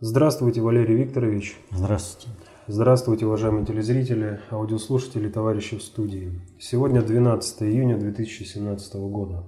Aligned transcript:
Здравствуйте, 0.00 0.60
Валерий 0.60 0.94
Викторович. 0.94 1.58
Здравствуйте. 1.72 2.28
Здравствуйте, 2.68 3.26
уважаемые 3.26 3.66
телезрители, 3.66 4.38
аудиослушатели, 4.48 5.28
товарищи 5.28 5.76
в 5.76 5.82
студии. 5.82 6.40
Сегодня 6.60 7.02
12 7.02 7.64
июня 7.64 7.98
2017 7.98 8.94
года. 8.94 9.42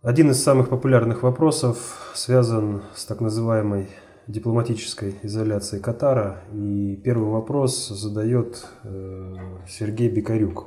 Один 0.00 0.30
из 0.30 0.42
самых 0.42 0.70
популярных 0.70 1.22
вопросов 1.22 2.10
связан 2.14 2.80
с 2.94 3.04
так 3.04 3.20
называемой 3.20 3.88
дипломатической 4.26 5.16
изоляцией 5.22 5.82
Катара. 5.82 6.44
И 6.50 6.96
первый 7.04 7.28
вопрос 7.28 7.88
задает 7.88 8.66
э, 8.84 9.34
Сергей 9.68 10.08
Бекарюк. 10.08 10.64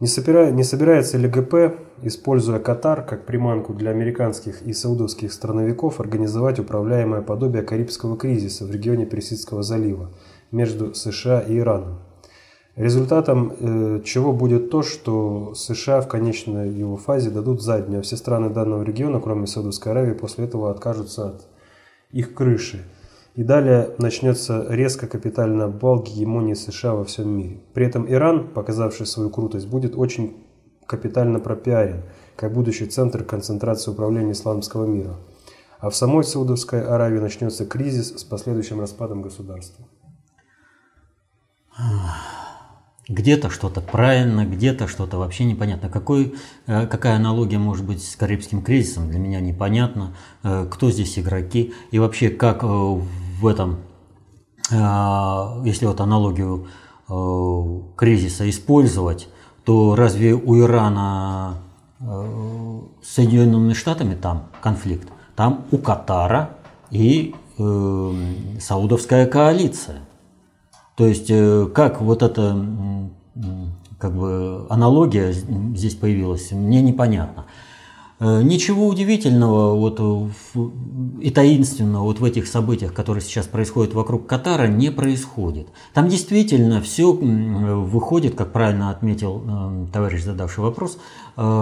Не, 0.00 0.06
собира... 0.06 0.50
не 0.50 0.62
собирается 0.62 1.18
ли 1.18 1.28
ГП, 1.28 1.76
используя 2.02 2.60
Катар 2.60 3.04
как 3.04 3.26
приманку 3.26 3.74
для 3.74 3.90
американских 3.90 4.62
и 4.62 4.72
саудовских 4.72 5.32
страновиков, 5.32 5.98
организовать 5.98 6.60
управляемое 6.60 7.22
подобие 7.22 7.64
Карибского 7.64 8.16
кризиса 8.16 8.64
в 8.64 8.70
регионе 8.70 9.06
Персидского 9.06 9.64
залива 9.64 10.10
между 10.52 10.94
США 10.94 11.40
и 11.40 11.58
Ираном? 11.58 11.98
Результатом 12.76 13.52
э, 13.58 14.02
чего 14.04 14.32
будет 14.32 14.70
то, 14.70 14.82
что 14.82 15.52
США 15.54 16.00
в 16.00 16.06
конечной 16.06 16.70
его 16.70 16.96
фазе 16.96 17.30
дадут 17.30 17.60
заднюю, 17.60 17.98
а 17.98 18.02
все 18.02 18.16
страны 18.16 18.50
данного 18.50 18.84
региона, 18.84 19.20
кроме 19.20 19.48
Саудовской 19.48 19.90
Аравии, 19.90 20.12
после 20.12 20.44
этого 20.44 20.70
откажутся 20.70 21.30
от 21.30 21.48
их 22.12 22.34
крыши– 22.34 22.84
и 23.34 23.42
далее 23.42 23.94
начнется 23.98 24.66
резко 24.68 25.06
капитальный 25.06 25.66
обвал 25.66 26.02
гегемонии 26.02 26.54
США 26.54 26.94
во 26.94 27.04
всем 27.04 27.28
мире. 27.30 27.60
При 27.72 27.86
этом 27.86 28.10
Иран, 28.10 28.48
показавший 28.48 29.06
свою 29.06 29.30
крутость, 29.30 29.68
будет 29.68 29.96
очень 29.96 30.36
капитально 30.86 31.38
пропиарен, 31.38 32.02
как 32.36 32.52
будущий 32.52 32.86
центр 32.86 33.22
концентрации 33.24 33.90
управления 33.90 34.32
исламского 34.32 34.86
мира. 34.86 35.16
А 35.78 35.90
в 35.90 35.96
самой 35.96 36.24
Саудовской 36.24 36.84
Аравии 36.84 37.20
начнется 37.20 37.64
кризис 37.64 38.18
с 38.18 38.24
последующим 38.24 38.80
распадом 38.80 39.22
государства. 39.22 39.84
Где-то 43.08 43.48
что-то 43.48 43.80
правильно, 43.80 44.44
где-то 44.44 44.86
что-то 44.86 45.16
вообще 45.16 45.44
непонятно. 45.44 45.88
Какой, 45.88 46.34
э, 46.66 46.86
какая 46.86 47.16
аналогия 47.16 47.58
может 47.58 47.86
быть 47.86 48.04
с 48.04 48.16
Карибским 48.16 48.62
кризисом, 48.62 49.08
для 49.08 49.18
меня 49.18 49.40
непонятно. 49.40 50.14
Э, 50.42 50.66
кто 50.70 50.90
здесь 50.90 51.18
игроки 51.18 51.72
и 51.90 51.98
вообще 51.98 52.28
как 52.28 52.62
э, 52.62 52.66
в 52.66 53.46
этом, 53.46 53.78
если 54.70 55.86
вот 55.86 55.98
аналогию 56.02 56.66
кризиса 57.96 58.50
использовать, 58.50 59.28
то 59.64 59.94
разве 59.94 60.34
у 60.34 60.58
Ирана 60.58 61.54
с 61.98 63.14
Соединенными 63.14 63.72
Штатами 63.72 64.14
там 64.14 64.48
конфликт? 64.60 65.08
Там 65.34 65.64
у 65.70 65.78
Катара 65.78 66.50
и 66.90 67.34
э, 67.58 68.12
Саудовская 68.60 69.26
коалиция. 69.26 70.00
То 70.98 71.06
есть 71.06 71.30
э, 71.30 71.70
как 71.72 72.02
вот 72.02 72.24
эта 72.24 72.60
как 74.00 74.16
бы 74.16 74.66
аналогия 74.68 75.32
здесь 75.32 75.94
появилась, 75.94 76.50
мне 76.50 76.82
непонятно. 76.82 77.46
Э, 78.18 78.42
ничего 78.42 78.88
удивительного 78.88 79.76
вот 79.78 80.00
и 81.20 81.30
таинственного 81.30 82.02
вот 82.02 82.18
в 82.18 82.24
этих 82.24 82.48
событиях, 82.48 82.92
которые 82.92 83.22
сейчас 83.22 83.46
происходят 83.46 83.94
вокруг 83.94 84.26
Катара, 84.26 84.66
не 84.66 84.90
происходит. 84.90 85.68
Там 85.94 86.08
действительно 86.08 86.80
все 86.80 87.12
выходит, 87.12 88.34
как 88.34 88.50
правильно 88.50 88.90
отметил 88.90 89.44
э, 89.46 89.86
товарищ, 89.92 90.24
задавший 90.24 90.64
вопрос, 90.64 90.98
на 91.36 91.52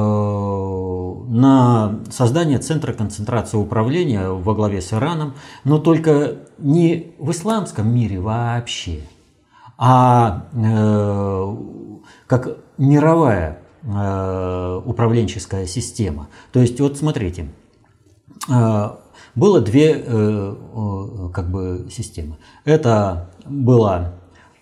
создание 2.11 2.59
центра 2.59 2.95
концентрации 2.95 3.59
управления 3.59 4.31
во 4.31 4.55
главе 4.55 4.81
с 4.81 4.95
Ираном, 4.95 5.35
но 5.65 5.77
только 5.77 6.37
не 6.57 7.13
в 7.19 7.33
исламском 7.33 7.95
мире 7.95 8.19
вообще, 8.19 9.03
а 9.79 10.43
как 12.27 12.59
мировая 12.79 13.61
Э, 13.89 14.81
управленческая 14.85 15.65
система. 15.67 16.27
То 16.51 16.59
есть 16.59 16.81
вот 16.81 16.99
смотрите, 16.99 17.47
э, 18.49 18.91
было 19.37 19.61
две 19.61 20.03
э, 20.05 20.57
как 21.33 21.49
бы 21.53 21.87
системы. 21.91 22.37
Это 22.65 23.31
была 23.45 24.15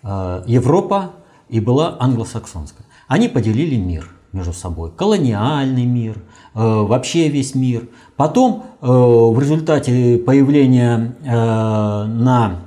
Европа 0.03 1.13
и 1.49 1.59
была 1.59 1.97
англосаксонская. 1.99 2.85
Они 3.07 3.27
поделили 3.27 3.75
мир 3.77 4.07
между 4.31 4.53
собой. 4.53 4.91
Колониальный 4.91 5.85
мир, 5.85 6.21
вообще 6.53 7.27
весь 7.27 7.55
мир. 7.55 7.89
Потом 8.15 8.65
в 8.81 9.39
результате 9.39 10.19
появления 10.19 11.15
на 11.23 12.59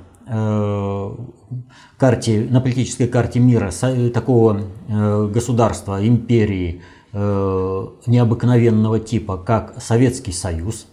карте, 1.99 2.47
на 2.49 2.61
политической 2.61 3.07
карте 3.07 3.39
мира 3.39 3.71
такого 4.13 4.61
э, 4.87 5.27
государства, 5.27 6.07
империи 6.07 6.81
э, 7.11 7.87
необыкновенного 8.07 8.99
типа, 8.99 9.37
как 9.37 9.75
Советский 9.81 10.31
Союз, 10.31 10.87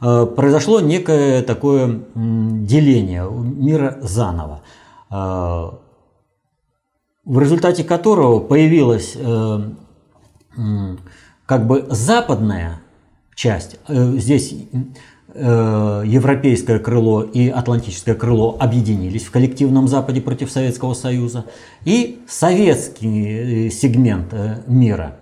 э, 0.00 0.26
произошло 0.34 0.80
некое 0.80 1.42
такое 1.42 2.00
деление 2.14 3.30
мира 3.30 3.98
заново, 4.00 4.62
в 5.10 5.78
результате 7.26 7.84
которого 7.84 8.38
появилась 8.40 9.16
как 11.46 11.66
бы 11.66 11.86
западная 11.90 12.80
часть, 13.34 13.80
здесь 13.88 14.54
Э, 14.72 14.78
европейское 15.34 16.78
крыло 16.78 17.22
и 17.22 17.48
атлантическое 17.48 18.14
крыло 18.14 18.56
объединились 18.58 19.24
в 19.24 19.30
коллективном 19.30 19.88
Западе 19.88 20.20
против 20.20 20.50
Советского 20.50 20.94
Союза, 20.94 21.44
и 21.84 22.20
советский 22.28 23.66
э, 23.66 23.70
сегмент 23.70 24.32
э, 24.32 24.62
мира. 24.66 25.16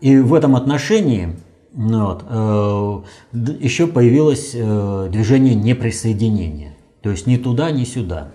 И 0.00 0.18
в 0.18 0.34
этом 0.34 0.56
отношении 0.56 1.36
ну 1.72 2.06
вот, 2.06 3.04
еще 3.32 3.88
появилось 3.88 4.52
движение 4.52 5.56
неприсоединения, 5.56 6.76
то 7.02 7.10
есть 7.10 7.26
ни 7.26 7.36
туда, 7.36 7.72
ни 7.72 7.84
сюда. 7.84 8.28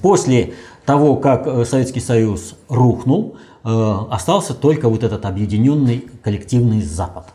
После 0.00 0.54
того, 0.86 1.16
как 1.16 1.66
Советский 1.66 2.00
Союз 2.00 2.54
рухнул, 2.70 3.36
остался 3.62 4.54
только 4.54 4.88
вот 4.88 5.04
этот 5.04 5.26
объединенный 5.26 6.06
коллективный 6.22 6.80
Запад 6.80 7.26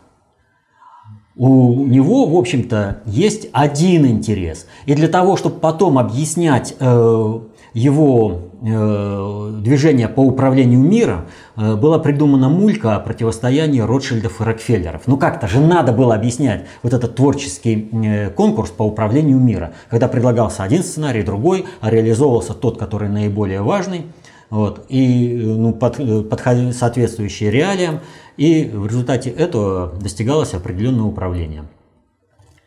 у 1.35 1.85
него, 1.85 2.27
в 2.27 2.35
общем-то, 2.35 2.99
есть 3.05 3.47
один 3.53 4.05
интерес. 4.05 4.67
И 4.85 4.93
для 4.93 5.07
того, 5.07 5.35
чтобы 5.35 5.59
потом 5.59 5.97
объяснять 5.97 6.75
э, 6.79 7.39
его 7.73 8.39
э, 8.61 9.51
движение 9.61 10.07
по 10.07 10.19
управлению 10.19 10.79
миром, 10.79 11.25
э, 11.55 11.75
была 11.75 11.97
придумана 11.97 12.49
мулька 12.49 12.95
о 12.95 12.99
противостоянии 12.99 13.79
Ротшильдов 13.79 14.41
и 14.41 14.43
Рокфеллеров. 14.43 15.07
Ну 15.07 15.17
как-то 15.17 15.47
же 15.47 15.59
надо 15.59 15.91
было 15.91 16.13
объяснять 16.13 16.65
вот 16.83 16.93
этот 16.93 17.15
творческий 17.15 17.89
э, 17.91 18.29
конкурс 18.29 18.69
по 18.69 18.83
управлению 18.83 19.39
мира, 19.39 19.73
когда 19.89 20.07
предлагался 20.07 20.61
один 20.61 20.83
сценарий, 20.83 21.23
другой, 21.23 21.65
а 21.81 21.89
реализовывался 21.89 22.53
тот, 22.53 22.77
который 22.77 23.09
наиболее 23.09 23.61
важный– 23.61 24.03
вот, 24.53 24.85
и 24.87 25.35
ну, 25.35 25.73
под, 25.73 26.29
подходили 26.29 26.69
соответствующие 26.69 27.49
реалиям, 27.49 28.01
и 28.37 28.69
в 28.71 28.85
результате 28.85 29.31
этого 29.31 29.95
достигалось 29.99 30.53
определенное 30.53 31.05
управление 31.05 31.63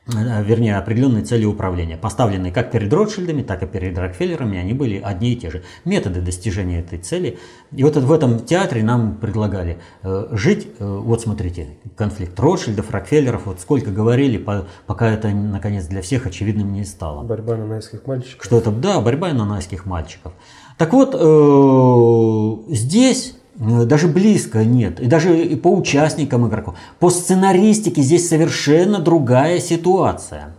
э, 0.09 0.43
вернее, 0.43 0.79
определенные 0.79 1.23
цели 1.23 1.45
управления, 1.45 1.97
поставленные 1.97 2.51
как 2.53 2.73
перед 2.73 2.93
Ротшильдами, 2.93 3.43
так 3.43 3.63
и 3.63 3.67
перед 3.67 3.97
Рокфеллерами, 3.97 4.59
они 4.59 4.73
были 4.73 5.01
одни 5.01 5.35
и 5.35 5.37
те 5.37 5.49
же. 5.49 5.63
Методы 5.85 6.21
достижения 6.23 6.81
этой 6.81 6.99
цели. 6.99 7.39
И 7.71 7.85
вот 7.85 7.95
в 7.95 8.13
этом 8.13 8.41
театре 8.41 8.83
нам 8.83 9.15
предлагали 9.15 9.79
э, 10.03 10.27
жить, 10.33 10.67
э, 10.81 10.85
вот 10.85 11.21
смотрите, 11.21 11.69
конфликт 11.95 12.41
Ротшильдов, 12.41 12.91
Рокфеллеров, 12.91 13.47
вот 13.47 13.61
сколько 13.61 13.93
говорили, 13.93 14.45
пока 14.89 15.09
это, 15.09 15.29
наконец, 15.29 15.87
для 15.87 16.03
всех 16.03 16.27
очевидным 16.27 16.73
не 16.73 16.83
стало. 16.83 17.23
Борьба 17.23 17.57
нанайских 17.57 18.05
мальчиков. 18.09 18.45
Что 18.45 18.59
это, 18.59 18.73
да, 18.73 19.01
борьба 19.01 19.33
нанайских 19.33 19.87
мальчиков. 19.87 20.33
Так 20.79 20.93
вот, 20.93 21.15
э, 21.19 22.75
здесь 22.75 23.35
э, 23.59 23.85
даже 23.85 24.09
близко 24.09 24.65
нет. 24.65 25.01
И 25.01 25.07
даже 25.07 25.43
и 25.43 25.57
по 25.57 25.69
участникам 25.69 26.47
игроков. 26.47 26.75
По 26.99 27.09
сценаристике 27.09 28.03
здесь 28.03 28.29
совершенно 28.29 28.99
другая 28.99 29.59
ситуация. 29.59 30.55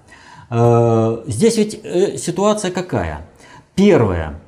Э, 0.50 1.19
здесь 1.28 1.58
ведь 1.58 1.81
ситуация 2.19 2.72
какая? 2.72 3.28
Первая 3.75 4.40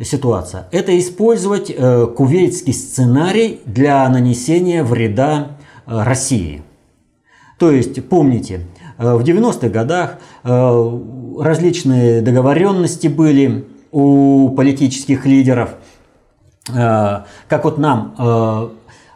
ситуация– 0.00 0.66
это 0.72 0.98
использовать 0.98 1.74
кувейтский 1.76 2.72
сценарий 2.72 3.60
для 3.66 4.08
нанесения 4.08 4.82
вреда 4.82 5.58
России. 5.84 6.62
То 7.58 7.70
есть, 7.70 8.08
помните, 8.08 8.66
в 8.96 9.20
90-х 9.20 9.68
годах 9.68 10.18
различные 10.42 12.22
договоренности 12.22 13.08
были, 13.08 13.66
у 13.92 14.50
политических 14.50 15.26
лидеров, 15.26 15.70
э, 16.68 17.22
как 17.48 17.64
вот 17.64 17.78
нам 17.78 18.14
э, 18.18 18.68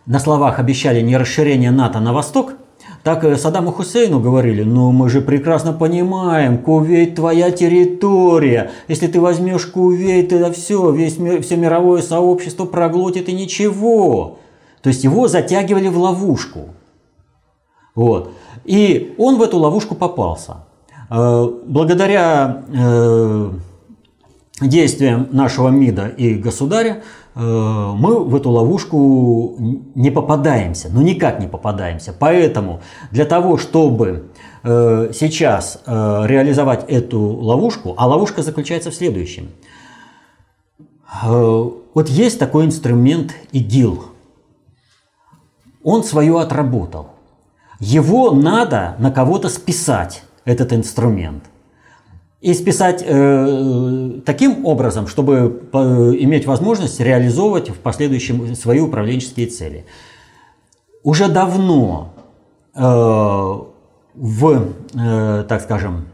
на 0.06 0.18
словах 0.18 0.58
обещали 0.58 1.00
не 1.00 1.16
расширение 1.16 1.70
НАТО 1.70 2.00
на 2.00 2.12
восток, 2.12 2.54
Так 3.02 3.24
Саддаму 3.36 3.72
Хусейну 3.72 4.20
говорили, 4.20 4.62
ну 4.62 4.92
мы 4.92 5.08
же 5.08 5.20
прекрасно 5.20 5.72
понимаем, 5.72 6.58
Кувейт 6.58 7.16
твоя 7.16 7.50
территория. 7.50 8.70
Если 8.86 9.08
ты 9.08 9.20
возьмешь 9.20 9.66
Кувейт, 9.66 10.32
это 10.32 10.52
все, 10.52 10.90
весь 10.92 11.18
мир, 11.18 11.42
все 11.42 11.56
мировое 11.56 12.00
сообщество 12.02 12.64
проглотит 12.64 13.28
и 13.28 13.32
ничего. 13.32 14.38
То 14.82 14.88
есть 14.88 15.02
его 15.02 15.26
затягивали 15.26 15.88
в 15.88 15.98
ловушку. 15.98 16.68
Вот. 17.96 18.32
И 18.64 19.14
он 19.18 19.36
в 19.38 19.42
эту 19.42 19.58
ловушку 19.58 19.96
попался. 19.96 20.58
Э, 21.10 21.48
благодаря 21.66 22.62
действиям 24.68 25.28
нашего 25.32 25.68
МИДа 25.68 26.08
и 26.08 26.34
государя 26.34 27.02
э, 27.34 27.40
мы 27.40 28.24
в 28.24 28.34
эту 28.34 28.50
ловушку 28.50 29.56
не 29.94 30.10
попадаемся, 30.10 30.88
ну 30.92 31.02
никак 31.02 31.40
не 31.40 31.46
попадаемся. 31.46 32.14
Поэтому 32.18 32.80
для 33.10 33.24
того, 33.24 33.56
чтобы 33.56 34.30
сейчас 34.64 35.82
реализовать 35.84 36.84
эту 36.88 37.20
ловушку, 37.20 37.94
а 37.96 38.06
ловушка 38.06 38.42
заключается 38.42 38.92
в 38.92 38.94
следующем. 38.94 39.48
Вот 41.24 42.08
есть 42.08 42.38
такой 42.38 42.66
инструмент 42.66 43.34
ИГИЛ. 43.50 44.04
Он 45.82 46.04
свое 46.04 46.40
отработал. 46.40 47.08
Его 47.80 48.30
надо 48.30 48.94
на 49.00 49.10
кого-то 49.10 49.48
списать 49.48 50.22
этот 50.44 50.72
инструмент. 50.72 51.42
И 52.42 52.54
списать 52.54 53.04
э, 53.06 54.20
таким 54.26 54.66
образом, 54.66 55.06
чтобы 55.06 55.48
по, 55.48 55.78
иметь 55.78 56.44
возможность 56.44 57.00
реализовывать 57.00 57.70
в 57.70 57.78
последующем 57.78 58.54
свои 58.56 58.80
управленческие 58.80 59.46
цели. 59.46 59.86
Уже 61.04 61.28
давно 61.28 62.12
э, 62.74 62.80
в, 62.82 64.68
э, 64.94 65.44
так 65.48 65.62
скажем, 65.62 66.08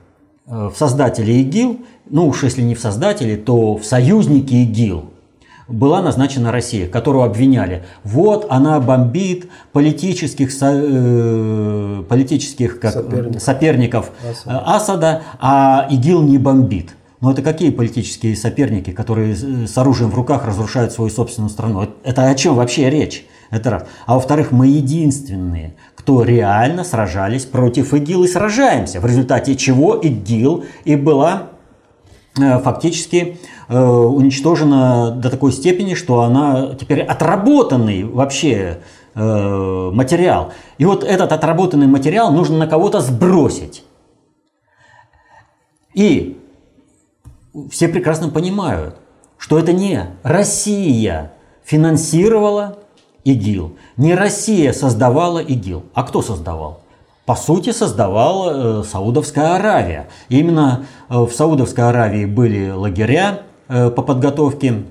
э, 0.46 0.68
в 0.68 0.76
создатели 0.76 1.32
ИГИЛ, 1.32 1.80
ну 2.10 2.28
уж 2.28 2.44
если 2.44 2.62
не 2.62 2.74
в 2.74 2.80
создатели, 2.80 3.34
то 3.34 3.76
в 3.76 3.84
союзники 3.84 4.54
ИГИЛ– 4.54 5.04
была 5.68 6.02
назначена 6.02 6.50
Россия, 6.50 6.88
которую 6.88 7.24
обвиняли. 7.24 7.84
Вот 8.02 8.46
она 8.48 8.80
бомбит 8.80 9.48
политических, 9.72 10.50
э, 10.60 12.04
политических 12.08 12.80
как, 12.80 12.92
соперников, 12.92 13.42
соперников 13.42 14.10
Асада. 14.22 14.62
Асада, 14.66 15.22
а 15.38 15.86
ИГИЛ 15.90 16.22
не 16.22 16.38
бомбит. 16.38 16.94
Но 17.20 17.32
это 17.32 17.42
какие 17.42 17.70
политические 17.70 18.36
соперники, 18.36 18.92
которые 18.92 19.34
с 19.34 19.76
оружием 19.76 20.10
в 20.10 20.14
руках 20.14 20.46
разрушают 20.46 20.92
свою 20.92 21.10
собственную 21.10 21.50
страну? 21.50 21.88
Это 22.04 22.28
о 22.28 22.34
чем 22.34 22.54
вообще 22.54 22.88
речь? 22.90 23.26
Это 23.50 23.70
раз. 23.70 23.84
А 24.06 24.14
во-вторых, 24.14 24.52
мы 24.52 24.68
единственные, 24.68 25.74
кто 25.96 26.22
реально 26.22 26.84
сражались 26.84 27.44
против 27.44 27.92
ИГИЛ 27.92 28.24
и 28.24 28.28
сражаемся, 28.28 29.00
в 29.00 29.06
результате 29.06 29.56
чего 29.56 29.96
ИГИЛ 29.96 30.64
и 30.84 30.96
была 30.96 31.42
э, 31.42 31.57
фактически 32.36 33.38
Э, 33.70 33.82
уничтожена 33.86 35.10
до 35.10 35.28
такой 35.28 35.52
степени, 35.52 35.92
что 35.92 36.22
она 36.22 36.74
теперь 36.74 37.02
отработанный 37.02 38.04
вообще 38.04 38.78
э, 39.14 39.90
материал. 39.92 40.52
И 40.78 40.86
вот 40.86 41.04
этот 41.04 41.32
отработанный 41.32 41.86
материал 41.86 42.32
нужно 42.32 42.56
на 42.56 42.66
кого-то 42.66 43.02
сбросить. 43.02 43.84
И 45.92 46.40
все 47.70 47.88
прекрасно 47.88 48.30
понимают, 48.30 48.96
что 49.36 49.58
это 49.58 49.74
не 49.74 50.06
Россия 50.22 51.32
финансировала 51.62 52.78
ИГИЛ, 53.24 53.76
не 53.98 54.14
Россия 54.14 54.72
создавала 54.72 55.40
ИГИЛ. 55.40 55.84
А 55.92 56.04
кто 56.04 56.22
создавал? 56.22 56.80
По 57.28 57.36
сути, 57.36 57.70
создавала 57.70 58.80
э, 58.80 58.84
Саудовская 58.84 59.54
Аравия. 59.54 60.08
Именно 60.28 60.86
в 61.08 61.30
Саудовской 61.30 61.88
Аравии 61.88 62.24
были 62.24 62.70
лагеря, 62.70 63.42
Э, 63.68 63.90
по 63.90 64.00
подготовке, 64.00 64.84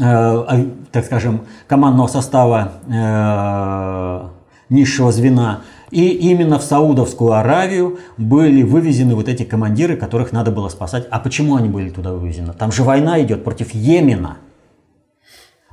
э, 0.00 0.64
так 0.92 1.04
скажем, 1.04 1.46
командного 1.66 2.06
состава 2.06 2.74
э, 2.88 4.28
низшего 4.68 5.10
звена. 5.10 5.62
И 5.90 6.10
именно 6.10 6.60
в 6.60 6.62
Саудовскую 6.62 7.32
Аравию 7.32 7.98
были 8.16 8.62
вывезены 8.62 9.16
вот 9.16 9.28
эти 9.28 9.42
командиры, 9.42 9.96
которых 9.96 10.30
надо 10.30 10.52
было 10.52 10.68
спасать. 10.68 11.08
А 11.10 11.18
почему 11.18 11.56
они 11.56 11.68
были 11.68 11.90
туда 11.90 12.12
вывезены? 12.12 12.52
Там 12.52 12.70
же 12.70 12.84
война 12.84 13.20
идет 13.20 13.42
против 13.42 13.74
Йемена. 13.74 14.36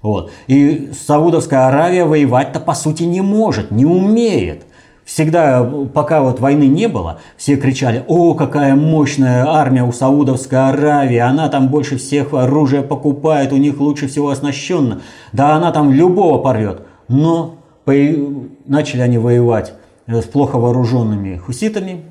Вот. 0.01 0.31
И 0.47 0.91
Саудовская 0.93 1.67
Аравия 1.67 2.05
воевать-то 2.05 2.59
по 2.59 2.73
сути 2.73 3.03
не 3.03 3.21
может, 3.21 3.69
не 3.69 3.85
умеет. 3.85 4.65
Всегда, 5.09 5.67
пока 5.91 6.21
вот 6.21 6.39
войны 6.39 6.67
не 6.67 6.87
было, 6.87 7.19
все 7.35 7.55
кричали, 7.55 8.05
о, 8.07 8.35
какая 8.35 8.75
мощная 8.75 9.43
армия 9.43 9.83
у 9.83 9.91
Саудовской 9.91 10.69
Аравии, 10.69 11.17
она 11.17 11.49
там 11.49 11.69
больше 11.69 11.97
всех 11.97 12.35
оружия 12.35 12.83
покупает, 12.83 13.51
у 13.51 13.57
них 13.57 13.79
лучше 13.79 14.07
всего 14.07 14.29
оснащенно. 14.29 15.01
Да 15.33 15.55
она 15.55 15.71
там 15.71 15.91
любого 15.91 16.37
порвет. 16.37 16.83
Но 17.07 17.55
начали 17.87 19.01
они 19.01 19.17
воевать 19.17 19.73
с 20.05 20.25
плохо 20.25 20.59
вооруженными 20.59 21.37
хуситами. 21.37 22.03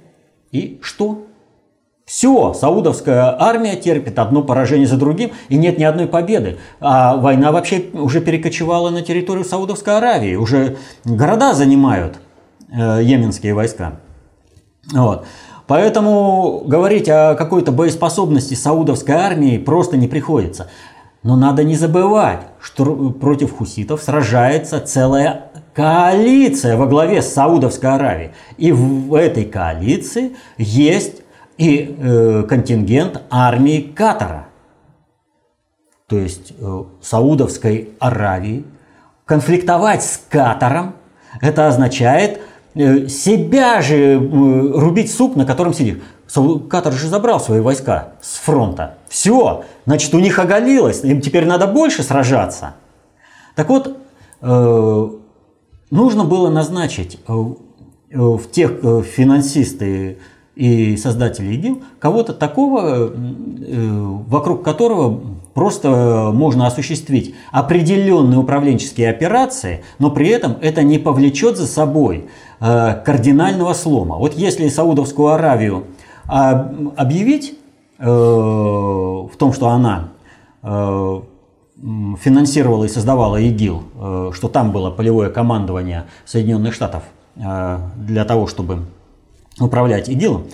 И 0.50 0.80
что? 0.82 1.24
Все, 2.04 2.52
саудовская 2.52 3.40
армия 3.40 3.76
терпит 3.76 4.18
одно 4.18 4.42
поражение 4.42 4.88
за 4.88 4.96
другим, 4.96 5.30
и 5.48 5.56
нет 5.56 5.78
ни 5.78 5.84
одной 5.84 6.08
победы. 6.08 6.58
А 6.80 7.16
война 7.16 7.52
вообще 7.52 7.84
уже 7.92 8.20
перекочевала 8.20 8.90
на 8.90 9.02
территорию 9.02 9.44
Саудовской 9.44 9.98
Аравии, 9.98 10.34
уже 10.34 10.78
города 11.04 11.54
занимают– 11.54 12.18
Э, 12.27 12.27
йеменские 12.70 13.54
войска. 13.54 14.00
Вот. 14.92 15.26
Поэтому 15.68 16.62
говорить 16.64 17.10
о 17.10 17.34
какой-то 17.34 17.72
боеспособности 17.72 18.54
саудовской 18.54 19.14
армии 19.14 19.58
просто 19.58 19.98
не 19.98 20.08
приходится. 20.08 20.68
Но 21.22 21.36
надо 21.36 21.62
не 21.62 21.76
забывать, 21.76 22.40
что 22.58 23.10
против 23.10 23.54
хуситов 23.54 24.02
сражается 24.02 24.80
целая 24.80 25.50
коалиция 25.74 26.78
во 26.78 26.86
главе 26.86 27.20
с 27.20 27.34
Саудовской 27.34 27.90
Аравией. 27.90 28.30
И 28.56 28.72
в 28.72 29.12
этой 29.14 29.44
коалиции 29.44 30.36
есть 30.56 31.22
и 31.58 31.96
э, 31.98 32.44
контингент 32.48 33.20
армии 33.28 33.80
Катара. 33.80 34.46
То 36.06 36.16
есть 36.16 36.54
э, 36.58 36.84
Саудовской 37.02 37.90
Аравии. 37.98 38.64
Конфликтовать 39.26 40.02
с 40.02 40.18
Катаром– 40.30 40.94
это 41.42 41.66
означает 41.66 42.40
Э, 42.40 42.47
себя 43.08 43.82
же 43.82 43.96
э, 43.96 44.18
рубить 44.18 45.10
суп, 45.10 45.34
на 45.34 45.44
котором 45.44 45.74
сидишь. 45.74 45.98
Катар 46.68 46.92
же 46.92 47.08
забрал 47.08 47.40
свои 47.40 47.60
войска 47.60 48.12
с 48.20 48.36
фронта. 48.36 48.98
Все, 49.08 49.64
значит, 49.86 50.14
у 50.14 50.20
них 50.20 50.38
оголилось, 50.38 51.02
им 51.02 51.20
теперь 51.20 51.46
надо 51.46 51.66
больше 51.66 52.02
сражаться. 52.02 52.74
Так 53.56 53.68
вот, 53.68 53.98
э, 54.42 55.08
нужно 55.90 56.24
было 56.24 56.50
назначить 56.50 57.18
в 58.10 58.50
тех 58.52 58.70
финансисты 59.04 60.18
и 60.54 60.96
создатели 60.96 61.54
ИГИЛ 61.54 61.82
кого-то 61.98 62.32
такого, 62.32 63.12
вокруг 64.26 64.64
которого 64.64 65.20
просто 65.52 66.30
можно 66.32 66.66
осуществить 66.66 67.34
определенные 67.52 68.38
управленческие 68.38 69.10
операции, 69.10 69.84
но 69.98 70.10
при 70.10 70.28
этом 70.28 70.56
это 70.62 70.82
не 70.82 70.98
повлечет 70.98 71.58
за 71.58 71.66
собой 71.66 72.28
Э, 72.47 72.47
кардинального 72.60 73.72
слома. 73.72 74.16
Вот 74.16 74.34
если 74.34 74.68
Саудовскую 74.68 75.28
Аравию 75.28 75.84
а, 76.26 76.70
объявить 76.96 77.58
э, 77.98 78.04
в 78.06 79.30
том, 79.38 79.52
что 79.52 79.68
она 79.68 80.10
э, 80.62 81.20
финансировала 82.20 82.84
и 82.84 82.88
создавала 82.88 83.36
ИГИЛ, 83.36 84.32
что 84.34 84.48
там 84.48 84.72
было 84.72 84.90
полевое 84.90 85.30
командование 85.30 86.06
Соединенных 86.24 86.74
Штатов 86.74 87.04
для 87.36 88.24
того, 88.24 88.48
чтобы 88.48 88.86
управлять 89.60 90.08
ИГИЛом, 90.08 90.46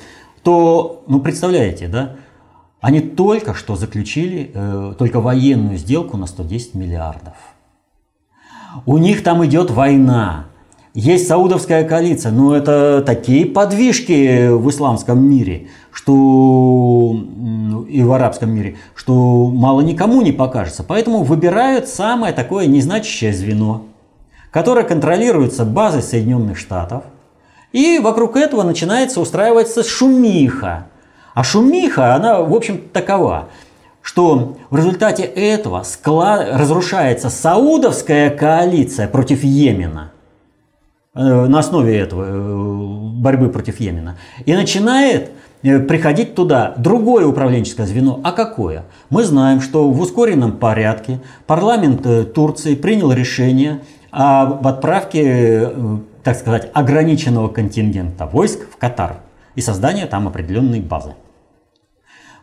то, 0.43 1.03
ну, 1.07 1.21
представляете, 1.21 1.89
да, 1.89 2.17
они 2.83 3.01
только 3.01 3.55
что 3.55 3.75
заключили 3.75 4.53
только 4.99 5.23
военную 5.23 5.79
сделку 5.79 6.19
на 6.19 6.27
110 6.27 6.75
миллиардов. 6.75 7.33
У 8.85 8.99
них 8.99 9.23
там 9.23 9.45
идет 9.47 9.71
война. 9.71 10.47
Есть 10.95 11.27
саудовская 11.27 11.83
коалиция, 11.83 12.31
но 12.31 12.55
это 12.55 13.03
такие 13.05 13.47
подвижки 13.47 14.47
в 14.47 14.71
исламском 14.71 15.29
мире, 15.29 15.67
что 15.91 17.17
и 17.89 18.01
в 18.05 18.13
арабском 18.13 18.51
мире, 18.51 18.77
что 18.95 19.51
мало 19.53 19.81
никому 19.81 20.23
не 20.23 20.31
покажется. 20.31 20.85
Поэтому 20.85 21.25
выбирают 21.25 21.89
самое 21.89 22.33
такое 22.33 22.67
незначащее 22.67 23.33
звено, 23.33 23.87
которое 24.53 24.85
контролируется 24.85 25.65
базой 25.65 26.01
Соединенных 26.01 26.57
Штатов. 26.57 27.03
И 27.73 27.99
вокруг 27.99 28.37
этого 28.37 28.63
начинается 28.63 29.21
устраиваться 29.21 29.83
шумиха. 29.83 30.87
А 31.35 31.43
шумиха, 31.43 32.15
она, 32.15 32.41
в 32.41 32.55
общем, 32.55 32.81
такова, 32.93 33.49
что 34.01 34.59
в 34.71 34.77
результате 34.77 35.25
этого 35.25 35.83
склад... 35.83 36.47
разрушается 36.53 37.31
саудовская 37.31 38.31
коалиция 38.31 39.09
против 39.09 39.43
Йемена– 39.43 40.13
на 41.15 41.59
основе 41.59 41.99
этого 41.99 43.11
борьбы 43.13 43.49
против 43.49 43.81
Йемена. 43.81 44.17
И 44.45 44.55
начинает 44.55 45.31
приходить 45.63 46.35
туда 46.35 46.75
другое 46.77 47.27
управленческое 47.27 47.87
звено. 47.87 48.21
А 48.23 48.33
какое? 48.33 48.85
Мы 49.11 49.25
знаем, 49.25 49.61
что 49.61 49.89
в 49.91 50.01
ускоренном 50.01 50.59
порядке 50.59 51.21
парламент 51.47 52.07
Турции 52.35 52.75
принял 52.75 53.13
решение 53.13 53.81
об 54.11 54.67
отправке, 54.67 55.71
так 56.23 56.37
сказать, 56.37 56.71
ограниченного 56.75 57.49
контингента 57.49 58.27
войск 58.27 58.61
в 58.71 58.77
Катар 58.77 59.17
и 59.55 59.61
создания 59.61 60.07
там 60.07 60.29
определенной 60.29 60.81
базы. 60.81 61.15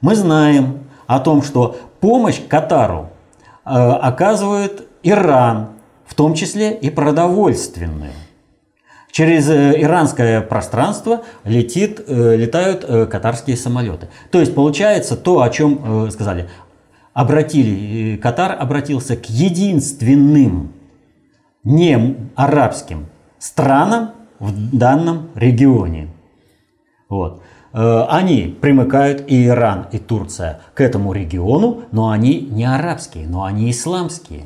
Мы 0.02 0.16
знаем 0.16 0.80
о 1.08 1.20
том, 1.20 1.44
что 1.44 1.78
помощь 2.00 2.42
Катару 2.48 3.10
э, 3.64 3.70
оказывает 3.70 4.88
Иран, 5.04 5.70
в 6.06 6.16
том 6.16 6.34
числе 6.34 6.74
и 6.74 6.90
продовольственную. 6.90 8.14
Через 9.12 9.50
э, 9.50 9.82
иранское 9.82 10.42
пространство 10.42 11.24
летит, 11.44 12.02
э, 12.08 12.36
летают 12.36 12.86
катарские 13.10 13.58
самолеты. 13.58 14.10
То 14.32 14.40
есть 14.40 14.56
получается 14.56 15.18
то, 15.18 15.42
о 15.42 15.50
чем 15.50 16.10
сказали. 16.12 16.50
Обратили, 17.14 18.16
Катар 18.18 18.56
обратился 18.58 19.18
к 19.18 19.26
единственным 19.26 20.74
не 21.64 22.16
арабским 22.36 23.08
странам 23.38 24.12
в 24.40 24.78
данном 24.78 25.30
регионе. 25.36 26.08
Вот. 27.10 27.42
Э, 27.74 28.06
они 28.10 28.58
примыкают, 28.60 29.26
и 29.28 29.46
Иран, 29.46 29.88
и 29.92 29.98
Турция, 29.98 30.62
к 30.74 30.82
этому 30.82 31.14
региону, 31.14 31.84
но 31.92 32.10
они 32.10 32.40
не 32.40 32.66
арабские, 32.66 33.28
но 33.28 33.44
они 33.44 33.70
исламские. 33.72 34.46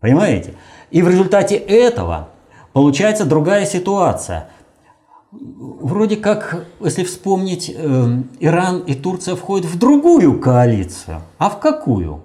Понимаете? 0.00 0.54
И 0.90 1.02
в 1.02 1.08
результате 1.08 1.56
этого 1.56 2.28
получается 2.76 3.24
другая 3.24 3.64
ситуация. 3.64 4.50
Вроде 5.32 6.16
как, 6.16 6.66
если 6.78 7.04
вспомнить, 7.04 7.72
э, 7.74 8.22
Иран 8.38 8.80
и 8.80 8.94
Турция 8.94 9.34
входят 9.34 9.64
в 9.64 9.78
другую 9.78 10.38
коалицию. 10.38 11.22
А 11.38 11.48
в 11.48 11.58
какую? 11.58 12.20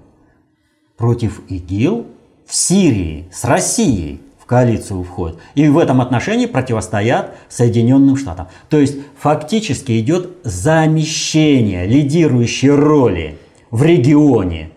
Против 0.97 1.41
ИГИЛ 1.47 2.05
в 2.45 2.53
Сирии 2.53 3.29
с 3.31 3.45
Россией 3.45 4.19
коалицию 4.45 5.03
входят. 5.03 5.37
И 5.55 5.69
в 5.69 5.77
этом 5.77 6.01
отношении 6.01 6.47
противостоят 6.47 7.33
Соединенным 7.47 8.17
Штатам. 8.17 8.49
То 8.67 8.77
есть 8.77 8.97
фактически 9.17 9.97
идет 10.01 10.31
замещение 10.43 11.87
лидирующей 11.87 12.71
роли 12.71 13.37
в 13.69 13.83
регионе 13.83 14.71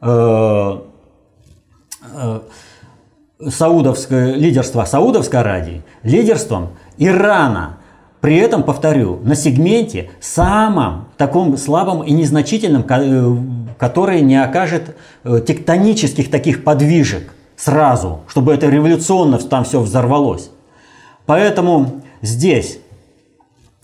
э, 0.00 0.78
э, 2.14 2.40
саудовское, 3.50 4.34
лидерство 4.34 4.84
Саудовской 4.84 5.40
Аравии 5.40 5.82
лидерством 6.02 6.70
Ирана. 6.98 7.78
При 8.20 8.36
этом, 8.36 8.62
повторю, 8.62 9.18
на 9.24 9.34
сегменте 9.34 10.10
самом 10.20 11.08
таком 11.16 11.56
слабом 11.56 12.02
и 12.02 12.12
незначительном, 12.12 12.84
э, 12.88 13.36
который 13.78 14.20
не 14.20 14.42
окажет 14.42 14.96
тектонических 15.24 16.30
таких 16.30 16.64
подвижек– 16.64 17.34
сразу, 17.62 18.20
чтобы 18.26 18.52
это 18.52 18.68
революционно 18.68 19.38
там 19.38 19.64
все 19.64 19.80
взорвалось. 19.80 20.50
Поэтому 21.26 22.02
здесь 22.20 22.78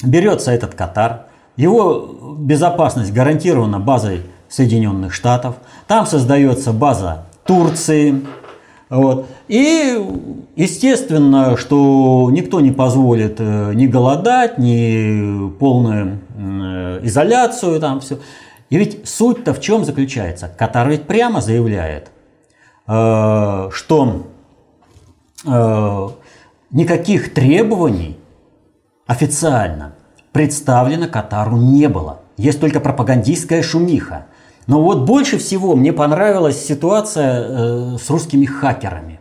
берется 0.02 0.50
этот 0.50 0.74
Катар, 0.74 1.26
его 1.56 2.36
безопасность 2.38 3.12
гарантирована 3.12 3.78
базой 3.78 4.22
Соединенных 4.48 5.12
Штатов, 5.12 5.56
там 5.86 6.06
создается 6.06 6.72
база 6.72 7.26
Турции, 7.44 8.24
вот. 8.90 9.26
И 9.48 10.00
естественно, 10.56 11.56
что 11.56 12.30
никто 12.32 12.60
не 12.60 12.70
позволит 12.70 13.36
э, 13.38 13.72
ни 13.74 13.86
голодать, 13.86 14.58
ни 14.58 15.50
полную 15.58 16.20
э, 16.36 17.00
изоляцию, 17.02 17.80
там 17.80 18.00
все. 18.00 18.18
И 18.70 18.76
ведь 18.76 19.08
суть-то 19.08 19.54
в 19.54 19.60
чем 19.60 19.84
заключается? 19.84 20.48
Катар 20.48 20.88
ведь 20.88 21.04
прямо 21.04 21.40
заявляет– 21.40 22.10
Э, 22.88 23.68
что 23.70 24.24
никаких 26.70 27.34
требований 27.34 28.18
официально 29.06 29.92
представлено 30.32 31.06
Катару 31.06 31.56
не 31.56 31.88
было. 31.88 32.20
Есть 32.36 32.60
только 32.60 32.80
пропагандистская 32.80 33.62
шумиха. 33.62 34.26
Но 34.68 34.80
вот 34.80 35.00
больше 35.00 35.38
всего 35.38 35.74
мне 35.74 35.92
понравилась 35.92 36.64
ситуация 36.64 37.42
э, 37.42 37.96
с 37.98 38.08
русскими 38.08 38.44
хакерами 38.44 39.20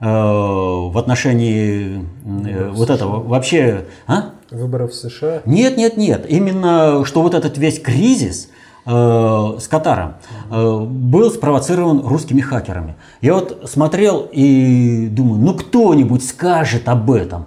в 0.00 0.98
отношении 0.98 2.04
Выборов 2.24 2.76
вот 2.76 2.90
этого 2.90 3.22
вообще... 3.22 3.86
А? 4.06 4.32
Выборов 4.50 4.90
в 4.90 4.94
США? 4.94 5.40
Нет, 5.46 5.78
нет, 5.78 5.96
нет. 5.96 6.26
Именно 6.28 7.06
что 7.06 7.22
вот 7.22 7.32
этот 7.32 7.56
весь 7.56 7.80
кризис– 7.80 8.50
Э, 8.86 9.56
с 9.58 9.66
Катаром 9.66 10.16
э, 10.50 10.78
был 10.86 11.30
спровоцирован 11.30 12.06
русскими 12.06 12.42
хакерами. 12.42 12.96
Я 13.22 13.34
вот 13.34 13.62
смотрел 13.70 14.28
и 14.30 15.08
думаю, 15.10 15.40
ну 15.40 15.54
кто-нибудь 15.54 16.26
скажет 16.26 16.88
об 16.88 17.10
этом. 17.10 17.46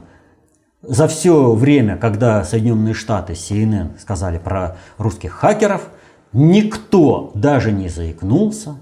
За 0.82 1.08
все 1.08 1.52
время, 1.54 1.98
когда 1.98 2.44
Соединенные 2.44 2.96
Штаты, 2.96 3.34
CNN 3.34 4.00
сказали 4.00 4.40
про 4.40 4.78
русских 4.98 5.34
хакеров, 5.34 5.90
никто 6.34 7.32
даже 7.34 7.72
не 7.72 7.90
заикнулся 7.90 8.80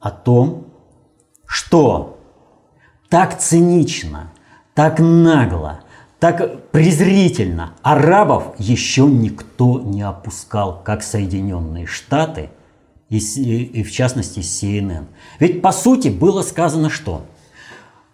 о 0.00 0.10
том, 0.10 0.66
что 1.46 2.18
так 3.08 3.38
цинично, 3.38 4.30
так 4.74 4.98
нагло, 5.00 5.80
так 6.20 6.70
презрительно 6.70 7.74
арабов 7.82 8.54
еще 8.58 9.06
никто 9.06 9.80
не 9.80 10.02
опускал, 10.02 10.82
как 10.84 11.02
Соединенные 11.02 11.86
Штаты 11.86 12.50
и, 13.08 13.18
и 13.18 13.82
в 13.82 13.90
частности 13.90 14.40
CNN. 14.40 15.06
Ведь 15.38 15.62
по 15.62 15.72
сути 15.72 16.08
было 16.08 16.42
сказано 16.42 16.90
что? 16.90 17.22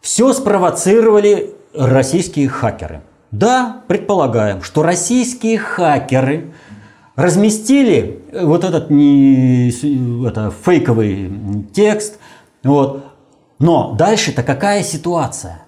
Все 0.01 0.33
спровоцировали 0.33 1.55
российские 1.75 2.49
хакеры. 2.49 3.03
Да, 3.31 3.83
предполагаем, 3.89 4.63
что 4.63 4.83
российские 4.83 5.59
хакеры 5.59 6.53
разместили 7.17 8.23
вот 8.43 8.65
этот 8.65 8.91
не, 8.91 9.71
это, 10.27 10.53
фейковый 10.65 11.67
текст. 11.73 12.19
Вот. 12.63 13.05
Но 13.59 13.93
дальше-то 13.93 14.43
какая 14.43 14.83
ситуация? 14.83 15.63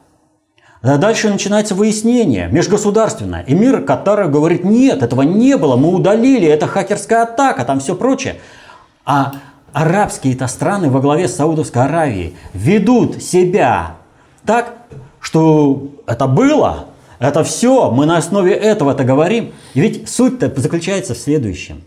Дальше 0.82 1.30
начинается 1.30 1.74
выяснение 1.74 2.48
межгосударственное. 2.48 3.42
И 3.42 3.54
мир 3.54 3.82
Катара 3.82 4.28
говорит, 4.28 4.64
нет, 4.64 5.02
этого 5.02 5.22
не 5.22 5.56
было, 5.56 5.76
мы 5.76 5.92
удалили, 5.92 6.46
это 6.46 6.66
хакерская 6.66 7.22
атака, 7.22 7.64
там 7.64 7.80
все 7.80 7.96
прочее. 7.96 8.36
А 9.04 9.32
арабские-то 9.72 10.46
страны 10.46 10.90
во 10.90 11.00
главе 11.00 11.28
с 11.28 11.36
Саудовской 11.36 11.82
Аравией 11.82 12.36
ведут 12.54 13.22
себя 13.22 13.96
так, 14.44 14.74
что 15.20 15.88
это 16.06 16.26
было, 16.26 16.86
это 17.18 17.42
все, 17.42 17.90
мы 17.90 18.06
на 18.06 18.18
основе 18.18 18.52
этого-то 18.52 19.04
говорим. 19.04 19.52
И 19.74 19.80
ведь 19.80 20.08
суть-то 20.08 20.52
заключается 20.56 21.14
в 21.14 21.18
следующем. 21.18 21.82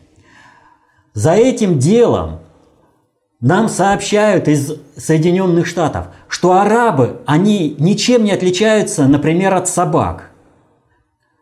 За 1.13 1.33
этим 1.33 1.79
делом 1.79 2.39
нам 3.41 3.69
сообщают 3.69 4.47
из 4.47 4.73
Соединенных 4.97 5.65
Штатов, 5.65 6.07
что 6.27 6.53
арабы, 6.53 7.21
они 7.25 7.75
ничем 7.79 8.23
не 8.23 8.31
отличаются, 8.31 9.07
например, 9.07 9.53
от 9.53 9.67
собак. 9.67 10.31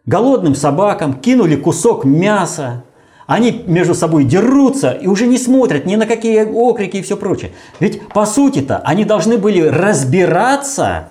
Голодным 0.05 0.55
собакам 0.55 1.13
кинули 1.13 1.55
кусок 1.55 2.05
мяса, 2.05 2.83
они 3.25 3.63
между 3.67 3.93
собой 3.93 4.23
дерутся 4.23 4.91
и 4.91 5.07
уже 5.07 5.27
не 5.27 5.37
смотрят 5.37 5.85
ни 5.85 5.97
на 5.97 6.05
какие 6.05 6.45
окрики 6.45 6.97
и 6.97 7.01
все 7.01 7.17
прочее. 7.17 7.51
Ведь 7.81 8.07
по 8.07 8.25
сути-то 8.25 8.77
они 8.77 9.03
должны 9.03 9.37
были 9.37 9.61
разбираться 9.61 11.09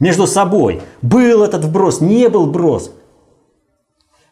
между 0.00 0.26
собой. 0.26 0.80
Был 1.02 1.44
этот 1.44 1.64
вброс, 1.64 2.00
не 2.00 2.28
был 2.28 2.46
вброс. 2.46 2.92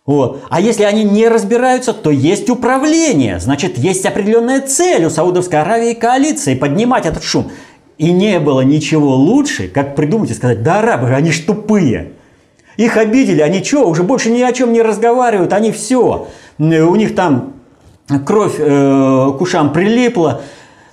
Вот. 0.07 0.43
А 0.49 0.61
если 0.61 0.85
они 0.85 1.05
не 1.05 1.29
разбираются, 1.29 1.93
то 1.93 2.11
есть 2.11 2.49
управление. 2.51 3.39
Значит, 3.39 3.79
есть 3.79 4.05
определенная 4.07 4.61
цель 4.61 5.05
у 5.05 5.11
Саудовской 5.11 5.61
Аравии 5.61 5.93
и 5.93 5.95
коалиции 5.95 6.55
поднимать 6.55 7.07
этот 7.07 7.23
шум. 7.23 7.51
И 7.99 8.13
не 8.13 8.41
было 8.41 8.63
ничего 8.63 9.15
лучше, 9.15 9.69
как 9.69 9.95
придумать 9.95 10.31
и 10.31 10.35
сказать, 10.35 10.63
да 10.63 10.79
арабы, 10.79 11.11
они 11.11 11.31
ж 11.31 11.41
тупые. 11.41 12.13
Их 12.79 12.97
обидели, 12.97 13.43
они 13.43 13.63
что, 13.63 13.87
уже 13.87 14.03
больше 14.03 14.31
ни 14.31 14.41
о 14.41 14.53
чем 14.53 14.73
не 14.73 14.81
разговаривают, 14.81 15.53
они 15.53 15.71
все. 15.71 16.29
У 16.59 16.97
них 16.97 17.15
там 17.15 17.53
кровь 18.25 18.55
э, 18.59 19.33
к 19.37 19.41
ушам 19.41 19.73
прилипла, 19.73 20.41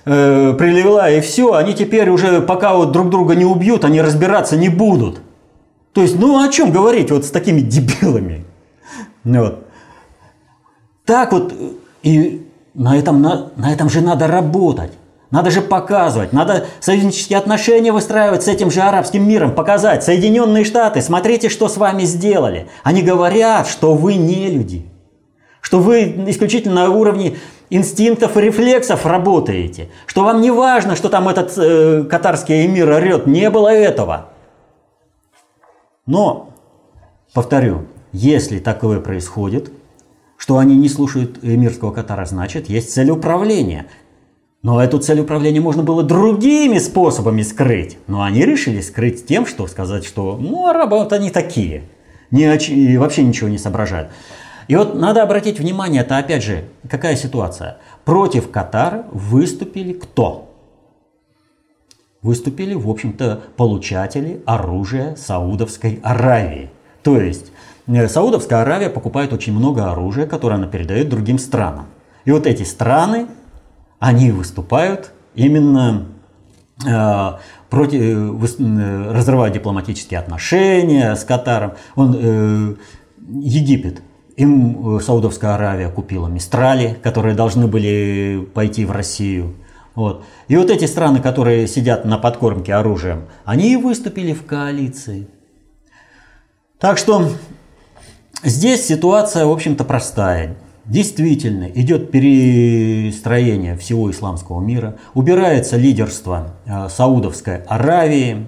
э, 0.04 0.54
прилила 0.58 1.10
и 1.10 1.22
все. 1.22 1.54
Они 1.54 1.72
теперь 1.72 2.10
уже, 2.10 2.42
пока 2.42 2.74
вот 2.74 2.92
друг 2.92 3.08
друга 3.08 3.34
не 3.34 3.46
убьют, 3.46 3.84
они 3.84 4.02
разбираться 4.02 4.58
не 4.58 4.68
будут. 4.68 5.22
То 5.94 6.02
есть, 6.02 6.18
ну 6.20 6.44
о 6.44 6.48
чем 6.48 6.70
говорить 6.70 7.10
вот 7.10 7.24
с 7.24 7.30
такими 7.30 7.60
дебилами? 7.60 8.44
Вот. 9.36 9.66
Так 11.04 11.32
вот, 11.32 11.52
и 12.02 12.46
на 12.74 12.96
этом, 12.96 13.20
на, 13.20 13.50
на 13.56 13.72
этом 13.72 13.90
же 13.90 14.00
надо 14.00 14.26
работать. 14.26 14.92
Надо 15.30 15.50
же 15.50 15.60
показывать, 15.60 16.32
надо 16.32 16.64
союзнические 16.80 17.38
отношения 17.38 17.92
выстраивать 17.92 18.44
с 18.44 18.48
этим 18.48 18.70
же 18.70 18.80
арабским 18.80 19.28
миром, 19.28 19.54
показать. 19.54 20.02
Соединенные 20.02 20.64
Штаты, 20.64 21.02
смотрите, 21.02 21.50
что 21.50 21.68
с 21.68 21.76
вами 21.76 22.04
сделали. 22.04 22.68
Они 22.82 23.02
говорят, 23.02 23.68
что 23.68 23.92
вы 23.92 24.14
не 24.14 24.48
люди, 24.48 24.86
что 25.60 25.80
вы 25.80 26.04
исключительно 26.28 26.86
на 26.86 26.90
уровне 26.90 27.36
инстинктов 27.68 28.38
и 28.38 28.40
рефлексов 28.40 29.04
работаете, 29.04 29.90
что 30.06 30.24
вам 30.24 30.40
не 30.40 30.50
важно, 30.50 30.96
что 30.96 31.10
там 31.10 31.28
этот 31.28 31.52
э, 31.58 32.04
катарский 32.04 32.64
эмир 32.64 32.88
орет, 32.88 33.26
не 33.26 33.50
было 33.50 33.68
этого. 33.68 34.28
Но, 36.06 36.48
повторю, 37.34 37.82
если 38.12 38.58
такое 38.58 39.00
происходит, 39.00 39.72
что 40.36 40.58
они 40.58 40.76
не 40.76 40.88
слушают 40.88 41.40
эмирского 41.42 41.92
Катара, 41.92 42.24
значит, 42.24 42.68
есть 42.68 42.92
цель 42.92 43.10
управления. 43.10 43.86
Но 44.62 44.82
эту 44.82 44.98
цель 44.98 45.20
управления 45.20 45.60
можно 45.60 45.82
было 45.82 46.02
другими 46.02 46.78
способами 46.78 47.42
скрыть. 47.42 47.98
Но 48.06 48.22
они 48.22 48.44
решили 48.44 48.80
скрыть 48.80 49.26
тем, 49.26 49.46
что 49.46 49.66
сказать, 49.66 50.04
что 50.04 50.36
ну, 50.36 50.66
арабы 50.66 50.98
вот 50.98 51.12
они 51.12 51.30
такие. 51.30 51.84
Не, 52.30 52.98
вообще 52.98 53.22
ничего 53.22 53.48
не 53.48 53.58
соображают. 53.58 54.10
И 54.68 54.76
вот 54.76 54.94
надо 54.94 55.22
обратить 55.22 55.58
внимание, 55.58 56.02
это 56.02 56.18
опять 56.18 56.44
же, 56.44 56.64
какая 56.88 57.16
ситуация. 57.16 57.78
Против 58.04 58.50
Катара 58.50 59.06
выступили 59.12 59.94
кто? 59.94 60.54
Выступили, 62.20 62.74
в 62.74 62.88
общем-то, 62.90 63.42
получатели 63.56 64.42
оружия 64.44 65.14
Саудовской 65.14 66.00
Аравии. 66.02 66.70
То 67.02 67.18
есть 67.18 67.52
Саудовская 67.88 68.62
Аравия 68.62 68.90
покупает 68.90 69.32
очень 69.32 69.54
много 69.54 69.90
оружия, 69.90 70.26
которое 70.26 70.56
она 70.56 70.66
передает 70.66 71.08
другим 71.08 71.38
странам. 71.38 71.86
И 72.24 72.30
вот 72.30 72.46
эти 72.46 72.62
страны 72.62 73.26
они 73.98 74.30
выступают 74.30 75.12
именно 75.34 76.06
э, 76.86 77.30
против, 77.70 78.00
э, 78.00 79.12
разрывая 79.12 79.50
дипломатические 79.50 80.20
отношения 80.20 81.14
с 81.14 81.24
Катаром. 81.24 81.72
Он, 81.96 82.16
э, 82.18 82.74
Египет, 83.40 84.02
им 84.36 84.98
э, 84.98 85.00
Саудовская 85.00 85.54
Аравия 85.54 85.88
купила 85.88 86.28
Мистрали, 86.28 86.96
которые 87.02 87.34
должны 87.34 87.66
были 87.66 88.48
пойти 88.54 88.84
в 88.84 88.90
Россию. 88.92 89.56
Вот. 89.94 90.24
И 90.46 90.56
вот 90.56 90.70
эти 90.70 90.84
страны, 90.84 91.20
которые 91.20 91.66
сидят 91.66 92.04
на 92.04 92.18
подкормке 92.18 92.74
оружием, 92.74 93.24
они 93.44 93.72
и 93.72 93.76
выступили 93.76 94.32
в 94.32 94.46
коалиции. 94.46 95.26
Так 96.78 96.98
что 96.98 97.30
здесь 98.42 98.86
ситуация, 98.86 99.46
в 99.46 99.50
общем-то, 99.50 99.84
простая. 99.84 100.56
Действительно, 100.84 101.64
идет 101.64 102.10
перестроение 102.10 103.76
всего 103.76 104.10
исламского 104.10 104.62
мира, 104.62 104.96
убирается 105.12 105.76
лидерство 105.76 106.54
э, 106.64 106.88
Саудовской 106.88 107.58
Аравии, 107.66 108.46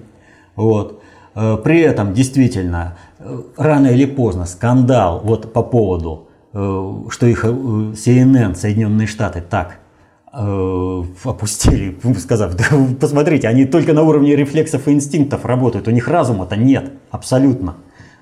вот. 0.55 1.03
Э, 1.35 1.57
при 1.63 1.81
этом 1.81 2.15
действительно 2.15 2.97
э, 3.19 3.41
рано 3.57 3.87
или 3.87 4.05
поздно 4.05 4.47
скандал 4.47 5.21
вот 5.23 5.53
по 5.53 5.61
поводу, 5.61 6.27
что 6.51 7.27
их 7.27 7.45
CNN, 7.45 8.55
Соединенные 8.55 9.07
Штаты, 9.07 9.41
так 9.41 9.79
опустили, 10.33 11.97
сказав, 12.19 12.55
да, 12.55 12.65
посмотрите, 12.99 13.47
они 13.47 13.63
только 13.63 13.93
на 13.93 14.01
уровне 14.01 14.35
рефлексов 14.35 14.87
и 14.89 14.91
инстинктов 14.91 15.45
работают, 15.45 15.87
у 15.87 15.91
них 15.91 16.09
разума-то 16.09 16.57
нет, 16.57 16.91
абсолютно. 17.09 17.75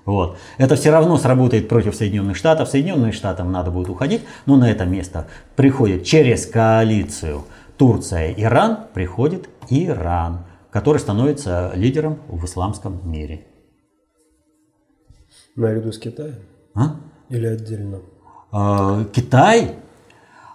Вот. 0.10 0.38
Это 0.58 0.76
все 0.76 0.90
равно 0.90 1.18
сработает 1.18 1.70
против 1.70 1.94
Соединенных 1.94 2.36
Штатов. 2.36 2.68
Соединенным 2.68 3.14
Штатам 3.14 3.52
надо 3.52 3.70
будет 3.70 3.90
уходить, 3.90 4.24
но 4.48 4.58
на 4.58 4.72
это 4.72 4.86
место 4.86 5.28
приходит 5.56 6.04
через 6.04 6.48
коалицию 6.48 7.44
Турция, 7.78 8.34
Иран, 8.36 8.80
приходит 8.92 9.50
Иран, 9.70 10.46
который 10.72 10.98
становится 10.98 11.72
лидером 11.76 12.18
в 12.28 12.44
исламском 12.44 13.00
мире. 13.04 13.46
Наряду 15.56 15.92
с 15.92 16.00
Китаем? 16.00 16.40
А? 16.74 16.96
Или 17.30 17.46
отдельно? 17.46 18.00
А, 18.52 19.06
Китай, 19.14 19.76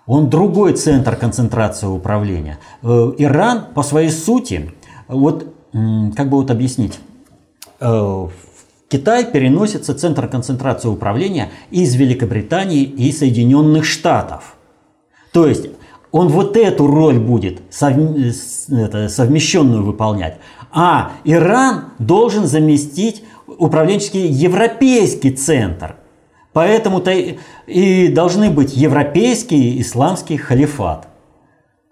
он 0.05 0.31
другой 0.31 0.73
центр 0.73 1.15
концентрации 1.15 1.87
управления. 1.87 2.59
Э, 2.83 3.13
Иран 3.19 3.67
по 3.73 3.85
своей 3.85 4.11
сути, 4.11 4.73
вот 5.07 5.47
как 5.73 6.29
бы 6.29 6.39
вот 6.39 6.51
объяснить, 6.51 6.99
э, 7.79 8.29
Китай 8.89 9.25
переносится 9.25 9.95
центр 9.95 10.27
концентрации 10.29 10.89
управления 10.89 11.51
из 11.71 11.95
Великобритании 11.95 12.83
и 12.83 13.13
Соединенных 13.13 13.85
Штатов. 13.85 14.57
То 15.33 15.47
есть 15.47 15.69
он 16.13 16.29
вот 16.29 16.57
эту 16.57 16.87
роль 16.87 17.19
будет 17.19 17.61
совмещенную 17.71 19.83
выполнять. 19.83 20.39
А 20.73 21.13
Иран 21.25 21.87
должен 21.99 22.47
заместить 22.47 23.25
управленческий 23.47 24.29
европейский 24.29 25.33
центр. 25.33 25.97
Поэтому-то 26.53 27.11
и 27.67 28.09
должны 28.09 28.51
быть 28.51 28.77
европейский 28.77 29.81
исламский 29.81 30.37
халифат 30.37 31.09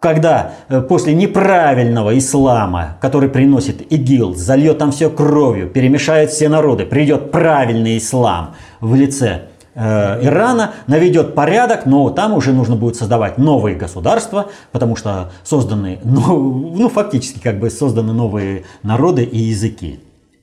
когда 0.02 0.54
э, 0.68 0.80
после 0.80 1.14
неправильного 1.14 2.18
ислама, 2.18 2.96
который 3.00 3.28
приносит 3.28 3.92
ИГИЛ, 3.92 4.34
зальет 4.34 4.78
там 4.78 4.90
все 4.90 5.08
кровью, 5.08 5.68
перемешает 5.68 6.30
все 6.30 6.48
народы, 6.48 6.84
придет 6.84 7.30
правильный 7.30 7.98
ислам 7.98 8.56
в 8.80 8.96
лице 8.96 9.42
э, 9.76 10.26
Ирана, 10.26 10.72
наведет 10.88 11.36
порядок, 11.36 11.86
но 11.86 12.10
там 12.10 12.32
уже 12.32 12.52
нужно 12.52 12.74
будет 12.74 12.96
создавать 12.96 13.38
новые 13.38 13.76
государства, 13.76 14.50
потому 14.72 14.96
что 14.96 15.30
созданы, 15.44 16.00
ну, 16.04 16.72
ну 16.74 16.88
фактически 16.88 17.38
как 17.38 17.60
бы 17.60 17.70
созданы 17.70 18.12
новые 18.12 18.64
народы 18.82 19.22
и 19.22 19.38
языки. 19.38 20.00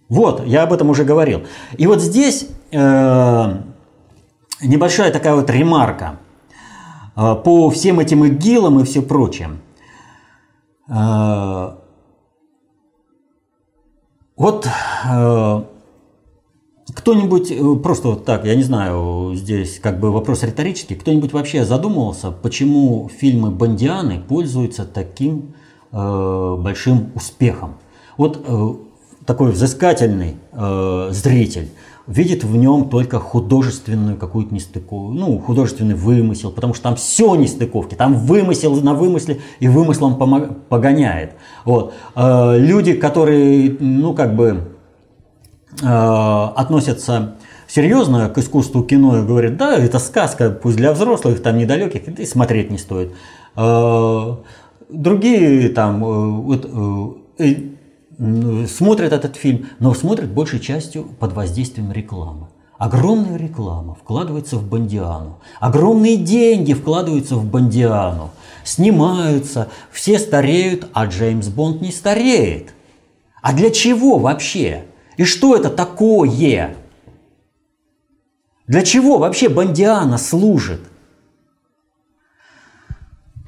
Вот, 0.08 0.48
я 0.48 0.64
об 0.64 0.72
этом 0.72 0.90
уже 0.90 1.04
говорил. 1.04 1.42
И 1.78 1.86
вот 1.86 2.02
здесь 2.02 2.48
э, 2.72 3.54
небольшая 4.62 5.12
такая 5.12 5.36
вот 5.36 5.50
ремарка– 5.50 6.16
по 7.44 7.70
всем 7.70 8.00
этим 8.00 8.26
игилам 8.26 8.80
и 8.80 8.84
все 8.84 9.02
прочее. 9.02 9.50
А, 10.88 11.80
вот 14.36 14.68
а, 15.06 15.66
кто-нибудь, 16.94 17.52
э, 17.52 17.76
просто 17.76 18.10
вот 18.10 18.26
так, 18.26 18.46
я 18.46 18.56
не 18.56 18.64
знаю, 18.64 19.34
здесь 19.36 19.80
как 19.80 20.00
бы 20.00 20.12
вопрос 20.12 20.44
риторический, 20.44 20.96
кто-нибудь 20.96 21.34
вообще 21.34 21.66
задумывался, 21.66 22.32
почему 22.32 23.10
фильмы 23.10 23.52
Бондианы 23.52 24.20
пользуются 24.20 24.86
таким 24.86 25.54
э, 25.92 26.56
большим 26.60 27.12
успехом? 27.16 27.76
Вот 28.18 28.44
э, 28.46 28.74
такой 29.26 29.52
взыскательный 29.52 30.38
зритель 31.12 31.70
видит 32.10 32.44
в 32.44 32.56
нем 32.56 32.90
только 32.90 33.20
художественную 33.20 34.18
какую-то 34.18 34.54
нестыковку, 34.54 35.12
ну, 35.12 35.38
художественный 35.38 35.94
вымысел, 35.94 36.52
потому 36.52 36.74
что 36.74 36.84
там 36.84 36.96
все 36.96 37.36
нестыковки, 37.36 37.94
там 37.94 38.16
вымысел 38.16 38.76
на 38.82 38.96
вымысле, 38.96 39.40
и 39.60 39.68
вымыслом 39.68 40.16
погоняет. 40.70 41.36
Вот. 41.66 41.94
Э, 42.16 42.58
люди, 42.58 42.94
которые, 42.94 43.78
ну, 43.80 44.16
как 44.16 44.36
бы 44.36 44.70
э, 45.82 45.86
относятся 45.86 47.36
серьезно 47.68 48.28
к 48.30 48.40
искусству 48.40 48.82
кино 48.82 49.20
и 49.20 49.22
говорят, 49.24 49.58
да, 49.58 49.78
это 49.78 50.00
сказка, 50.00 50.50
пусть 50.50 50.78
для 50.78 50.94
взрослых, 50.94 51.44
там, 51.44 51.60
недалеких, 51.60 52.08
и 52.08 52.26
смотреть 52.26 52.72
не 52.72 52.80
стоит. 52.80 53.14
Э, 53.56 54.36
другие 54.90 55.70
там, 55.70 56.00
вот, 56.00 56.68
смотрят 58.20 59.14
этот 59.14 59.36
фильм, 59.38 59.70
но 59.80 59.94
смотрят 59.94 60.30
большей 60.30 60.60
частью 60.60 61.06
под 61.06 61.34
воздействием 61.34 61.92
рекламы. 61.92 62.48
Огромная 62.78 63.38
реклама 63.38 63.96
вкладывается 63.96 64.58
в 64.58 64.68
Бондиану. 64.68 65.40
Огромные 65.60 66.18
деньги 66.18 66.74
вкладываются 66.74 67.36
в 67.36 67.46
Бондиану. 67.46 68.32
Снимаются, 68.64 69.70
все 69.92 70.20
стареют, 70.20 70.88
а 70.94 71.06
Джеймс 71.06 71.48
Бонд 71.48 71.82
не 71.82 71.92
стареет. 71.92 72.74
А 73.42 73.54
для 73.54 73.70
чего 73.70 74.18
вообще? 74.18 74.86
И 75.18 75.24
что 75.26 75.56
это 75.56 75.70
такое? 75.70 76.76
Для 78.68 78.82
чего 78.84 79.18
вообще 79.18 79.50
Бондиана 79.50 80.18
служит? 80.18 80.82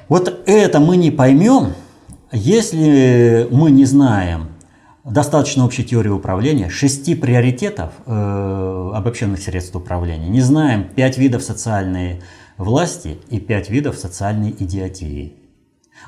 Вот 0.09 0.43
это 0.45 0.79
мы 0.81 0.97
не 0.97 1.11
поймем, 1.11 1.73
если 2.33 3.47
мы 3.49 3.71
не 3.71 3.85
знаем, 3.85 4.49
достаточно 5.03 5.65
общей 5.65 5.83
теории 5.83 6.09
управления, 6.09 6.69
шести 6.69 7.15
приоритетов 7.15 7.93
э, 8.05 8.91
обобщенных 8.93 9.39
средств 9.39 9.75
управления. 9.75 10.29
Не 10.29 10.41
знаем 10.41 10.83
пять 10.83 11.17
видов 11.17 11.41
социальной 11.41 12.21
власти 12.57 13.17
и 13.29 13.39
пять 13.39 13.69
видов 13.69 13.97
социальной 13.97 14.51
идиотии. 14.51 15.35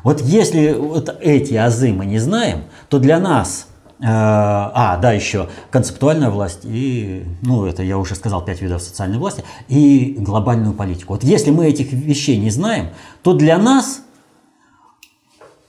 Вот 0.04 0.22
если 0.22 0.74
вот 0.74 1.16
эти 1.22 1.56
азы 1.56 1.92
мы 1.92 2.06
не 2.06 2.20
знаем, 2.20 2.66
то 2.90 3.00
для 3.00 3.20
нас 3.20 3.68
э, 4.00 4.04
а, 4.06 4.98
да, 4.98 5.12
еще 5.12 5.50
концептуальная 5.72 6.30
власть 6.30 6.62
и, 6.64 7.26
ну, 7.42 7.66
это 7.66 7.82
я 7.82 7.98
уже 7.98 8.14
сказал, 8.14 8.46
пять 8.46 8.62
видов 8.62 8.82
социальной 8.84 9.18
власти, 9.18 9.44
и 9.70 10.16
глобальную 10.20 10.74
политику. 10.74 11.14
Вот 11.14 11.24
если 11.24 11.50
мы 11.50 11.66
этих 11.66 11.92
вещей 11.92 12.38
не 12.38 12.52
знаем, 12.52 12.90
то 13.24 13.34
для 13.34 13.58
нас 13.58 14.02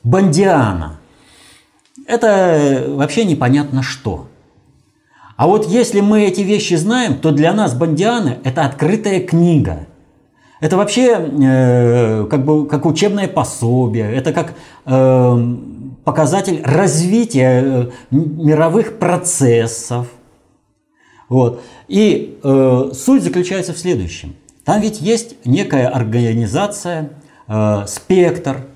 Бондиана– 0.02 0.98
это 2.06 2.84
вообще 2.88 3.24
непонятно 3.24 3.82
что. 3.82 4.28
А 5.36 5.46
вот 5.46 5.66
если 5.66 6.00
мы 6.00 6.24
эти 6.24 6.42
вещи 6.42 6.74
знаем, 6.74 7.18
то 7.18 7.32
для 7.32 7.52
нас 7.52 7.74
Бондиана– 7.74 8.38
это 8.44 8.64
открытая 8.64 9.20
книга. 9.20 9.86
Это 10.60 10.76
вообще 10.76 11.16
э, 11.16 12.26
как 12.30 12.44
бы 12.44 12.66
как 12.66 12.86
учебное 12.86 13.26
пособие, 13.26 14.14
это 14.14 14.32
как 14.32 14.54
э, 14.86 15.56
показатель 16.04 16.62
развития 16.62 17.62
э, 17.62 17.90
мировых 18.10 18.98
процессов. 18.98 20.06
Вот. 21.28 21.62
И 21.88 22.38
э, 22.42 22.90
суть 22.94 23.22
заключается 23.24 23.72
в 23.72 23.78
следующем. 23.78 24.36
Там 24.64 24.80
ведь 24.80 25.00
есть 25.00 25.44
некая 25.44 25.88
организация, 25.88 27.10
э, 27.48 27.84
спектр, 27.88 28.56
э, 28.56 28.73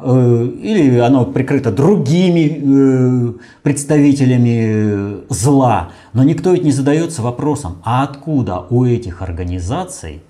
или 0.00 0.98
оно 0.98 1.24
прикрыто 1.24 1.70
другими 1.70 2.60
э, 2.60 3.32
представителями 3.62 5.24
зла, 5.32 5.90
но 6.12 6.24
никто 6.24 6.52
ведь 6.52 6.64
не 6.64 6.72
задается 6.72 7.22
вопросом, 7.22 7.80
а 7.84 8.02
откуда 8.02 8.66
у 8.70 8.84
этих 8.84 9.22
организаций, 9.22 10.22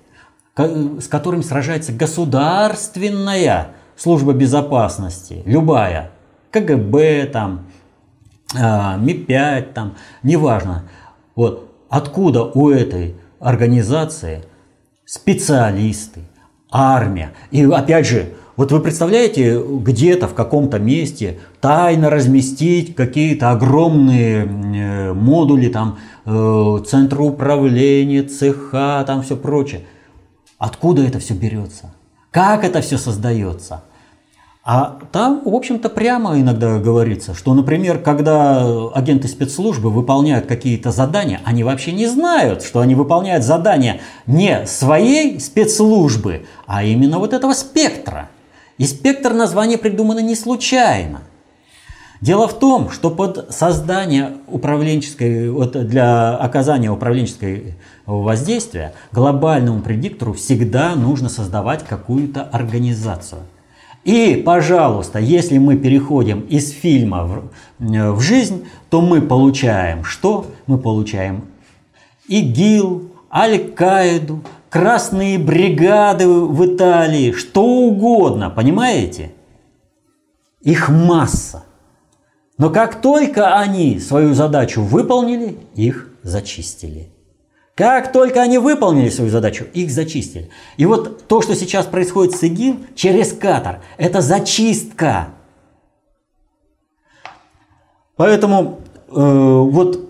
с 0.55 1.07
которыми 1.07 1.41
сражается 1.41 1.91
государственная 1.93 3.69
служба 3.97 4.33
безопасности, 4.33 5.41
любая, 5.45 6.11
КГБ 6.51 7.25
там, 7.33 7.65
э, 8.53 8.97
МИ-5 8.99 9.73
там, 9.73 9.95
неважно, 10.21 10.83
вот 11.35 11.71
откуда 11.89 12.43
у 12.43 12.69
этой 12.69 13.15
организации 13.39 14.43
специалисты, 15.05 16.21
армия. 16.71 17.31
И 17.51 17.63
опять 17.63 18.07
же, 18.07 18.34
вот 18.55 18.71
вы 18.71 18.79
представляете, 18.79 19.61
где-то 19.61 20.27
в 20.27 20.33
каком-то 20.33 20.79
месте 20.79 21.39
тайно 21.59 22.09
разместить 22.09 22.95
какие-то 22.95 23.51
огромные 23.51 24.45
э, 24.45 25.13
модули, 25.13 25.67
там, 25.67 25.97
э, 26.25 26.31
управления, 26.31 28.23
цеха, 28.23 29.03
там 29.05 29.23
все 29.23 29.35
прочее. 29.35 29.81
Откуда 30.57 31.03
это 31.03 31.19
все 31.19 31.33
берется? 31.33 31.93
Как 32.31 32.63
это 32.63 32.81
все 32.81 32.97
создается? 32.97 33.83
А 34.67 34.97
там, 35.11 35.43
в 35.45 35.53
общем-то, 35.53 35.89
прямо 35.89 36.39
иногда 36.39 36.79
говорится, 36.79 37.35
что, 37.35 37.53
например, 37.53 37.99
когда 37.99 38.89
агенты 38.95 39.27
спецслужбы 39.27 39.91
выполняют 39.91 40.47
какие-то 40.47 40.89
задания, 40.91 41.39
они 41.43 41.63
вообще 41.63 41.91
не 41.91 42.07
знают, 42.07 42.63
что 42.63 42.79
они 42.79 42.95
выполняют 42.95 43.43
задания 43.43 43.99
не 44.25 44.65
своей 44.65 45.39
спецслужбы, 45.39 46.47
а 46.65 46.83
именно 46.83 47.19
вот 47.19 47.33
этого 47.33 47.53
спектра. 47.53 48.29
И 48.77 48.85
спектр 48.85 49.33
названия 49.33 49.77
придумано 49.77 50.19
не 50.19 50.35
случайно. 50.35 51.21
Дело 52.21 52.47
в 52.47 52.57
том, 52.57 52.89
что 52.89 53.09
под 53.09 53.53
создание 53.53 54.37
управленческой, 54.47 55.49
вот 55.49 55.73
для 55.87 56.35
оказания 56.35 56.89
управленческой 56.89 57.75
воздействия 58.05 58.93
глобальному 59.11 59.81
предиктору 59.81 60.33
всегда 60.33 60.95
нужно 60.95 61.29
создавать 61.29 61.83
какую-то 61.83 62.43
организацию– 62.43 63.41
и, 64.05 64.43
пожалуйста, 64.45 65.17
если 65.17 65.57
мы 65.57 65.77
переходим 65.77 66.41
из 66.41 66.69
фильма 66.69 67.25
в, 67.25 67.49
э, 67.79 68.11
в 68.11 68.21
жизнь, 68.21 68.65
то 68.91 69.01
мы 69.01 69.19
получаем 69.19 70.03
что? 70.03 70.45
Мы 70.67 70.77
получаем 70.77 71.45
ИГИЛ, 72.27 73.11
Аль-Каиду, 73.33 74.41
красные 74.75 75.39
бригады 75.39 76.27
в 76.27 76.65
Италии, 76.65 77.31
что 77.31 77.63
угодно, 77.63 78.49
понимаете? 78.49 79.31
Их 80.59 80.89
масса. 80.89 81.63
Но 82.57 82.69
как 82.69 83.01
только 83.01 83.57
они 83.57 84.01
свою 84.01 84.33
задачу 84.33 84.81
выполнили, 84.81 85.59
их 85.75 86.09
зачистили. 86.23 87.09
Как 87.73 88.11
только 88.11 88.41
они 88.41 88.57
выполнили 88.57 89.07
свою 89.07 89.31
задачу, 89.31 89.63
их 89.73 89.89
зачистили. 89.91 90.49
И 90.75 90.85
вот 90.85 91.25
то, 91.25 91.41
что 91.41 91.55
сейчас 91.55 91.85
происходит 91.85 92.35
с 92.35 92.43
ИГИЛ 92.43 92.79
через 92.95 93.31
Катар, 93.31 93.81
это 93.95 94.19
зачистка. 94.19 95.29
Поэтому 98.17 98.81
э, 99.07 99.13
вот 99.13 100.04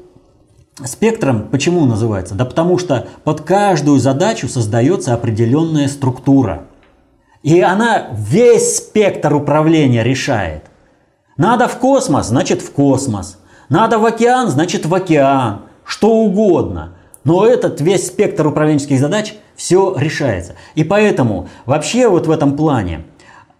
спектром 0.83 1.47
почему 1.49 1.85
называется? 1.85 2.35
Да 2.35 2.45
потому 2.45 2.77
что 2.77 3.07
под 3.23 3.41
каждую 3.41 3.99
задачу 3.99 4.47
создается 4.47 5.13
определенная 5.13 5.87
структура. 5.87 6.65
И 7.43 7.61
она 7.61 8.07
весь 8.13 8.77
спектр 8.77 9.33
управления 9.35 10.03
решает. 10.03 10.63
Надо 11.37 11.67
в 11.67 11.77
космос, 11.77 12.27
значит 12.27 12.61
в 12.61 12.71
космос. 12.71 13.37
Надо 13.69 13.99
в 13.99 14.05
океан, 14.05 14.49
значит 14.49 14.85
в 14.85 14.93
океан. 14.93 15.61
Что 15.85 16.09
угодно. 16.09 16.95
Но 17.23 17.45
этот 17.45 17.81
весь 17.81 18.07
спектр 18.07 18.47
управленческих 18.47 18.99
задач 18.99 19.35
все 19.55 19.95
решается. 19.97 20.55
И 20.75 20.83
поэтому 20.83 21.47
вообще 21.65 22.07
вот 22.07 22.27
в 22.27 22.31
этом 22.31 22.55
плане 22.55 23.05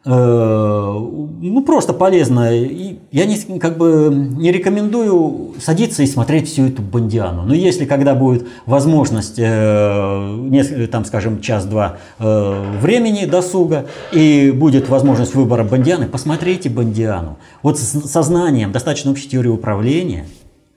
ну 0.06 1.64
просто 1.66 1.94
полезно. 1.94 2.52
я 2.54 3.26
не, 3.26 3.60
как 3.60 3.78
бы 3.78 4.12
не 4.14 4.52
рекомендую 4.52 5.56
садиться 5.60 6.04
и 6.04 6.08
смотреть 6.08 6.48
всю 6.48 6.68
эту 6.68 6.84
бандиану. 6.84 7.44
Но 7.44 7.56
если 7.56 7.86
когда 7.86 8.14
будет 8.14 8.48
возможность, 8.68 9.36
э, 9.38 10.36
несколько, 10.50 10.88
там, 10.88 11.06
скажем, 11.06 11.42
час-два 11.42 11.98
э, 12.20 12.80
времени 12.82 13.26
досуга 13.26 13.88
и 14.12 14.52
будет 14.52 14.90
возможность 14.90 15.34
выбора 15.34 15.64
бандианы, 15.64 16.08
посмотрите 16.08 16.70
бандиану. 16.70 17.38
Вот 17.64 17.80
с 17.80 18.08
сознанием 18.08 18.72
достаточно 18.72 19.10
общей 19.10 19.28
теории 19.28 19.50
управления– 19.50 20.26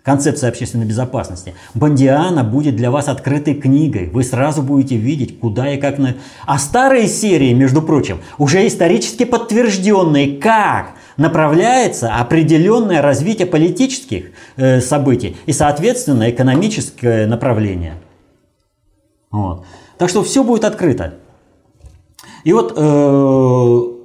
концепция 0.08 0.48
общественной 0.48 0.86
безопасности. 0.86 1.52
Бондиана 1.74 2.42
будет 2.42 2.76
для 2.76 2.90
вас 2.90 3.08
открытой 3.08 3.52
книгой. 3.52 4.08
Вы 4.08 4.24
сразу 4.24 4.62
будете 4.62 4.96
видеть, 4.96 5.38
куда 5.38 5.74
и 5.74 5.76
как... 5.76 5.98
На... 5.98 6.14
А 6.46 6.58
старые 6.58 7.08
серии, 7.08 7.52
между 7.52 7.82
прочим, 7.82 8.20
уже 8.38 8.66
исторически 8.66 9.24
подтвержденные, 9.24 10.38
как 10.38 10.92
направляется 11.18 12.14
определенное 12.14 13.02
развитие 13.02 13.46
политических 13.46 14.30
э, 14.56 14.80
событий 14.80 15.36
и, 15.44 15.52
соответственно, 15.52 16.30
экономическое 16.30 17.26
направление. 17.26 17.96
Вот. 19.30 19.66
Так 19.98 20.08
что 20.08 20.22
все 20.22 20.42
будет 20.42 20.64
открыто. 20.64 21.16
И 22.44 22.54
вот 22.54 22.72
э, 22.74 23.97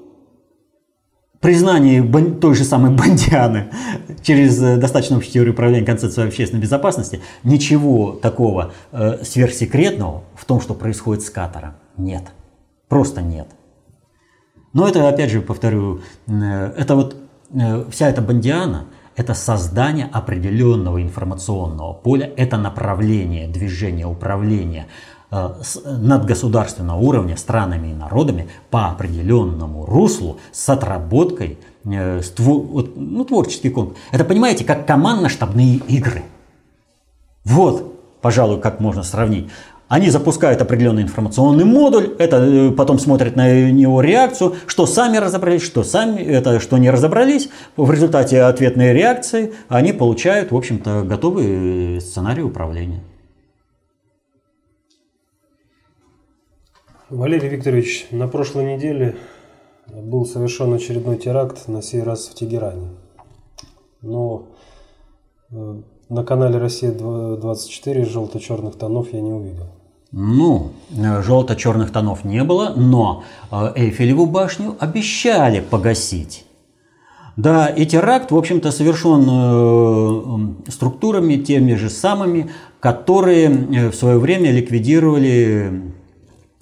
признании 1.44 2.02
той 2.40 2.56
же 2.56 2.64
самой 2.64 2.92
Бондианы 2.92 3.68
через 4.24 4.64
э, 4.64 4.78
достаточно 4.78 5.18
общую 5.18 5.34
теорию 5.34 5.54
управления 5.54 5.86
концепцией 5.86 6.28
общественной 6.28 6.62
безопасности 6.62 7.20
ничего 7.44 8.14
такого 8.14 8.72
э, 8.94 9.24
сверхсекретного 9.24 10.24
в 10.36 10.46
том, 10.46 10.62
что 10.62 10.74
происходит 10.74 11.22
с 11.22 11.30
Катаром, 11.30 11.74
нет. 11.98 12.24
Просто 12.88 13.22
нет. 13.22 13.48
Но 14.72 14.88
это, 14.88 15.08
опять 15.08 15.32
же, 15.32 15.42
повторю, 15.42 16.00
э, 16.28 16.74
это 16.78 16.96
вот 16.96 17.18
э, 17.54 17.86
вся 17.92 18.10
эта 18.10 18.22
Бондиана– 18.22 18.86
это 19.18 19.34
создание 19.34 20.10
определенного 20.12 21.02
информационного 21.02 21.94
поля, 21.94 22.32
это 22.38 22.58
направление 22.58 23.50
движения, 23.50 24.08
управления– 24.08 24.88
надгосударственного 25.86 27.00
уровня 27.00 27.38
странами 27.38 27.90
и 27.90 27.94
народами 27.94 28.50
по 28.70 28.90
определенному 28.90 29.86
руслу 29.86 30.38
с 30.52 30.70
отработкой 30.70 31.58
э, 31.86 32.22
с 32.22 32.30
твор, 32.30 32.86
ну, 32.96 33.26
творческий 33.26 33.70
конкурс. 33.70 33.98
Это, 34.12 34.24
понимаете, 34.26 34.64
как 34.64 34.86
командно-штабные 34.86 35.78
игры. 35.88 36.24
Вот, 37.44 38.00
пожалуй, 38.22 38.60
как 38.60 38.80
можно 38.80 39.04
сравнить. 39.04 39.50
Они 39.90 40.10
запускают 40.10 40.62
определенный 40.62 41.04
информационный 41.04 41.66
модуль, 41.66 42.16
это 42.18 42.38
э, 42.38 42.72
потом 42.72 43.00
смотрят 43.00 43.36
на 43.36 43.70
него 43.70 44.02
реакцию, 44.02 44.56
что 44.66 44.86
сами 44.86 45.18
разобрались, 45.18 45.62
что 45.62 45.84
сами, 45.84 46.20
это 46.22 46.60
что 46.60 46.78
не 46.78 46.90
разобрались. 46.90 47.50
В 47.78 47.92
результате 47.92 48.42
ответной 48.42 48.94
реакции 48.94 49.54
они 49.68 49.94
получают, 49.94 50.52
в 50.52 50.56
общем-то, 50.56 51.04
готовый 51.04 52.02
сценарий 52.02 52.44
управления. 52.44 53.02
Валерий 57.14 57.50
Викторович, 57.50 58.08
на 58.10 58.28
прошлой 58.28 58.76
неделе 58.76 59.16
был 59.88 60.26
совершен 60.26 60.74
очередной 60.74 61.18
теракт, 61.18 61.68
на 61.68 61.84
сей 61.84 62.02
раз 62.02 62.28
в 62.28 62.34
Тегеране. 62.34 62.88
Но 64.02 64.48
э, 65.52 65.76
на 66.10 66.24
канале 66.24 66.58
«Россия-24» 66.58 68.10
желто-черных 68.10 68.76
тонов 68.78 69.14
я 69.14 69.22
не 69.22 69.32
увидел. 69.32 69.68
Ну, 70.12 70.72
э, 70.90 71.22
желто-черных 71.22 71.92
тонов 71.92 72.26
не 72.26 72.44
было, 72.44 72.74
но 72.76 73.24
э, 73.52 73.74
Эйфелеву 73.76 74.26
башню 74.26 74.76
обещали 74.80 75.60
погасить. 75.60 76.46
Да, 77.38 77.68
и 77.68 77.86
теракт, 77.86 78.32
в 78.32 78.38
общем-то, 78.38 78.72
совершен 78.72 80.64
структурами 80.68 81.36
теми 81.36 81.76
же 81.76 81.90
самыми, 81.90 82.50
которые 82.80 83.90
в 83.90 83.94
свое 83.94 84.18
время 84.18 84.52
ликвидировали 84.52 85.94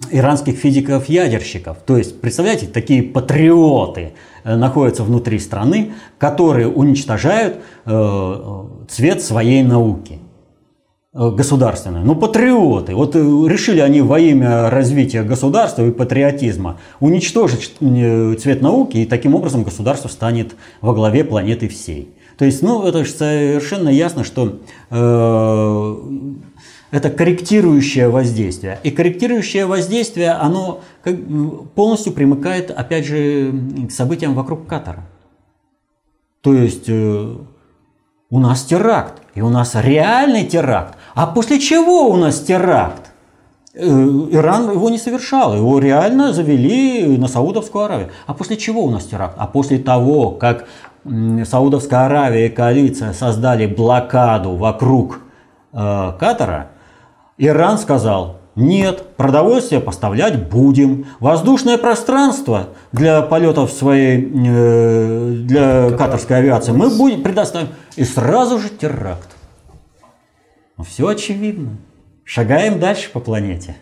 иранских 0.09 0.55
физиков-ядерщиков. 0.55 1.77
То 1.85 1.97
есть, 1.97 2.19
представляете, 2.21 2.67
такие 2.67 3.03
патриоты 3.03 4.13
э, 4.43 4.55
находятся 4.55 5.03
внутри 5.03 5.39
страны, 5.39 5.93
которые 6.17 6.67
уничтожают 6.67 7.57
э, 7.85 8.63
цвет 8.89 9.21
своей 9.21 9.63
науки 9.63 10.19
государственной. 11.13 12.05
Ну, 12.05 12.15
патриоты. 12.15 12.95
Вот 12.95 13.15
решили 13.15 13.81
они 13.81 14.01
во 14.01 14.17
имя 14.17 14.69
развития 14.69 15.23
государства 15.23 15.85
и 15.85 15.91
патриотизма 15.91 16.79
уничтожить 17.01 17.73
цвет 17.79 18.61
науки, 18.61 18.97
и 18.97 19.05
таким 19.05 19.35
образом 19.35 19.63
государство 19.63 20.07
станет 20.07 20.55
во 20.79 20.93
главе 20.93 21.25
планеты 21.25 21.67
всей. 21.67 22.13
То 22.37 22.45
есть, 22.45 22.61
ну, 22.61 22.83
это 22.87 23.03
же 23.03 23.11
совершенно 23.11 23.89
ясно, 23.89 24.23
что 24.23 24.61
э, 24.89 25.95
это 26.91 27.09
корректирующее 27.09 28.09
воздействие. 28.09 28.79
И 28.83 28.91
корректирующее 28.91 29.65
воздействие, 29.65 30.31
оно 30.31 30.81
полностью 31.75 32.13
примыкает, 32.13 32.69
опять 32.69 33.05
же, 33.05 33.53
к 33.87 33.91
событиям 33.91 34.33
вокруг 34.33 34.67
Катара. 34.67 35.03
То 36.41 36.53
есть 36.53 36.89
э, 36.89 37.35
у 38.29 38.39
нас 38.39 38.63
теракт, 38.63 39.21
и 39.35 39.41
у 39.41 39.49
нас 39.49 39.75
реальный 39.75 40.43
теракт. 40.43 40.97
А 41.13 41.27
после 41.27 41.59
чего 41.59 42.09
у 42.09 42.17
нас 42.17 42.41
теракт? 42.41 43.11
Э, 43.73 43.87
Иран 43.87 44.71
его 44.71 44.89
не 44.89 44.97
совершал, 44.97 45.55
его 45.55 45.79
реально 45.79 46.33
завели 46.33 47.17
на 47.17 47.27
Саудовскую 47.27 47.85
Аравию. 47.85 48.09
А 48.25 48.33
после 48.33 48.57
чего 48.57 48.83
у 48.83 48.89
нас 48.89 49.05
теракт? 49.05 49.35
А 49.37 49.47
после 49.47 49.77
того, 49.77 50.31
как 50.31 50.67
Саудовская 51.05 52.05
Аравия 52.05 52.47
и 52.47 52.49
коалиция 52.49 53.13
создали 53.13 53.65
блокаду 53.65 54.55
вокруг 54.55 55.21
э, 55.71 56.13
Катара, 56.19 56.70
Иран 57.43 57.79
сказал, 57.79 58.39
нет, 58.55 59.03
продовольствие 59.17 59.81
поставлять 59.81 60.47
будем. 60.47 61.07
Воздушное 61.19 61.79
пространство 61.79 62.67
для 62.91 63.23
полетов 63.23 63.71
своей, 63.71 64.31
э, 64.31 65.31
для 65.37 65.89
катарской 65.89 66.37
авиации 66.37 66.71
мы 66.71 66.95
будем 66.95 67.23
предоставим. 67.23 67.69
И 67.95 68.03
сразу 68.03 68.59
же 68.59 68.69
теракт. 68.69 69.29
Ну, 70.77 70.83
все 70.83 71.07
очевидно. 71.07 71.77
Шагаем 72.23 72.79
дальше 72.79 73.09
по 73.11 73.19
планете. 73.19 73.75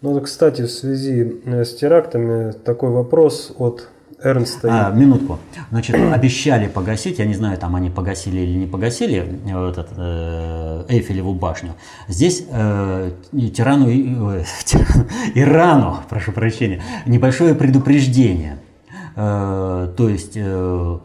Ну, 0.00 0.20
кстати, 0.20 0.62
в 0.62 0.70
связи 0.70 1.40
э, 1.44 1.64
с 1.64 1.76
терактами 1.76 2.50
такой 2.50 2.90
вопрос 2.90 3.54
от 3.56 3.88
Эрнста. 4.22 4.88
А, 4.88 4.90
минутку. 4.90 5.38
Значит, 5.70 5.96
обещали 6.12 6.68
погасить, 6.68 7.18
я 7.18 7.26
не 7.26 7.34
знаю, 7.34 7.58
там 7.58 7.76
они 7.76 7.90
погасили 7.90 8.40
или 8.40 8.58
не 8.58 8.66
погасили 8.66 9.40
вот 9.46 9.78
этот, 9.78 9.94
э, 9.96 10.84
Эйфелеву 10.88 11.34
башню. 11.34 11.74
Здесь 12.08 12.44
э, 12.50 13.12
тирану, 13.54 13.88
э, 13.88 14.44
тирану, 14.64 15.06
Ирану, 15.34 15.96
прошу 16.08 16.32
прощения, 16.32 16.82
небольшое 17.06 17.54
предупреждение. 17.54 18.58
Э, 19.16 19.92
то 19.96 20.08
есть 20.08 20.32
э, 20.36 20.98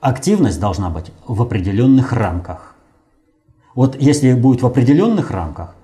активность 0.00 0.60
должна 0.60 0.90
быть 0.90 1.12
в 1.26 1.40
определенных 1.42 2.12
рамках. 2.12 2.74
Вот 3.74 3.96
если 4.00 4.32
будет 4.32 4.62
в 4.62 4.66
определенных 4.66 5.30
рамках, 5.30 5.74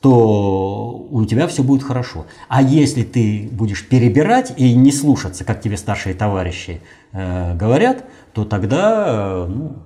то 0.00 1.06
у 1.10 1.24
тебя 1.26 1.46
все 1.46 1.62
будет 1.62 1.82
хорошо. 1.82 2.26
А 2.48 2.62
если 2.62 3.02
ты 3.02 3.48
будешь 3.52 3.86
перебирать 3.86 4.54
и 4.56 4.74
не 4.74 4.92
слушаться, 4.92 5.44
как 5.44 5.60
тебе 5.60 5.76
старшие 5.76 6.14
товарищи 6.14 6.80
э, 7.12 7.54
говорят, 7.54 8.04
то 8.32 8.44
тогда 8.44 9.04
э, 9.08 9.46
ну, 9.48 9.76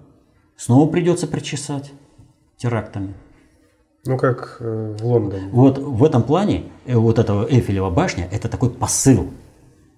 снова 0.56 0.88
придется 0.88 1.26
причесать 1.26 1.92
терактами. 2.56 3.14
Ну, 4.06 4.18
как 4.18 4.58
э, 4.60 4.96
в 4.98 5.04
Лондоне. 5.04 5.48
Вот 5.50 5.78
в 5.78 6.04
этом 6.04 6.22
плане 6.22 6.64
э, 6.86 6.94
вот 6.94 7.18
этого 7.18 7.50
Эйфелева 7.50 7.90
башня– 7.90 8.28
это 8.30 8.48
такой 8.48 8.70
посыл. 8.70 9.30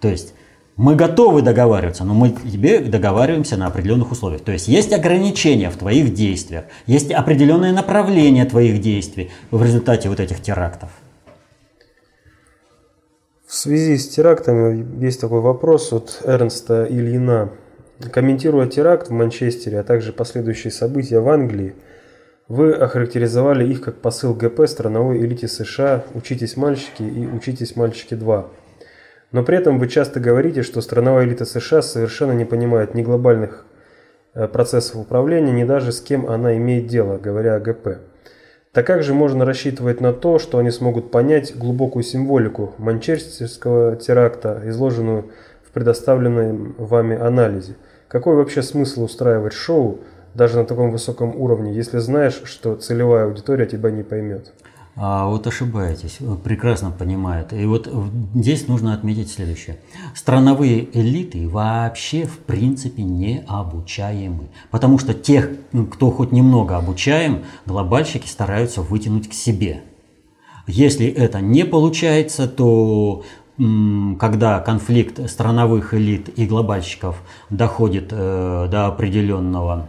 То 0.00 0.08
есть 0.08 0.32
мы 0.76 0.94
готовы 0.94 1.42
договариваться, 1.42 2.04
но 2.04 2.12
мы 2.12 2.30
тебе 2.30 2.80
договариваемся 2.80 3.56
на 3.56 3.66
определенных 3.66 4.12
условиях. 4.12 4.42
То 4.42 4.52
есть 4.52 4.68
есть 4.68 4.92
ограничения 4.92 5.70
в 5.70 5.76
твоих 5.76 6.12
действиях, 6.12 6.64
есть 6.86 7.10
определенное 7.10 7.72
направление 7.72 8.44
твоих 8.44 8.80
действий 8.80 9.30
в 9.50 9.62
результате 9.62 10.08
вот 10.08 10.20
этих 10.20 10.40
терактов. 10.42 10.90
В 13.46 13.54
связи 13.54 13.96
с 13.96 14.08
терактами 14.08 15.02
есть 15.02 15.20
такой 15.20 15.40
вопрос 15.40 15.92
от 15.92 16.20
Эрнста 16.24 16.86
Ильина. 16.88 17.52
Комментируя 18.12 18.66
теракт 18.66 19.08
в 19.08 19.12
Манчестере, 19.12 19.80
а 19.80 19.84
также 19.84 20.12
последующие 20.12 20.70
события 20.70 21.20
в 21.20 21.28
Англии, 21.30 21.74
вы 22.48 22.72
охарактеризовали 22.72 23.66
их 23.66 23.80
как 23.80 24.02
посыл 24.02 24.34
ГП 24.34 24.68
страновой 24.68 25.18
элите 25.18 25.48
США 25.48 26.04
«Учитесь, 26.14 26.56
мальчики» 26.56 27.02
и 27.02 27.26
«Учитесь, 27.26 27.76
мальчики 27.76 28.14
2». 28.14 28.46
Но 29.36 29.42
при 29.42 29.58
этом 29.58 29.78
вы 29.78 29.86
часто 29.86 30.18
говорите, 30.18 30.62
что 30.62 30.80
страновая 30.80 31.26
элита 31.26 31.44
США 31.44 31.82
совершенно 31.82 32.32
не 32.32 32.46
понимает 32.46 32.94
ни 32.94 33.02
глобальных 33.02 33.66
э, 34.32 34.48
процессов 34.48 34.96
управления, 34.96 35.52
ни 35.52 35.64
даже 35.64 35.92
с 35.92 36.00
кем 36.00 36.26
она 36.26 36.56
имеет 36.56 36.86
дело, 36.86 37.18
говоря 37.18 37.56
о 37.56 37.60
ГП. 37.60 37.98
Так 38.72 38.86
как 38.86 39.02
же 39.02 39.12
можно 39.12 39.44
рассчитывать 39.44 40.00
на 40.00 40.14
то, 40.14 40.38
что 40.38 40.56
они 40.56 40.70
смогут 40.70 41.10
понять 41.10 41.54
глубокую 41.54 42.02
символику 42.02 42.74
манчестерского 42.78 43.96
теракта, 43.96 44.62
изложенную 44.64 45.32
в 45.68 45.70
предоставленном 45.72 46.74
вами 46.78 47.14
анализе? 47.20 47.76
Какой 48.08 48.36
вообще 48.36 48.62
смысл 48.62 49.04
устраивать 49.04 49.52
шоу 49.52 49.98
даже 50.32 50.56
на 50.56 50.64
таком 50.64 50.90
высоком 50.90 51.38
уровне, 51.38 51.74
если 51.74 51.98
знаешь, 51.98 52.40
что 52.44 52.76
целевая 52.76 53.26
аудитория 53.26 53.66
тебя 53.66 53.90
не 53.90 54.02
поймет? 54.02 54.54
А 54.98 55.26
вот 55.26 55.46
ошибаетесь, 55.46 56.18
прекрасно 56.42 56.90
понимают. 56.90 57.52
И 57.52 57.66
вот 57.66 57.86
здесь 58.34 58.66
нужно 58.66 58.94
отметить 58.94 59.30
следующее. 59.30 59.78
Страновые 60.14 60.88
элиты 60.98 61.46
вообще 61.46 62.24
в 62.24 62.38
принципе 62.38 63.02
не 63.02 63.44
обучаемы. 63.46 64.48
Потому 64.70 64.98
что 64.98 65.12
тех, 65.12 65.50
кто 65.92 66.10
хоть 66.10 66.32
немного 66.32 66.78
обучаем, 66.78 67.44
глобальщики 67.66 68.26
стараются 68.26 68.80
вытянуть 68.80 69.28
к 69.28 69.34
себе. 69.34 69.82
Если 70.66 71.06
это 71.06 71.42
не 71.42 71.64
получается, 71.64 72.48
то 72.48 73.22
когда 74.18 74.60
конфликт 74.60 75.30
страновых 75.30 75.92
элит 75.92 76.30
и 76.38 76.46
глобальщиков 76.46 77.22
доходит 77.50 78.08
э, 78.12 78.68
до 78.70 78.86
определенного 78.86 79.88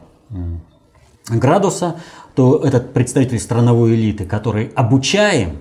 градуса, 1.30 2.00
то 2.38 2.60
этот 2.60 2.94
представитель 2.94 3.40
страновой 3.40 3.96
элиты, 3.96 4.24
который 4.24 4.68
обучаем 4.76 5.58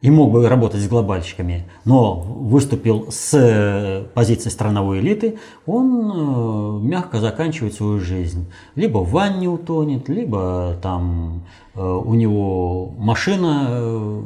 и 0.00 0.10
мог 0.10 0.32
бы 0.32 0.48
работать 0.48 0.80
с 0.80 0.88
глобальщиками, 0.88 1.68
но 1.84 2.14
выступил 2.14 3.08
с 3.10 3.34
э, 3.34 4.04
позиции 4.14 4.48
страновой 4.48 5.00
элиты, 5.00 5.38
он 5.66 6.10
э, 6.10 6.86
мягко 6.86 7.20
заканчивает 7.20 7.74
свою 7.74 8.00
жизнь. 8.00 8.50
Либо 8.74 9.00
в 9.00 9.10
ванне 9.10 9.50
утонет, 9.50 10.08
либо 10.08 10.78
там 10.80 11.42
э, 11.74 11.82
у 11.82 12.14
него 12.14 12.94
машина 12.96 14.22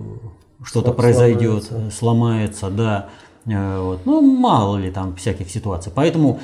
что-то 0.62 0.92
произойдет, 0.92 1.64
сломается, 1.92 2.70
сломается 2.70 2.70
да. 2.70 3.08
Вот. 3.44 4.02
Ну, 4.04 4.20
мало 4.20 4.76
ли 4.76 4.92
там 4.92 5.16
всяких 5.16 5.50
ситуаций. 5.50 5.90
Поэтому 5.92 6.38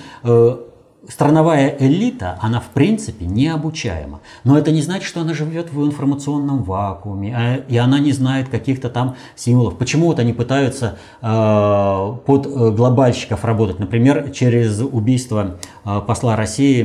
страновая 1.06 1.76
элита, 1.78 2.38
она 2.40 2.60
в 2.60 2.68
принципе 2.68 3.26
необучаема. 3.26 4.20
Но 4.44 4.58
это 4.58 4.72
не 4.72 4.82
значит, 4.82 5.04
что 5.04 5.20
она 5.20 5.34
живет 5.34 5.72
в 5.72 5.84
информационном 5.84 6.62
вакууме, 6.62 7.34
а, 7.36 7.56
и 7.56 7.76
она 7.76 7.98
не 7.98 8.12
знает 8.12 8.48
каких-то 8.48 8.90
там 8.90 9.16
символов. 9.36 9.76
Почему 9.78 10.06
вот 10.06 10.18
они 10.18 10.32
пытаются 10.32 10.98
э, 11.22 12.14
под 12.26 12.46
глобальщиков 12.74 13.44
работать, 13.44 13.78
например, 13.78 14.30
через 14.30 14.80
убийство 14.80 15.58
э, 15.84 16.00
посла 16.06 16.36
России 16.36 16.82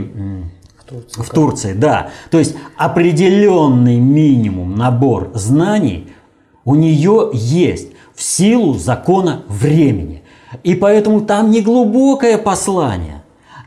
в 0.78 0.84
Турции. 0.84 1.21
в 1.21 1.30
Турции, 1.30 1.73
да. 1.73 2.10
То 2.30 2.39
есть 2.39 2.56
определенный 2.78 3.99
минимум 3.99 4.76
набор 4.76 5.32
знаний 5.34 6.08
у 6.65 6.76
нее 6.76 7.32
есть 7.34 7.89
в 8.15 8.21
силу 8.21 8.76
закона 8.76 9.43
времени. 9.47 10.23
И 10.63 10.76
поэтому 10.76 11.21
там 11.21 11.49
не 11.49 11.62
глубокое 11.62 12.38
послание, 12.38 13.23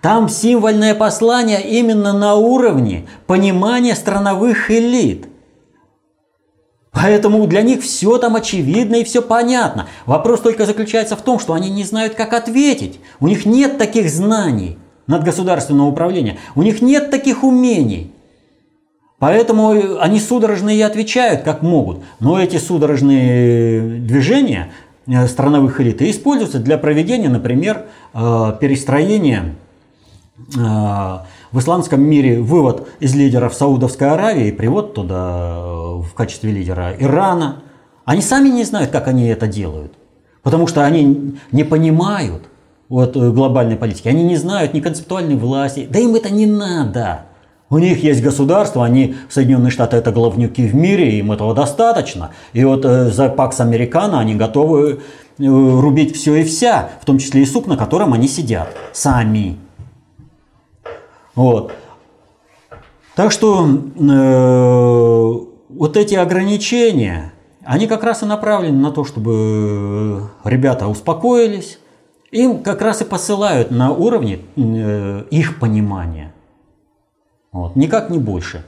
там 0.07 0.29
символьное 0.29 0.95
послание 0.95 1.61
именно 1.61 2.12
на 2.12 2.37
уровне 2.37 3.09
понимания 3.27 3.97
страновых 3.97 4.71
элит. 4.71 5.27
Поэтому 6.92 7.45
для 7.49 7.62
них 7.62 7.83
все 7.83 8.16
там 8.19 8.37
очевидно 8.37 8.95
и 8.95 9.05
все 9.05 9.21
понятно. 9.21 9.88
Вопрос 10.05 10.42
только 10.42 10.64
заключается 10.64 11.16
в 11.16 11.23
том, 11.23 11.40
что 11.40 11.55
они 11.55 11.71
не 11.71 11.83
знают, 11.83 12.14
как 12.14 12.35
ответить. 12.35 13.01
У 13.19 13.27
них 13.27 13.47
нет 13.47 13.79
таких 13.79 14.09
знаний 14.09 14.79
над 15.09 15.25
государственного 15.25 15.88
управления. 15.88 16.38
У 16.55 16.62
них 16.62 16.83
нет 16.83 17.11
таких 17.11 17.42
умений. 17.42 18.14
Поэтому 19.19 19.99
они 19.99 20.21
судорожно 20.21 20.71
и 20.71 20.81
отвечают, 20.83 21.42
как 21.42 21.62
могут. 21.62 22.05
Но 22.21 22.40
эти 22.40 22.59
судорожные 22.59 23.99
движения 24.03 24.71
э, 25.09 25.27
страновых 25.27 25.81
элит 25.81 26.01
используются 26.01 26.61
для 26.61 26.79
проведения, 26.79 27.29
например, 27.29 27.87
э, 28.14 28.53
перестроения 28.61 29.57
в 30.38 31.59
исламском 31.59 32.03
мире 32.03 32.40
вывод 32.40 32.88
из 33.01 33.14
лидеров 33.14 33.55
Саудовской 33.55 34.11
Аравии, 34.11 34.51
привод 34.51 34.94
туда 34.94 35.57
э, 35.57 36.03
в 36.03 36.12
качестве 36.14 36.53
лидера 36.53 36.94
Ирана, 36.99 37.62
Они 38.05 38.20
сами 38.20 38.49
не 38.51 38.64
знают, 38.64 38.90
как 38.90 39.09
они 39.09 39.29
это 39.29 39.46
делают. 39.46 39.92
Потому 40.42 40.66
что 40.66 40.85
они 40.85 41.38
не 41.53 41.64
понимают 41.64 42.44
вот, 42.88 43.16
э, 43.16 43.31
глобальной 43.31 43.77
политики. 43.77 44.09
Они 44.09 44.25
не 44.25 44.37
знают 44.37 44.75
ни 44.75 44.81
концептуальной 44.81 45.37
власти. 45.37 45.88
Да 45.90 45.99
им 45.99 46.14
это 46.14 46.31
не 46.31 46.46
надо. 46.46 47.22
У 47.68 47.79
них 47.79 48.05
есть 48.05 48.22
государство, 48.22 48.85
они, 48.85 49.16
Соединенные 49.29 49.72
Штаты, 49.72 49.96
это 49.96 50.12
главнюки 50.12 50.68
в 50.68 50.75
мире, 50.75 51.18
им 51.18 51.33
этого 51.33 51.53
достаточно. 51.53 52.31
И 52.53 52.62
вот 52.62 52.85
э, 52.85 53.11
за 53.11 53.29
Пакс 53.29 53.59
Американо 53.61 54.20
они 54.20 54.37
готовы 54.37 55.01
э, 55.38 55.44
рубить 55.44 56.14
все 56.14 56.37
и 56.37 56.44
вся, 56.44 56.90
в 57.01 57.05
том 57.05 57.18
числе 57.18 57.42
и 57.42 57.46
суп, 57.46 57.66
на 57.66 57.77
котором 57.77 58.12
они 58.12 58.29
сидят 58.29 58.68
сами. 58.92 59.57
Вот. 61.37 61.72
Так 63.14 63.31
что 63.31 63.66
э, 63.66 65.46
вот 65.68 65.96
эти 65.96 66.14
ограничения, 66.14 67.33
они 67.64 67.87
как 67.87 68.03
раз 68.03 68.22
и 68.22 68.27
направлены 68.27 68.79
на 68.79 68.90
то, 68.90 69.05
чтобы 69.05 70.29
ребята 70.44 70.88
успокоились. 70.88 71.79
Им 72.33 72.62
как 72.62 72.83
раз 72.83 73.03
и 73.03 73.05
посылают 73.05 73.70
на 73.70 73.92
уровне 73.92 74.40
э, 74.57 75.25
их 75.31 75.61
понимания. 75.61 76.35
Вот. 77.53 77.77
Никак 77.77 78.11
не 78.11 78.18
больше. 78.18 78.64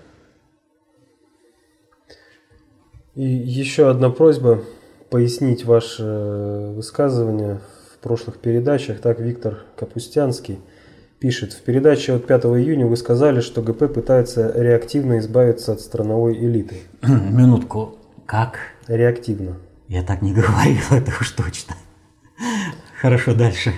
И 3.14 3.24
еще 3.24 3.90
одна 3.90 4.11
просьба 4.11 4.62
пояснить 5.11 5.64
ваше 5.64 6.02
э, 6.02 6.72
высказывание 6.74 7.61
в 7.92 7.98
прошлых 7.98 8.38
передачах. 8.38 9.00
Так 9.00 9.18
Виктор 9.20 9.64
Капустянский 9.76 10.59
пишет. 11.18 11.52
В 11.52 11.62
передаче 11.62 12.14
от 12.14 12.26
5 12.26 12.44
июня 12.44 12.87
вы 12.87 12.96
сказали, 12.96 13.40
что 13.40 13.62
ГП 13.62 13.92
пытается 13.92 14.52
реактивно 14.54 15.18
избавиться 15.18 15.72
от 15.72 15.81
страновой 15.81 16.35
элиты. 16.35 16.76
Минутку. 17.02 17.96
Как? 18.26 18.59
Реактивно. 18.87 19.57
Я 19.88 20.02
так 20.02 20.22
не 20.22 20.33
говорил, 20.35 20.83
это 20.90 21.12
уж 21.20 21.31
точно. 21.31 21.74
Хорошо, 23.00 23.35
дальше. 23.35 23.72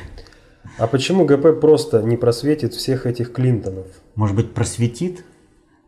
А 0.78 0.86
почему 0.86 1.24
ГП 1.24 1.60
просто 1.60 2.02
не 2.02 2.16
просветит 2.16 2.74
всех 2.74 3.06
этих 3.06 3.32
Клинтонов? 3.32 3.86
Может 4.14 4.36
быть, 4.36 4.52
просветит? 4.52 5.24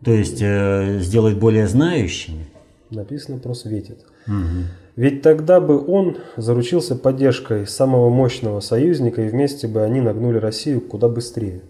То 0.04 0.10
есть 0.10 0.42
э, 0.42 0.98
сделает 1.00 1.38
более 1.38 1.66
знающими? 1.66 2.46
Написано 2.90 3.38
просветит. 3.38 4.04
Угу. 4.26 4.64
Ведь 4.94 5.22
тогда 5.22 5.60
бы 5.60 5.82
он 5.86 6.18
заручился 6.36 6.96
поддержкой 6.96 7.66
самого 7.66 8.10
мощного 8.10 8.60
союзника, 8.60 9.22
и 9.22 9.28
вместе 9.28 9.66
бы 9.66 9.82
они 9.82 10.00
нагнули 10.00 10.38
Россию 10.38 10.82
куда 10.82 11.08
быстрее. 11.08 11.62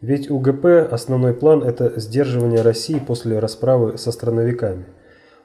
Ведь 0.00 0.30
у 0.30 0.38
ГП 0.38 0.66
основной 0.90 1.34
план– 1.34 1.62
это 1.64 2.00
сдерживание 2.00 2.62
России 2.62 2.98
после 2.98 3.38
расправы 3.38 3.98
со 3.98 4.10
страновиками. 4.10 4.86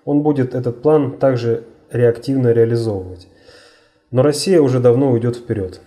Он 0.06 0.22
будет 0.22 0.56
этот 0.56 0.82
план 0.82 1.18
также 1.18 1.66
реактивно 1.92 2.54
реализовывать. 2.54 3.28
Но 4.10 4.22
Россия 4.24 4.62
уже 4.62 4.80
давно 4.80 5.12
уйдет 5.12 5.36
вперед. 5.36 5.82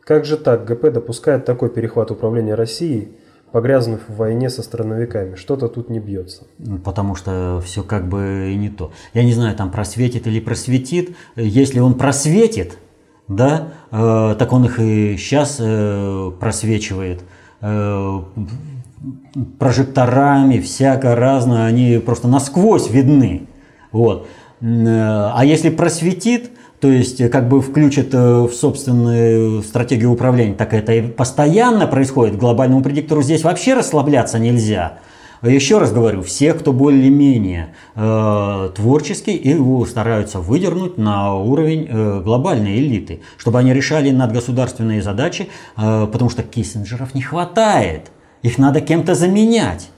Как 0.00 0.24
же 0.24 0.36
так 0.36 0.64
ГП 0.64 0.92
допускает 0.92 1.44
такой 1.44 1.70
перехват 1.70 2.10
управления 2.12 2.54
Россией, 2.54 3.18
погрязнув 3.54 4.00
в 4.08 4.16
войне 4.16 4.50
со 4.50 4.64
страновиками? 4.64 5.36
Что-то 5.36 5.68
тут 5.68 5.88
не 5.88 6.00
бьется. 6.00 6.42
Потому 6.84 7.14
что 7.14 7.62
все 7.64 7.84
как 7.84 8.08
бы 8.08 8.50
и 8.52 8.56
не 8.56 8.68
то. 8.68 8.90
Я 9.14 9.22
не 9.22 9.32
знаю, 9.32 9.54
там 9.54 9.70
просветит 9.70 10.26
или 10.26 10.40
просветит. 10.40 11.14
Если 11.36 11.78
он 11.78 11.94
просветит, 11.94 12.78
да, 13.28 13.68
э, 13.92 14.34
так 14.36 14.52
он 14.52 14.64
их 14.64 14.80
и 14.80 15.16
сейчас 15.16 15.58
э, 15.60 16.32
просвечивает 16.40 17.22
э, 17.60 18.20
прожекторами, 19.60 20.58
всякое 20.58 21.14
разное, 21.14 21.66
они 21.66 22.02
просто 22.04 22.26
насквозь 22.26 22.90
видны. 22.90 23.46
Вот. 23.92 24.26
Э, 24.62 25.30
а 25.32 25.42
если 25.44 25.70
просветит, 25.70 26.50
то 26.84 26.90
есть 26.90 27.18
э, 27.18 27.30
как 27.30 27.48
бы 27.48 27.62
включат 27.62 28.12
э, 28.12 28.42
в 28.42 28.52
собственную 28.52 29.62
стратегию 29.62 30.12
управления, 30.12 30.52
так 30.52 30.74
это 30.74 30.92
и 30.92 31.00
постоянно 31.00 31.86
происходит. 31.86 32.36
Глобальному 32.36 32.82
предиктору 32.82 33.22
здесь 33.22 33.42
вообще 33.42 33.72
расслабляться 33.72 34.38
нельзя. 34.38 34.98
Еще 35.40 35.78
раз 35.78 35.92
говорю, 35.92 36.20
всех, 36.20 36.58
кто 36.58 36.74
более-менее 36.74 37.74
э, 37.94 38.70
творческий, 38.76 39.34
его 39.34 39.86
стараются 39.86 40.40
выдернуть 40.40 40.98
на 40.98 41.34
уровень 41.34 41.88
э, 41.88 42.20
глобальной 42.20 42.76
элиты, 42.76 43.22
чтобы 43.38 43.60
они 43.60 43.72
решали 43.72 44.10
надгосударственные 44.10 45.00
задачи, 45.00 45.48
э, 45.78 46.06
потому 46.12 46.28
что 46.28 46.42
Киссинджеров 46.42 47.14
не 47.14 47.22
хватает, 47.22 48.10
их 48.42 48.58
надо 48.58 48.82
кем-то 48.82 49.14
заменять. 49.14 49.88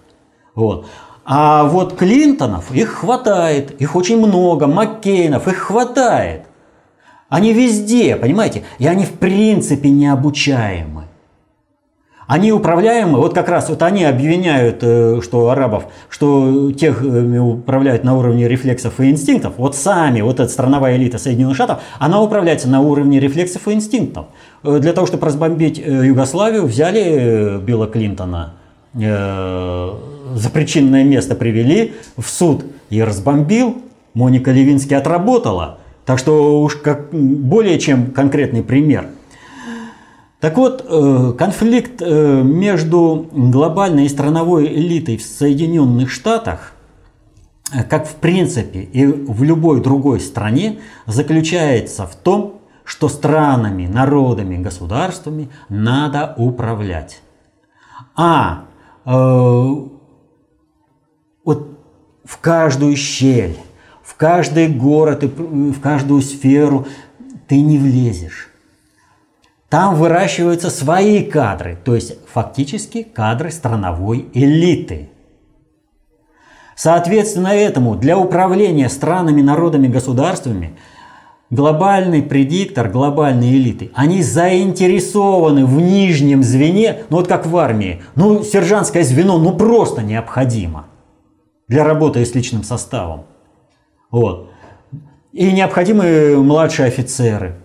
Вот. 0.55 0.87
А 1.25 1.64
вот 1.64 1.96
Клинтонов, 1.96 2.70
их 2.70 2.90
хватает, 2.90 3.72
их 3.81 3.96
очень 3.96 4.25
много, 4.25 4.68
Маккейнов, 4.68 5.49
их 5.49 5.57
хватает. 5.57 6.46
Они 7.29 7.53
везде, 7.53 8.17
понимаете? 8.17 8.62
И 8.79 8.87
они 8.87 9.05
в 9.05 9.12
принципе 9.12 9.91
необучаемы. 9.91 11.05
Они 12.27 12.51
управляемы, 12.53 13.19
вот 13.19 13.35
как 13.35 13.49
раз 13.49 13.69
вот 13.69 13.83
они 13.83 14.03
обвиняют, 14.03 14.79
э, 14.83 15.21
что 15.23 15.49
арабов, 15.49 15.87
что 16.09 16.73
тех 16.73 17.05
э, 17.05 17.39
управляют 17.39 18.03
на 18.03 18.19
уровне 18.19 18.49
рефлексов 18.49 18.99
и 18.99 19.11
инстинктов. 19.11 19.55
Вот 19.59 19.77
сами, 19.77 20.23
вот 20.23 20.41
эта 20.41 20.51
страновая 20.51 20.97
элита 20.97 21.19
Соединенных 21.19 21.55
Штатов, 21.55 21.79
она 22.01 22.21
управляется 22.21 22.69
на 22.69 22.81
уровне 22.81 23.21
рефлексов 23.21 23.69
и 23.69 23.75
инстинктов. 23.75 24.27
Э, 24.65 24.81
для 24.81 24.93
того, 24.93 25.07
чтобы 25.07 25.25
разбомбить 25.25 25.79
Югославию, 25.79 26.67
взяли 26.67 27.61
Билла 27.61 27.87
Клинтона, 27.87 28.55
за 28.95 30.51
причинное 30.53 31.05
место 31.05 31.35
привели 31.35 31.95
в 32.17 32.29
суд 32.29 32.65
и 32.89 33.03
разбомбил. 33.03 33.83
Моника 34.15 34.51
Левинский 34.51 34.97
отработала– 34.97 35.79
так 36.07 36.19
что 36.19 36.62
уж 36.62 36.77
как 36.77 37.11
более 37.12 37.79
чем 37.79 38.12
конкретный 38.12 38.62
пример. 38.62 39.09
Так 40.40 40.57
вот, 40.57 40.85
э, 40.88 41.33
конфликт 41.37 42.01
э, 42.01 42.42
между 42.42 43.29
глобальной 43.33 44.07
и 44.07 44.09
страновой 44.09 44.66
элитой 44.66 45.16
в 45.16 45.23
Соединенных 45.23 46.11
Штатах, 46.11 46.73
э, 47.73 47.83
как 47.83 48.07
в 48.07 48.14
принципе 48.14 48.81
и 48.81 49.07
в 49.07 49.42
любой 49.42 49.83
другой 49.83 50.21
стране, 50.21 50.79
заключается 51.07 52.07
в 52.07 52.14
том, 52.14 52.61
что 52.85 53.09
странами, 53.09 53.87
народами, 53.87 54.62
государствами 54.62 55.49
надо 55.69 56.35
управлять. 56.37 57.21
А 58.14 58.66
э, 59.05 59.11
вот 61.45 61.81
в 62.25 62.38
каждую 62.38 62.95
щель, 62.95 63.57
в 64.16 64.18
каждый 64.18 64.68
город 64.68 65.24
и 65.24 65.26
в 65.26 65.79
каждую 65.81 66.22
сферу 66.22 66.87
ты 67.48 67.61
не 67.61 67.76
влезешь. 67.76 68.48
Там 69.68 69.94
выращиваются 69.94 70.70
свои 70.70 71.22
кадры, 71.22 71.76
то 71.85 71.94
есть 71.94 72.16
фактически 72.33 73.02
кадры 73.02 73.50
страновой 73.50 74.26
элиты. 74.33 75.11
Соответственно 76.76 77.48
этому 77.48 77.94
для 77.94 78.16
управления 78.16 78.88
странами, 78.88 79.42
народами, 79.42 79.87
государствами 79.87 80.79
глобальный 81.50 82.22
предиктор, 82.22 82.88
глобальные 82.88 83.52
элиты, 83.52 83.90
они 83.94 84.22
заинтересованы 84.22 85.66
в 85.66 85.79
нижнем 85.79 86.42
звене, 86.42 87.02
ну 87.11 87.18
вот 87.18 87.29
как 87.29 87.44
в 87.44 87.55
армии, 87.59 88.00
ну 88.14 88.42
сержантское 88.42 89.05
звено 89.05 89.37
ну 89.37 89.55
просто 89.55 90.02
необходимо 90.02 90.87
для 91.68 91.85
работы 91.85 92.24
с 92.24 92.35
личным 92.35 92.64
составом. 92.64 93.26
Вот. 94.11 94.51
И 95.33 95.53
необходимы 95.53 96.37
младшие 96.37 96.87
офицеры. 96.87 97.57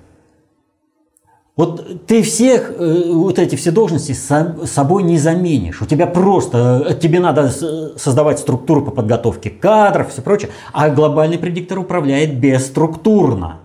Вот 1.57 2.07
ты 2.07 2.23
всех, 2.23 2.71
э, 2.71 3.11
вот 3.11 3.37
эти 3.37 3.55
все 3.55 3.71
должности 3.71 4.13
с 4.13 4.47
собой 4.65 5.03
не 5.03 5.17
заменишь. 5.17 5.81
У 5.81 5.85
тебя 5.85 6.07
просто, 6.07 6.85
э, 6.89 6.95
тебе 6.95 7.19
надо 7.19 7.49
создавать 7.97 8.39
структуру 8.39 8.81
по 8.83 8.91
подготовке 8.91 9.49
кадров, 9.49 10.11
все 10.11 10.21
прочее. 10.21 10.49
А 10.73 10.89
глобальный 10.89 11.37
предиктор 11.37 11.79
управляет 11.79 12.39
бесструктурно. 12.39 13.59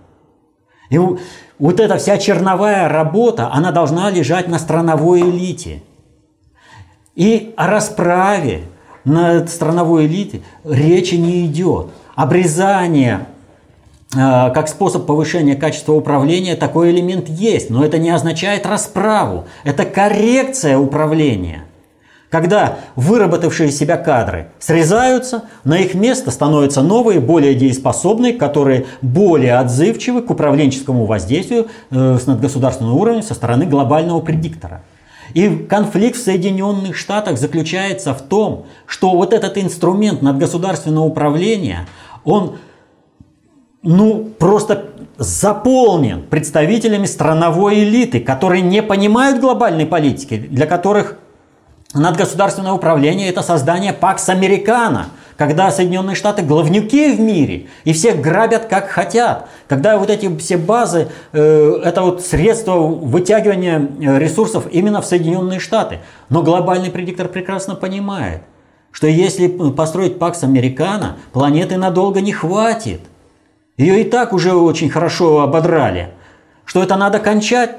И 0.89 0.97
вот 0.97 1.79
эта 1.79 1.97
вся 1.97 2.17
черновая 2.17 2.87
работа, 2.87 3.51
она 3.51 3.71
должна 3.71 4.09
лежать 4.09 4.47
на 4.47 4.59
страновой 4.59 5.21
элите. 5.21 5.81
И 7.15 7.53
о 7.57 7.67
расправе 7.67 8.63
над 9.05 9.49
страновой 9.49 10.05
элитой 10.05 10.43
речи 10.63 11.15
не 11.15 11.45
идет 11.45 11.87
обрезание 12.17 13.27
э, 14.13 14.17
как 14.17 14.67
способ 14.67 15.05
повышения 15.05 15.55
качества 15.55 15.93
управления 15.93 16.55
такой 16.55 16.89
элемент 16.89 17.29
есть, 17.29 17.69
но 17.69 17.85
это 17.85 17.99
не 17.99 18.09
означает 18.09 18.65
расправу, 18.65 19.45
это 19.63 19.85
коррекция 19.85 20.79
управления. 20.79 21.63
Когда 22.29 22.79
выработавшие 22.95 23.71
себя 23.71 23.95
кадры 23.95 24.49
срезаются, 24.59 25.43
на 25.63 25.77
их 25.77 25.93
место 25.93 26.31
становятся 26.31 26.81
новые, 26.81 27.21
более 27.21 27.53
дееспособные, 27.53 28.33
которые 28.33 28.87
более 29.01 29.53
отзывчивы 29.59 30.23
к 30.23 30.31
управленческому 30.31 31.05
воздействию 31.05 31.67
э, 31.91 32.17
с 32.19 32.25
надгосударственного 32.25 32.95
уровня 32.95 33.21
со 33.21 33.35
стороны 33.35 33.67
глобального 33.67 34.21
предиктора. 34.21 34.81
И 35.33 35.49
конфликт 35.69 36.17
в 36.17 36.23
Соединенных 36.23 36.95
Штатах 36.95 37.37
заключается 37.37 38.13
в 38.13 38.21
том, 38.21 38.65
что 38.85 39.11
вот 39.11 39.33
этот 39.33 39.57
инструмент 39.57 40.21
надгосударственного 40.21 41.05
управления, 41.05 41.85
он 42.27 42.57
ну, 43.81 44.25
просто 44.37 44.87
заполнен 45.17 46.23
представителями 46.23 47.05
страновой 47.05 47.83
элиты, 47.83 48.19
которые 48.19 48.61
не 48.61 48.83
понимают 48.83 49.39
глобальной 49.39 49.85
политики, 49.85 50.37
для 50.37 50.67
которых 50.67 51.17
надгосударственное 51.93 52.73
управление– 52.73 53.29
это 53.29 53.41
создание 53.41 53.93
Пакс 53.93 54.27
Американо, 54.27 55.07
когда 55.37 55.71
Соединенные 55.71 56.15
Штаты 56.15 56.41
главнюки 56.41 57.13
в 57.13 57.19
мире 57.21 57.67
и 57.85 57.93
всех 57.93 58.19
грабят 58.19 58.65
как 58.65 58.89
хотят, 58.89 59.47
когда 59.69 59.97
вот 59.97 60.09
эти 60.09 60.35
все 60.37 60.57
базы 60.57 61.07
э, 61.31 61.81
это 61.83 62.01
вот 62.01 62.21
средство 62.21 62.73
вытягивания 62.73 63.79
э, 63.79 64.19
ресурсов 64.19 64.65
именно 64.69 65.01
в 65.01 65.05
Соединенные 65.05 65.59
Штаты. 65.59 65.99
Но 66.29 66.43
глобальный 66.43 66.91
предиктор 66.91 67.29
прекрасно 67.29 67.75
понимает, 67.75 68.41
что 68.91 69.07
если 69.07 69.47
построить 69.47 70.19
Пакс 70.19 70.43
Американо, 70.43 71.17
планеты 71.33 71.77
надолго 71.77 72.21
не 72.21 72.31
хватит. 72.31 73.01
Ее 73.77 74.01
и 74.01 74.03
так 74.03 74.33
уже 74.33 74.53
очень 74.53 74.89
хорошо 74.89 75.41
ободрали. 75.41 76.09
Что 76.65 76.81
это 76.81 76.95
надо 76.95 77.19
кончать? 77.19 77.77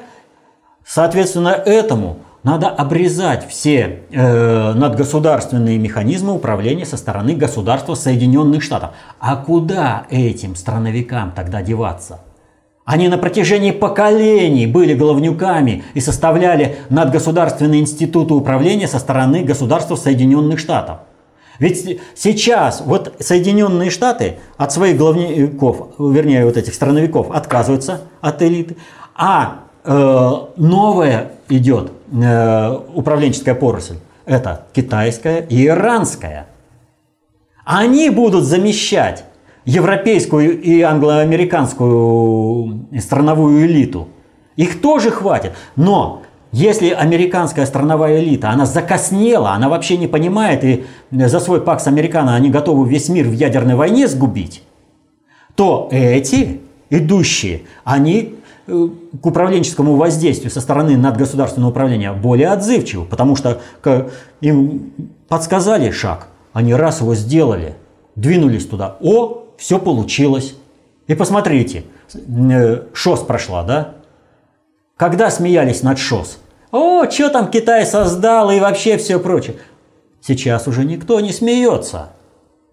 Соответственно, 0.87 1.49
этому 1.49 2.21
надо 2.45 2.69
обрезать 2.69 3.49
все 3.49 4.05
э, 4.11 4.73
надгосударственные 4.73 5.77
механизмы 5.79 6.33
управления 6.35 6.87
со 6.87 6.97
стороны 6.97 7.35
государства 7.35 7.95
Соединенных 7.95 8.63
Штатов. 8.63 8.91
А 9.19 9.37
куда 9.37 10.07
этим 10.09 10.55
страновикам 10.55 11.33
тогда 11.33 11.63
деваться? 11.63 12.21
Они 12.89 13.09
на 13.09 13.19
протяжении 13.19 13.71
поколений 13.71 14.67
были 14.67 14.95
головнюками 14.95 15.85
и 15.93 16.01
составляли 16.01 16.77
надгосударственные 16.89 17.83
институты 17.83 18.33
управления 18.33 18.89
со 18.89 18.99
стороны 18.99 19.45
государства 19.45 19.95
Соединенных 19.95 20.59
Штатов. 20.59 21.01
Ведь 21.59 22.01
сейчас 22.15 22.81
вот 22.81 23.13
Соединенные 23.19 23.91
Штаты 23.91 24.39
от 24.57 24.73
своих 24.73 24.97
главников, 24.97 25.89
вернее 25.99 26.47
вот 26.47 26.57
этих 26.57 26.73
страновиков, 26.73 27.31
отказываются 27.31 28.05
от 28.23 28.41
элиты, 28.41 28.79
а 29.15 29.65
э, 29.85 30.33
новая 30.57 31.33
идет 31.51 31.93
э, 32.11 32.79
управленческая 32.95 33.55
поросль. 33.55 33.99
Это 34.25 34.65
китайская 34.73 35.41
и 35.41 35.67
иранская. 35.67 36.47
Они 37.67 38.09
будут 38.09 38.45
замещать 38.45 39.25
европейскую 39.69 40.61
и 40.61 40.81
англоамериканскую 40.81 42.89
страновую 43.01 43.67
элиту. 43.67 44.09
Их 44.57 44.81
тоже 44.81 45.11
хватит. 45.11 45.53
Но 45.77 46.23
если 46.53 46.89
американская 46.89 47.67
страновая 47.67 48.21
элита, 48.21 48.49
она 48.49 48.65
закоснела, 48.65 49.51
она 49.51 49.69
вообще 49.69 49.99
не 49.99 50.07
понимает, 50.07 50.65
и 50.65 50.87
за 51.11 51.39
свой 51.39 51.61
пакс 51.61 51.87
американо 51.87 52.35
они 52.35 52.49
готовы 52.49 52.89
весь 52.89 53.11
мир 53.11 53.29
в 53.29 53.33
ядерной 53.33 53.75
войне 53.75 54.09
сгубить, 54.09 54.63
то 55.55 55.91
эти 55.93 56.63
идущие, 56.89 57.65
они 57.85 58.37
э, 58.67 58.89
к 59.21 59.27
управленческому 59.27 59.97
воздействию 59.97 60.51
со 60.51 60.63
стороны 60.63 60.97
надгосударственного 60.97 61.73
управления 61.73 62.15
более 62.15 62.49
отзывчивы, 62.49 63.05
потому 63.05 63.37
что 63.37 63.61
им 64.41 64.95
подсказали 65.29 65.91
шаг, 65.91 66.29
они 66.55 66.73
раз 66.73 67.03
его 67.03 67.15
сделали, 67.15 67.75
двинулись 68.17 68.67
туда, 68.67 68.97
о, 69.03 69.45
все 69.59 69.79
получилось. 69.79 70.55
И 71.09 71.15
посмотрите, 71.15 71.85
э, 72.15 72.83
ШОС 72.95 73.21
прошла, 73.21 73.65
да? 73.65 73.95
Когда 74.97 75.31
смеялись 75.31 75.83
над 75.83 75.99
ШОС? 75.99 76.39
О, 76.71 77.09
что 77.11 77.29
там 77.29 77.51
Китай 77.51 77.85
создал 77.85 78.51
и 78.51 78.61
вообще 78.61 78.97
все 78.97 79.19
прочее. 79.19 79.57
Сейчас 80.21 80.67
уже 80.69 80.85
никто 80.85 81.21
не 81.21 81.33
смеется 81.33 82.11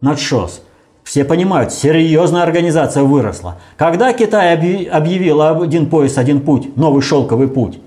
над 0.01 0.19
ШОС. 0.19 0.61
Все 1.03 1.23
понимают, 1.23 1.71
серьезная 1.71 2.43
организация 2.43 3.03
выросла. 3.03 3.59
Когда 3.77 4.11
Китай 4.11 4.53
объявил 4.53 5.41
один 5.41 5.89
пояс, 5.89 6.17
один 6.17 6.41
путь, 6.41 6.75
новый 6.75 7.01
шелковый 7.01 7.47
путь? 7.47 7.79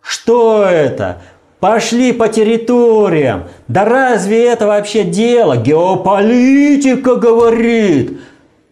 Что 0.00 0.64
это? 0.64 1.22
Пошли 1.60 2.12
по 2.12 2.28
территориям. 2.28 3.44
Да 3.66 3.84
разве 3.84 4.46
это 4.46 4.66
вообще 4.66 5.04
дело? 5.04 5.56
Геополитика 5.56 7.16
говорит. 7.16 8.20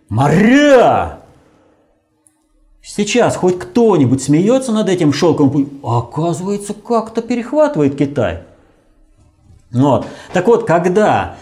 Моря! 0.08 1.20
Сейчас 2.82 3.34
хоть 3.36 3.58
кто-нибудь 3.58 4.22
смеется 4.22 4.70
над 4.70 4.90
этим 4.90 5.12
а 5.82 5.98
оказывается, 5.98 6.74
как-то 6.74 7.22
перехватывает 7.22 7.96
Китай. 7.96 8.40
Вот. 9.72 10.06
Так 10.34 10.46
вот, 10.46 10.66
когда 10.66 11.36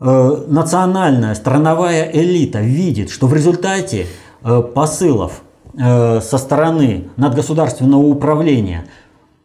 э, 0.00 0.44
национальная 0.48 1.36
страновая 1.36 2.10
элита 2.12 2.60
видит, 2.60 3.10
что 3.10 3.28
в 3.28 3.34
результате 3.34 4.08
э, 4.42 4.62
посылов 4.62 5.42
э, 5.78 6.20
со 6.20 6.38
стороны 6.38 7.08
надгосударственного 7.16 8.02
управления 8.02 8.86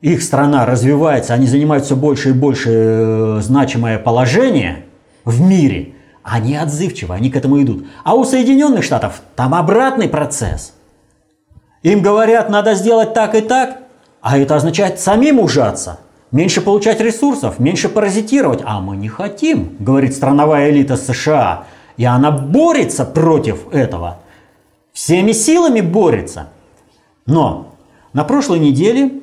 их 0.02 0.22
страна 0.22 0.66
развивается, 0.66 1.34
они 1.34 1.48
занимают 1.48 1.86
все 1.86 1.96
больше 1.96 2.30
и 2.30 2.34
больше 2.34 2.70
э, 2.72 3.40
значимое 3.42 3.98
положение 4.00 4.86
в 5.26 5.42
мире, 5.42 5.94
они 6.24 6.56
отзывчивы, 6.56 7.16
они 7.16 7.30
к 7.30 7.36
этому 7.36 7.62
идут. 7.62 7.86
А 8.04 8.16
у 8.16 8.24
Соединенных 8.24 8.84
Штатов 8.84 9.22
там 9.36 9.56
обратный 9.56 10.08
процесс– 10.08 10.74
им 11.84 12.02
говорят, 12.02 12.50
надо 12.50 12.74
сделать 12.74 13.14
так 13.14 13.36
и 13.36 13.42
так, 13.42 13.84
а 14.22 14.38
это 14.38 14.56
означает 14.56 15.00
самим 15.00 15.40
ужаться. 15.40 16.00
Меньше 16.32 16.60
получать 16.60 17.00
ресурсов, 17.00 17.60
меньше 17.60 17.88
паразитировать. 17.88 18.62
А 18.66 18.82
мы 18.82 18.98
не 18.98 19.08
хотим, 19.08 19.78
говорит 19.80 20.14
страновая 20.14 20.70
элита 20.70 20.98
США. 20.98 21.64
И 21.96 22.04
она 22.04 22.32
борется 22.32 23.06
против 23.06 23.72
этого. 23.72 24.20
Всеми 24.92 25.32
силами 25.32 25.80
борется. 25.80 26.50
Но 27.26 27.76
на 28.12 28.26
прошлой 28.26 28.60
неделе 28.60 29.22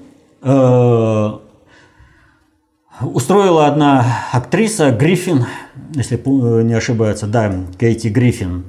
устроила 3.00 3.66
одна 3.66 4.04
актриса 4.32 4.90
Гриффин, 4.90 5.46
если 5.94 6.20
не 6.62 6.74
ошибается, 6.74 7.26
да, 7.26 7.52
Кейти 7.78 8.08
Гриффин, 8.08 8.64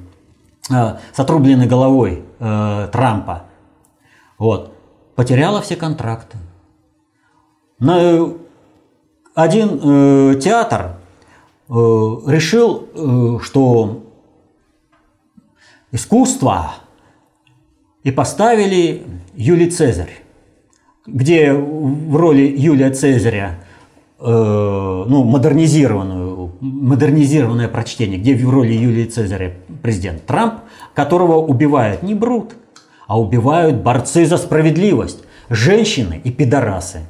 э, 0.70 0.96
с 1.12 1.20
отрубленной 1.20 1.66
головой 1.66 2.24
э, 2.38 2.88
Трампа. 2.92 3.44
Вот. 4.38 4.72
Потеряла 5.14 5.62
все 5.62 5.76
контракты. 5.76 6.38
На 7.78 7.98
э, 8.00 8.26
один 9.34 9.80
э, 9.82 10.34
театр 10.40 10.96
э, 11.68 11.72
решил, 11.72 12.88
э, 12.94 13.38
что 13.42 14.02
искусство 15.92 16.74
и 18.02 18.10
поставили 18.10 19.06
Юлий 19.34 19.70
Цезарь, 19.70 20.22
где 21.06 21.52
в 21.52 22.16
роли 22.16 22.54
Юлия 22.56 22.90
Цезаря 22.90 23.58
э, 24.18 24.24
ну, 24.26 25.24
модернизированную, 25.24 26.52
модернизированное 26.60 27.68
прочтение, 27.68 28.18
где 28.18 28.34
в 28.34 28.50
роли 28.50 28.72
Юлии 28.72 29.04
Цезаря 29.04 29.52
президент 29.82 30.24
Трамп, 30.26 30.54
которого 30.94 31.36
убивает 31.36 32.02
не 32.02 32.14
Брут, 32.14 32.54
а 33.06 33.20
убивают 33.20 33.76
борцы 33.76 34.26
за 34.26 34.36
справедливость, 34.36 35.22
женщины 35.48 36.20
и 36.22 36.30
пидорасы. 36.30 37.00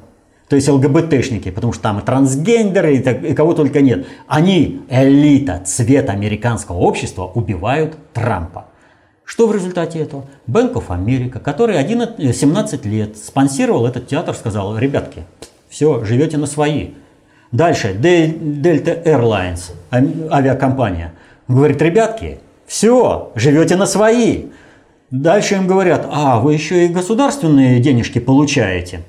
То 0.47 0.55
есть 0.55 0.69
ЛГБТшники, 0.69 1.51
потому 1.51 1.73
что 1.73 1.83
там 1.83 1.99
и 1.99 2.01
трансгендеры, 2.01 2.95
и, 2.95 2.99
так, 2.99 3.21
и 3.23 3.33
кого 3.33 3.53
только 3.53 3.81
нет. 3.81 4.07
Они, 4.27 4.81
элита, 4.89 5.61
цвет 5.65 6.09
американского 6.09 6.77
общества, 6.77 7.25
убивают 7.25 7.97
Трампа. 8.13 8.67
Что 9.27 9.45
в 9.45 9.53
результате 9.53 9.99
этого? 9.99 10.25
Bank 10.47 10.75
of 10.75 10.87
America, 10.87 11.39
который 11.39 11.77
11, 11.77 12.33
17 12.33 12.85
лет 12.85 13.17
спонсировал 13.17 13.85
этот 13.85 14.07
театр, 14.07 14.33
сказал, 14.33 14.77
ребятки, 14.77 15.25
все, 15.67 16.05
живете 16.05 16.37
на 16.37 16.45
свои. 16.45 16.91
Дальше, 17.51 17.89
Delta 17.93 19.03
Airlines, 19.03 19.73
авиакомпания, 20.31 21.13
говорит, 21.49 21.81
ребятки, 21.81 22.39
все, 22.67 23.33
живете 23.35 23.75
на 23.75 23.85
свои. 23.85 24.45
Дальше 25.11 25.55
им 25.55 25.67
говорят, 25.67 26.07
а, 26.09 26.39
вы 26.39 26.53
еще 26.53 26.85
и 26.85 26.87
государственные 26.87 27.81
денежки 27.81 28.19
получаете. 28.19 29.01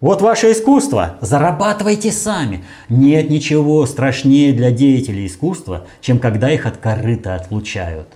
Вот 0.00 0.22
ваше 0.22 0.52
искусство, 0.52 1.16
зарабатывайте 1.20 2.12
сами. 2.12 2.62
Нет 2.88 3.30
ничего 3.30 3.84
страшнее 3.86 4.52
для 4.52 4.70
деятелей 4.70 5.26
искусства, 5.26 5.88
чем 6.00 6.20
когда 6.20 6.52
их 6.52 6.66
от 6.66 6.76
корыта 6.76 7.34
отлучают. 7.34 8.06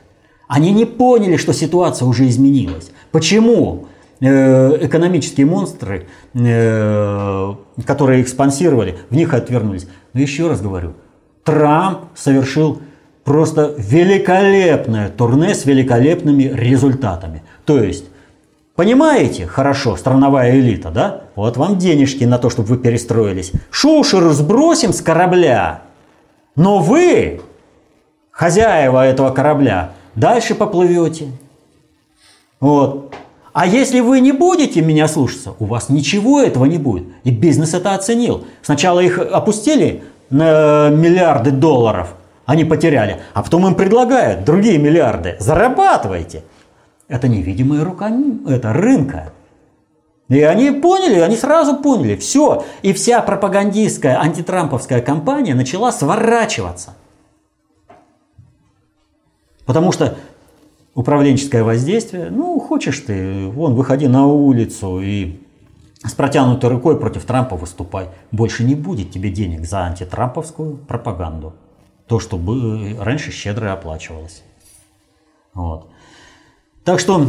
Они 0.48 0.72
не 0.72 0.86
поняли, 0.86 1.36
что 1.36 1.52
ситуация 1.52 2.06
уже 2.08 2.26
изменилась. 2.26 2.90
Почему 3.12 3.86
э, 4.20 4.86
экономические 4.86 5.46
монстры, 5.46 6.06
э, 6.34 7.54
которые 7.86 8.22
их 8.22 8.28
спонсировали, 8.28 8.96
в 9.10 9.14
них 9.14 9.34
отвернулись? 9.34 9.86
Но 10.14 10.20
еще 10.20 10.48
раз 10.48 10.62
говорю, 10.62 10.94
Трамп 11.44 12.00
совершил 12.16 12.80
просто 13.24 13.74
великолепное 13.76 15.10
турне 15.10 15.54
с 15.54 15.66
великолепными 15.66 16.44
результатами. 16.44 17.42
То 17.66 17.82
есть, 17.82 18.06
понимаете, 18.74 19.46
хорошо, 19.46 19.96
страновая 19.96 20.58
элита, 20.58 20.90
да? 20.90 21.24
Вот 21.34 21.58
вам 21.58 21.76
денежки 21.76 22.24
на 22.24 22.38
то, 22.38 22.48
чтобы 22.48 22.70
вы 22.70 22.78
перестроились. 22.78 23.52
Шушеру 23.70 24.30
сбросим 24.30 24.94
с 24.94 25.02
корабля. 25.02 25.82
Но 26.56 26.78
вы, 26.78 27.42
хозяева 28.30 29.06
этого 29.06 29.30
корабля, 29.30 29.92
дальше 30.14 30.54
поплывете. 30.54 31.28
Вот. 32.60 33.14
А 33.52 33.66
если 33.66 34.00
вы 34.00 34.20
не 34.20 34.32
будете 34.32 34.80
меня 34.82 35.08
слушаться, 35.08 35.54
у 35.58 35.64
вас 35.64 35.88
ничего 35.88 36.40
этого 36.40 36.64
не 36.64 36.78
будет. 36.78 37.08
И 37.24 37.30
бизнес 37.30 37.74
это 37.74 37.94
оценил. 37.94 38.44
Сначала 38.62 39.00
их 39.00 39.18
опустили 39.18 40.02
на 40.30 40.90
миллиарды 40.90 41.50
долларов, 41.50 42.14
они 42.46 42.64
потеряли, 42.64 43.20
а 43.34 43.42
потом 43.42 43.66
им 43.66 43.74
предлагают 43.74 44.44
другие 44.44 44.78
миллиарды. 44.78 45.36
Зарабатывайте. 45.38 46.44
Это 47.08 47.26
невидимая 47.26 47.84
рука 47.84 48.12
это 48.46 48.72
рынка. 48.72 49.32
И 50.28 50.42
они 50.42 50.70
поняли, 50.70 51.20
они 51.20 51.36
сразу 51.36 51.76
поняли, 51.78 52.16
все. 52.16 52.64
И 52.82 52.92
вся 52.92 53.22
пропагандистская 53.22 54.20
антитрамповская 54.20 55.00
кампания 55.00 55.54
начала 55.54 55.90
сворачиваться. 55.90 56.94
Потому 59.68 59.92
что 59.92 60.16
управленческое 60.94 61.62
воздействие, 61.62 62.30
ну, 62.30 62.58
хочешь 62.58 63.00
ты, 63.00 63.48
вон, 63.48 63.74
выходи 63.74 64.08
на 64.08 64.26
улицу 64.26 64.98
и 64.98 65.42
с 66.02 66.12
протянутой 66.12 66.70
рукой 66.70 66.98
против 66.98 67.26
Трампа 67.26 67.54
выступай. 67.54 68.08
Больше 68.32 68.64
не 68.64 68.74
будет 68.74 69.10
тебе 69.10 69.28
денег 69.28 69.66
за 69.66 69.80
антитрамповскую 69.80 70.78
пропаганду. 70.78 71.52
То, 72.06 72.18
что 72.18 72.40
раньше 72.98 73.30
щедро 73.30 73.74
оплачивалось. 73.74 74.42
Вот. 75.52 75.90
Так 76.82 76.98
что 76.98 77.26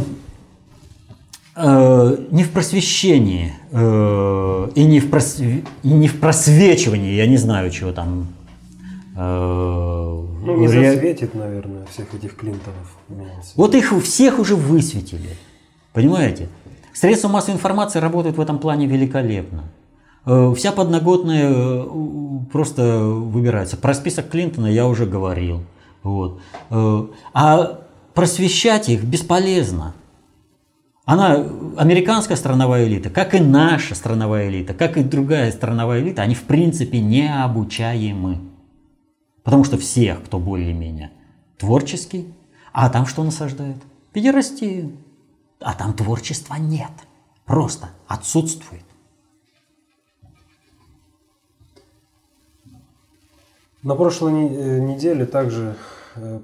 э, 1.56 2.16
не 2.30 2.42
в 2.42 2.52
просвещении 2.52 3.52
э, 3.70 4.70
и, 4.74 4.84
не 4.84 4.98
в 5.00 5.10
прос... 5.10 5.40
и 5.40 5.62
не 5.82 6.08
в 6.08 6.18
просвечивании, 6.18 7.12
я 7.12 7.26
не 7.26 7.36
знаю, 7.36 7.70
чего 7.70 7.92
там. 7.92 8.28
Э, 9.14 10.29
ну, 10.46 10.56
не 10.56 10.68
ре... 10.68 10.92
засветит, 10.92 11.34
наверное, 11.34 11.86
всех 11.86 12.14
этих 12.14 12.36
Клинтонов. 12.36 12.96
Вот 13.56 13.74
их 13.74 13.92
всех 14.02 14.38
уже 14.38 14.56
высветили. 14.56 15.36
Понимаете? 15.92 16.48
Средства 16.92 17.28
массовой 17.28 17.56
информации 17.56 17.98
работают 17.98 18.36
в 18.36 18.40
этом 18.40 18.58
плане 18.58 18.86
великолепно. 18.86 19.64
Э, 20.26 20.52
вся 20.56 20.72
подноготная 20.72 21.50
э, 21.50 21.86
просто 22.52 22.98
выбирается. 22.98 23.76
Про 23.76 23.94
список 23.94 24.28
Клинтона 24.28 24.66
я 24.66 24.86
уже 24.86 25.06
говорил. 25.06 25.62
Вот. 26.02 26.40
Э, 26.70 27.06
а 27.32 27.80
просвещать 28.14 28.88
их 28.88 29.04
бесполезно. 29.04 29.94
Она, 31.04 31.44
американская 31.76 32.36
страновая 32.36 32.86
элита, 32.86 33.10
как 33.10 33.34
и 33.34 33.40
наша 33.40 33.94
страновая 33.94 34.48
элита, 34.48 34.74
как 34.74 34.96
и 34.96 35.02
другая 35.02 35.50
страновая 35.50 36.00
элита, 36.00 36.22
они 36.22 36.34
в 36.34 36.42
принципе 36.42 37.00
не 37.00 37.32
обучаемы. 37.32 38.38
Потому 39.42 39.64
что 39.64 39.78
всех, 39.78 40.24
кто 40.24 40.38
более-менее 40.38 41.12
творческий, 41.58 42.32
а 42.72 42.88
там 42.90 43.06
что 43.06 43.24
насаждают? 43.24 43.78
Педерастию. 44.12 44.96
А 45.60 45.74
там 45.74 45.94
творчества 45.94 46.54
нет. 46.54 46.90
Просто 47.44 47.90
отсутствует. 48.06 48.84
На 53.82 53.94
прошлой 53.94 54.32
неделе 54.32 55.26
также 55.26 55.76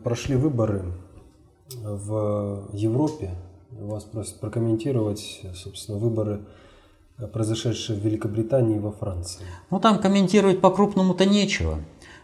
прошли 0.03 0.37
выборы 0.37 0.85
в 1.71 2.69
Европе. 2.73 3.35
Вас 3.71 4.05
просят 4.05 4.41
прокомментировать, 4.41 5.43
собственно, 5.55 5.99
выборы, 5.99 6.47
произошедшие 7.33 7.99
в 7.99 8.03
Великобритании 8.03 8.77
и 8.77 8.79
во 8.79 8.91
Франции. 8.93 9.45
Ну, 9.71 9.81
там 9.81 9.99
комментировать 9.99 10.61
по-крупному-то 10.61 11.27
нечего. 11.27 11.79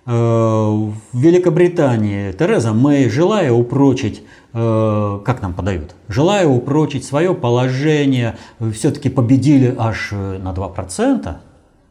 Э, 0.05 0.13
в 0.13 0.95
Великобритании 1.13 2.33
Тереза 2.33 2.73
Мэй, 2.73 3.09
желая 3.09 3.53
упрочить, 3.53 4.23
э, 4.53 5.21
как 5.25 5.43
нам 5.43 5.55
подают, 5.55 5.95
желая 6.09 6.47
упрочить 6.47 7.05
свое 7.05 7.35
положение, 7.35 8.37
все-таки 8.73 9.09
победили 9.09 9.75
аж 9.79 10.11
на 10.13 10.53
2%, 10.53 11.37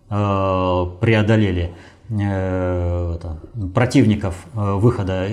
э, 0.10 0.86
преодолели 1.00 1.74
противников 3.74 4.36
выхода 4.54 5.26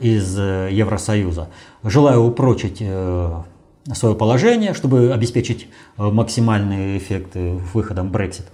из 0.00 0.38
э, 0.38 0.68
Евросоюза. 0.72 1.48
Желаю 1.84 2.24
упрочить 2.24 2.78
э, 2.80 3.42
свое 3.92 4.14
положение, 4.14 4.74
чтобы 4.74 5.12
обеспечить 5.12 5.68
э, 5.96 6.02
максимальные 6.02 6.98
эффекты 6.98 7.52
выходом 7.74 8.10
Brexit. 8.10 8.46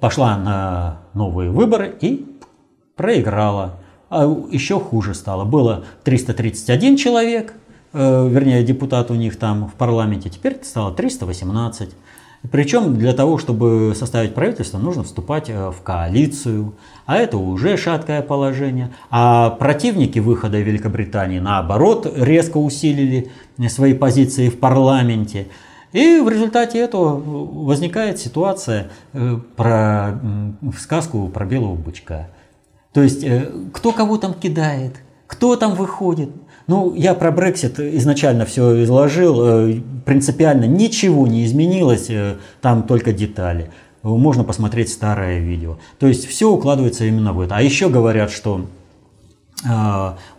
Пошла 0.00 0.36
на 0.36 0.98
новые 1.14 1.50
выборы 1.50 1.96
и 2.00 2.26
проиграла. 3.00 3.76
А 4.10 4.26
еще 4.50 4.78
хуже 4.78 5.14
стало. 5.14 5.46
Было 5.46 5.84
331 6.04 6.98
человек, 6.98 7.54
вернее 7.94 8.62
депутат 8.62 9.10
у 9.10 9.14
них 9.14 9.38
там 9.38 9.68
в 9.68 9.74
парламенте, 9.74 10.28
теперь 10.28 10.58
стало 10.62 10.92
318. 10.92 11.88
Причем 12.50 12.94
для 12.98 13.14
того, 13.14 13.38
чтобы 13.38 13.94
составить 13.94 14.34
правительство, 14.34 14.76
нужно 14.76 15.02
вступать 15.02 15.48
э, 15.48 15.70
в 15.70 15.82
коалицию, 15.82 16.74
а 17.06 17.16
это 17.16 17.36
уже 17.36 17.76
шаткое 17.76 18.22
положение. 18.22 18.90
А 19.10 19.50
противники 19.50 20.18
выхода 20.18 20.58
Великобритании, 20.58 21.38
наоборот, 21.38 22.10
резко 22.16 22.56
усилили 22.56 23.30
свои 23.68 23.92
позиции 23.92 24.48
в 24.48 24.58
парламенте. 24.58 25.48
И 25.92 26.20
в 26.20 26.28
результате 26.28 26.78
этого 26.78 27.20
возникает 27.20 28.18
ситуация 28.18 28.88
э, 29.12 29.38
про 29.56 30.18
сказку 30.78 31.28
про 31.28 31.44
белого 31.44 31.74
бычка. 31.74 32.28
То 32.92 33.02
есть, 33.02 33.22
э, 33.22 33.50
кто 33.72 33.92
кого 33.92 34.16
там 34.18 34.34
кидает, 34.34 35.02
кто 35.26 35.56
там 35.56 35.74
выходит. 35.74 36.30
Ну, 36.66 36.94
я 36.94 37.14
про 37.14 37.30
Brexit 37.30 37.96
изначально 37.96 38.46
все 38.46 38.82
изложил. 38.82 39.40
Э, 39.42 39.80
принципиально 40.04 40.64
ничего 40.64 41.26
не 41.26 41.44
изменилось, 41.44 42.10
э, 42.10 42.36
там 42.60 42.82
только 42.82 43.12
детали. 43.12 43.70
Можно 44.02 44.44
посмотреть 44.44 44.88
старое 44.88 45.40
видео. 45.40 45.78
То 45.98 46.06
есть 46.06 46.26
все 46.26 46.50
укладывается 46.50 47.04
именно 47.04 47.32
в 47.32 47.40
это. 47.40 47.56
А 47.56 47.62
еще 47.62 47.88
говорят, 47.88 48.30
что 48.30 48.66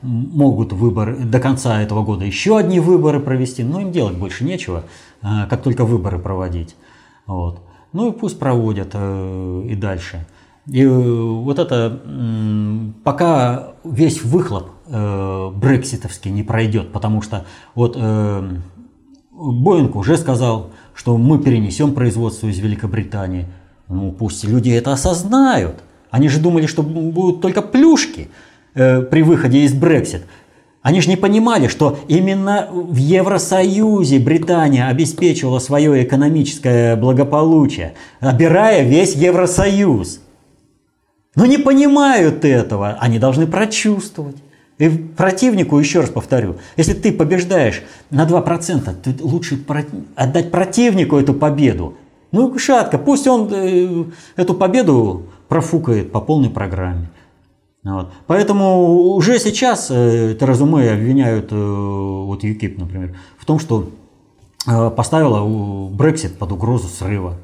могут 0.02 0.74
выборы 0.74 1.16
до 1.16 1.40
конца 1.40 1.80
этого 1.80 2.04
года 2.04 2.26
еще 2.26 2.58
одни 2.58 2.80
выборы 2.80 3.20
провести, 3.20 3.64
но 3.64 3.80
им 3.80 3.92
делать 3.92 4.18
больше 4.18 4.44
нечего, 4.46 4.86
как 5.22 5.62
только 5.62 5.86
выборы 5.86 6.18
проводить. 6.18 6.76
Вот. 7.28 7.60
Ну 7.94 8.10
и 8.10 8.18
пусть 8.18 8.40
проводят 8.40 8.96
и 8.96 9.76
дальше. 9.76 10.26
И 10.68 10.86
вот 10.86 11.58
это, 11.58 12.00
пока 13.04 13.74
весь 13.84 14.24
выхлоп 14.24 14.70
э, 14.88 15.52
брекситовский 15.56 16.30
не 16.30 16.44
пройдет, 16.44 16.92
потому 16.92 17.24
что 17.24 17.46
вот 17.74 17.96
э, 17.98 18.50
Боинг 19.32 19.96
уже 19.96 20.18
сказал, 20.18 20.70
что 20.94 21.18
мы 21.18 21.40
перенесем 21.40 21.94
производство 21.94 22.48
из 22.48 22.60
Великобритании. 22.60 23.48
Ну 23.88 24.12
пусть 24.12 24.44
люди 24.44 24.70
это 24.70 24.94
осознают. 24.94 25.78
Они 26.12 26.28
же 26.30 26.40
думали, 26.40 26.68
что 26.68 26.84
будут 26.84 27.42
только 27.42 27.64
плюшки 27.64 28.30
э, 28.76 29.02
при 29.02 29.24
выходе 29.24 29.64
из 29.64 29.74
Брексит. 29.74 30.24
Они 30.84 31.00
же 31.00 31.10
не 31.10 31.16
понимали, 31.16 31.68
что 31.68 32.00
именно 32.08 32.68
в 32.72 32.96
Евросоюзе 32.96 34.20
Британия 34.20 34.88
обеспечивала 34.88 35.60
свое 35.60 36.04
экономическое 36.04 36.96
благополучие, 36.96 37.94
обирая 38.20 38.84
весь 38.84 39.16
Евросоюз. 39.16 40.22
Но 41.36 41.46
не 41.46 41.58
понимают 41.58 42.44
этого, 42.44 42.98
они 43.00 43.20
должны 43.20 43.48
прочувствовать. 43.48 44.36
И 44.78 44.90
противнику, 44.90 45.78
еще 45.78 46.02
раз 46.02 46.10
повторю, 46.10 46.58
если 46.76 46.94
ты 46.94 47.14
побеждаешь 47.14 47.84
на 48.10 48.26
2%, 48.26 48.96
то 48.96 49.24
лучше 49.24 49.64
отдать 50.16 50.52
противнику 50.52 51.18
эту 51.18 51.34
победу. 51.34 51.96
Ну, 52.32 52.58
шатко, 52.58 52.98
пусть 52.98 53.28
он 53.28 53.50
э, 53.52 54.06
эту 54.38 54.54
победу 54.54 55.28
профукает 55.48 56.12
по 56.12 56.20
полной 56.20 56.50
программе. 56.50 57.10
Вот. 57.84 58.12
Поэтому 58.28 59.14
уже 59.14 59.38
сейчас 59.38 59.92
э, 59.92 60.36
Терезу 60.40 60.66
Мэй 60.66 60.94
обвиняют, 60.94 61.52
э, 61.52 61.56
вот 61.56 62.44
ЮКИП, 62.44 62.80
например, 62.80 63.16
в 63.38 63.46
том, 63.46 63.60
что 63.60 63.90
поставила 64.96 65.90
Брексит 65.90 66.38
под 66.38 66.52
угрозу 66.52 66.88
срыва. 66.88 67.36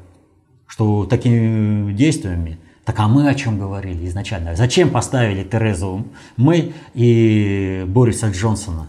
Что 0.66 1.04
такими 1.04 1.92
действиями 1.92 2.58
так 2.88 3.00
а 3.00 3.06
мы 3.06 3.28
о 3.28 3.34
чем 3.34 3.58
говорили 3.58 4.08
изначально? 4.08 4.56
Зачем 4.56 4.88
поставили 4.88 5.44
Терезу 5.44 6.06
Мэй 6.38 6.72
и 6.94 7.84
Бориса 7.86 8.30
Джонсона? 8.30 8.86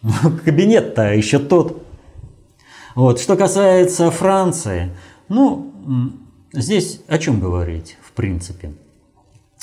Ну, 0.00 0.12
кабинет-то 0.44 1.12
еще 1.12 1.40
тот. 1.40 1.84
Вот. 2.94 3.18
Что 3.18 3.36
касается 3.36 4.12
Франции, 4.12 4.92
ну, 5.28 5.72
здесь 6.52 7.00
о 7.08 7.18
чем 7.18 7.40
говорить, 7.40 7.98
в 8.00 8.12
принципе. 8.12 8.72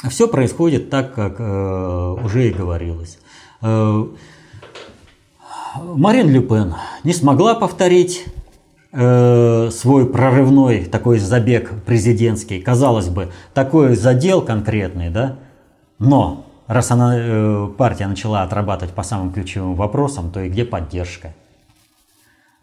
Все 0.10 0.28
происходит 0.28 0.90
так, 0.90 1.16
как 1.16 1.40
э, 1.40 2.18
уже 2.26 2.50
и 2.50 2.52
говорилось. 2.52 3.18
Э, 3.62 4.08
Марин 5.82 6.30
Люпен 6.30 6.76
не 7.06 7.14
смогла 7.14 7.56
повторить 7.56 8.26
Э, 8.94 9.70
свой 9.72 10.06
прорывной 10.06 10.84
такой 10.84 11.18
забег 11.18 11.72
президентский, 11.86 12.60
казалось 12.60 13.08
бы, 13.08 13.30
такой 13.54 13.96
задел 13.96 14.42
конкретный, 14.42 15.10
да, 15.10 15.38
но 15.98 16.46
раз 16.68 16.92
она, 16.92 17.14
э, 17.16 17.70
партия 17.78 18.08
начала 18.08 18.44
отрабатывать 18.44 18.94
по 18.94 19.04
самым 19.04 19.32
ключевым 19.32 19.76
вопросам, 19.76 20.30
то 20.30 20.42
и 20.42 20.50
где 20.50 20.66
поддержка? 20.66 21.34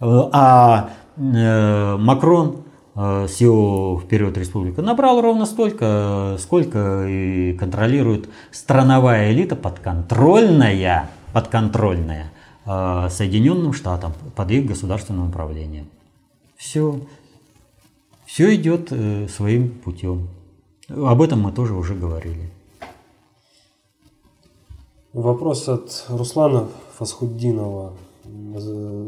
Э, 0.01 0.24
а 0.33 0.91
э, 1.16 1.97
Макрон 1.97 2.64
с 2.95 3.37
его 3.37 4.03
вперед 4.05 4.37
республика 4.37 4.83
набрал 4.83 5.20
ровно 5.20 5.47
столько, 5.47 6.35
сколько 6.41 7.07
и 7.07 7.53
контролирует 7.53 8.29
страновая 8.51 9.31
элита 9.31 9.55
подконтрольная, 9.55 11.09
подконтрольная 11.33 12.33
Соединенным 12.64 13.72
Штатам 13.72 14.14
под 14.35 14.51
их 14.51 14.66
государственным 14.66 15.29
управлением. 15.29 15.87
Все, 16.59 17.01
все 18.27 18.55
идет 18.57 18.93
своим 19.31 19.71
путем. 19.71 20.29
Об 20.89 21.23
этом 21.23 21.41
мы 21.41 21.53
тоже 21.53 21.73
уже 21.73 21.95
говорили. 21.95 22.51
Вопрос 25.13 25.69
от 25.69 26.05
Руслана 26.09 26.69
Фасхуддинова. 26.99 27.95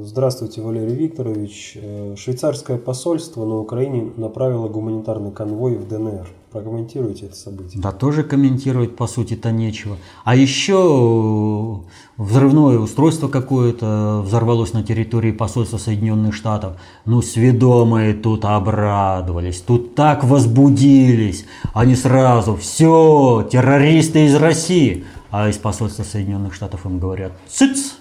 Здравствуйте, 0.02 0.62
Валерий 0.62 0.94
Викторович. 0.94 1.72
Э, 1.76 2.14
швейцарское 2.16 2.78
посольство 2.78 3.44
на 3.44 3.58
Украине 3.58 4.10
направило 4.16 4.68
гуманитарный 4.68 5.32
конвой 5.32 5.76
в 5.76 5.86
ДНР. 5.88 6.26
Прокомментируйте 6.52 7.26
это 7.26 7.36
событие. 7.36 7.80
Да, 7.80 7.92
тоже 7.92 8.24
комментировать 8.24 8.96
по 8.96 9.06
сути-то 9.06 9.52
нечего. 9.52 9.98
А 10.24 10.34
еще 10.34 11.84
э, 11.86 12.20
взрывное 12.20 12.78
устройство 12.80 13.28
какое-то 13.28 14.20
взорвалось 14.26 14.72
на 14.72 14.82
территории 14.82 15.30
посольства 15.30 15.78
Соединенных 15.78 16.34
Штатов. 16.34 16.76
Ну, 17.04 17.22
сведомые 17.22 18.14
тут 18.14 18.44
обрадовались, 18.44 19.60
тут 19.60 19.94
так 19.94 20.24
возбудились. 20.24 21.46
Они 21.72 21.94
сразу, 21.94 22.56
все, 22.56 23.48
террористы 23.50 24.26
из 24.26 24.34
России. 24.34 25.04
А 25.30 25.48
из 25.48 25.56
посольства 25.56 26.02
Соединенных 26.02 26.54
Штатов 26.54 26.84
им 26.84 26.98
говорят, 26.98 27.30
цыц, 27.46 27.94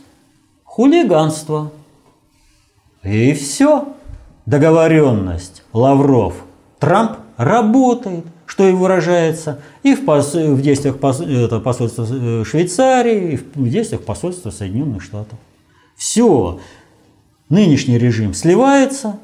хулиганство. 0.64 1.72
И 3.04 3.34
все. 3.34 3.90
Договоренность 4.48 5.62
Лавров, 5.72 6.34
Трамп 6.80 7.20
работает, 7.38 8.26
что 8.50 8.68
и 8.68 8.72
выражается 8.72 9.62
и 9.84 9.94
в, 9.94 10.06
пос, 10.06 10.34
в 10.34 10.62
действиях 10.62 11.00
пос, 11.00 11.22
это, 11.22 11.60
посольства 11.60 12.08
э, 12.10 12.44
Швейцарии, 12.44 13.34
и 13.34 13.38
в 13.38 13.70
действиях 13.70 14.04
посольства 14.04 14.50
Соединенных 14.50 15.04
Штатов. 15.04 15.38
Все. 15.96 16.60
Нынешний 17.50 18.00
режим 18.00 18.34
сливается, 18.34 19.20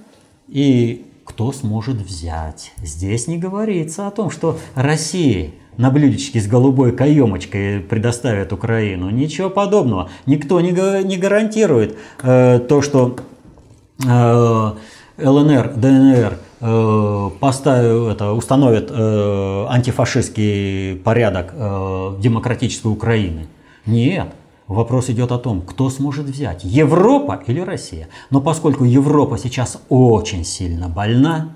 и 0.47 1.07
кто 1.23 1.51
сможет 1.51 1.95
взять? 1.95 2.71
Здесь 2.77 3.25
не 3.25 3.39
говорится 3.39 4.05
о 4.05 4.11
том, 4.11 4.29
что 4.29 4.59
Россия 4.75 5.53
на 5.77 5.89
блюдечке 5.89 6.39
с 6.39 6.45
голубой 6.45 6.91
каемочкой 6.91 7.79
предоставят 7.79 8.53
Украину. 8.53 9.09
Ничего 9.09 9.49
подобного. 9.49 10.11
Никто 10.27 10.61
не, 10.61 10.69
не 11.03 11.17
гарантирует 11.17 11.97
э, 12.21 12.59
то, 12.59 12.83
что 12.83 13.17
э, 14.05 14.71
ЛНР, 15.17 15.73
ДНР 15.77 16.37
поставят, 16.59 18.15
это, 18.15 18.31
установят 18.31 18.89
э, 18.91 19.65
антифашистский 19.69 20.95
порядок 20.97 21.53
э, 21.53 22.15
демократической 22.19 22.87
Украины. 22.87 23.47
Нет. 23.85 24.33
Вопрос 24.67 25.09
идет 25.09 25.31
о 25.31 25.37
том, 25.37 25.61
кто 25.61 25.89
сможет 25.89 26.25
взять, 26.25 26.63
Европа 26.63 27.43
или 27.45 27.59
Россия. 27.59 28.07
Но 28.31 28.41
поскольку 28.41 28.83
Европа 28.83 29.37
сейчас 29.37 29.79
очень 29.89 30.43
сильно 30.43 30.89
больна, 30.89 31.55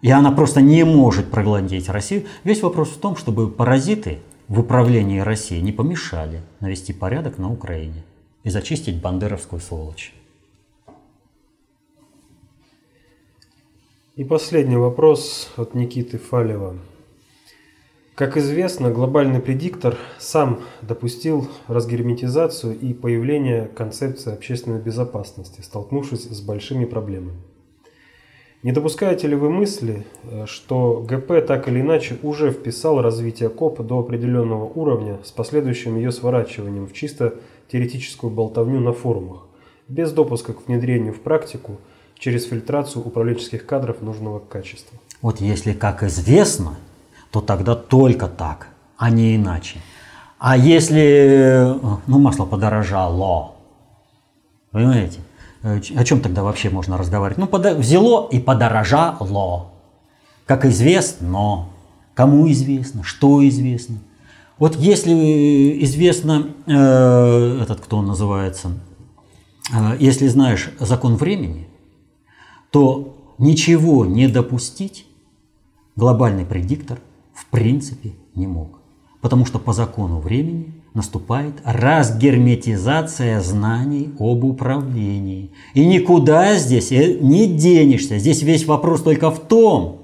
и 0.00 0.10
она 0.10 0.30
просто 0.30 0.60
не 0.60 0.84
может 0.84 1.30
проглотить 1.30 1.88
Россию. 1.88 2.26
Весь 2.44 2.62
вопрос 2.62 2.90
в 2.90 2.98
том, 2.98 3.16
чтобы 3.16 3.48
паразиты 3.48 4.20
в 4.46 4.60
управлении 4.60 5.18
Россией 5.18 5.62
не 5.62 5.72
помешали 5.72 6.42
навести 6.60 6.92
порядок 6.92 7.38
на 7.38 7.50
Украине 7.50 8.04
и 8.44 8.50
зачистить 8.50 9.00
бандеровскую 9.00 9.60
сволочь. 9.60 10.14
И 14.16 14.24
последний 14.24 14.78
вопрос 14.78 15.52
от 15.58 15.74
Никиты 15.74 16.16
Фалева. 16.16 16.74
Как 18.14 18.38
известно, 18.38 18.90
глобальный 18.90 19.40
предиктор 19.40 19.98
сам 20.18 20.60
допустил 20.80 21.48
разгерметизацию 21.68 22.80
и 22.80 22.94
появление 22.94 23.66
концепции 23.66 24.32
общественной 24.32 24.80
безопасности, 24.80 25.60
столкнувшись 25.60 26.24
с 26.30 26.40
большими 26.40 26.86
проблемами. 26.86 27.36
Не 28.62 28.72
допускаете 28.72 29.28
ли 29.28 29.36
вы 29.36 29.50
мысли, 29.50 30.06
что 30.46 31.04
ГП 31.06 31.46
так 31.46 31.68
или 31.68 31.82
иначе 31.82 32.16
уже 32.22 32.52
вписал 32.52 33.02
развитие 33.02 33.50
КОП 33.50 33.82
до 33.82 33.98
определенного 33.98 34.64
уровня 34.64 35.18
с 35.24 35.30
последующим 35.30 35.96
ее 35.96 36.10
сворачиванием 36.10 36.86
в 36.86 36.94
чисто 36.94 37.34
теоретическую 37.70 38.30
болтовню 38.30 38.80
на 38.80 38.94
форумах, 38.94 39.46
без 39.88 40.10
допуска 40.10 40.54
к 40.54 40.66
внедрению 40.66 41.12
в 41.12 41.20
практику 41.20 41.76
через 42.18 42.46
фильтрацию 42.46 43.04
управленческих 43.04 43.66
кадров 43.66 44.00
нужного 44.02 44.38
качества? 44.38 44.98
Вот 45.22 45.40
если 45.40 45.72
как 45.72 46.02
известно, 46.02 46.76
то 47.30 47.40
тогда 47.40 47.74
только 47.74 48.28
так, 48.28 48.68
а 48.96 49.10
не 49.10 49.36
иначе. 49.36 49.80
А 50.38 50.56
если 50.56 51.02
э, 51.02 51.74
ну, 52.06 52.18
масло 52.18 52.44
подорожало, 52.44 53.54
понимаете, 54.70 55.20
Э, 55.66 55.80
о 55.96 56.04
чем 56.04 56.20
тогда 56.20 56.44
вообще 56.44 56.70
можно 56.70 56.96
разговаривать? 56.96 57.38
Ну, 57.38 57.46
подо... 57.46 57.74
взяло 57.74 58.28
и 58.28 58.38
подорожало. 58.38 59.72
Как 60.46 60.64
известно, 60.64 61.66
кому 62.14 62.50
известно, 62.50 63.02
что 63.02 63.46
известно. 63.48 63.96
Вот 64.58 64.76
если 64.76 65.82
известно, 65.84 66.48
э, 66.66 67.60
этот 67.62 67.80
кто 67.80 67.98
он 67.98 68.06
называется, 68.06 68.70
э, 69.72 69.96
если 69.98 70.28
знаешь 70.28 70.70
закон 70.78 71.16
времени, 71.16 71.66
то 72.76 73.16
ничего 73.38 74.04
не 74.04 74.28
допустить 74.28 75.06
глобальный 75.94 76.44
предиктор 76.44 76.98
в 77.32 77.46
принципе 77.46 78.12
не 78.34 78.46
мог. 78.46 78.80
Потому 79.22 79.46
что 79.46 79.58
по 79.58 79.72
закону 79.72 80.20
времени 80.20 80.74
наступает 80.92 81.54
разгерметизация 81.64 83.40
знаний 83.40 84.10
об 84.18 84.44
управлении. 84.44 85.52
И 85.72 85.86
никуда 85.86 86.58
здесь 86.58 86.92
э, 86.92 87.16
не 87.18 87.46
денешься. 87.46 88.18
Здесь 88.18 88.42
весь 88.42 88.66
вопрос 88.66 89.00
только 89.00 89.30
в 89.30 89.40
том, 89.40 90.02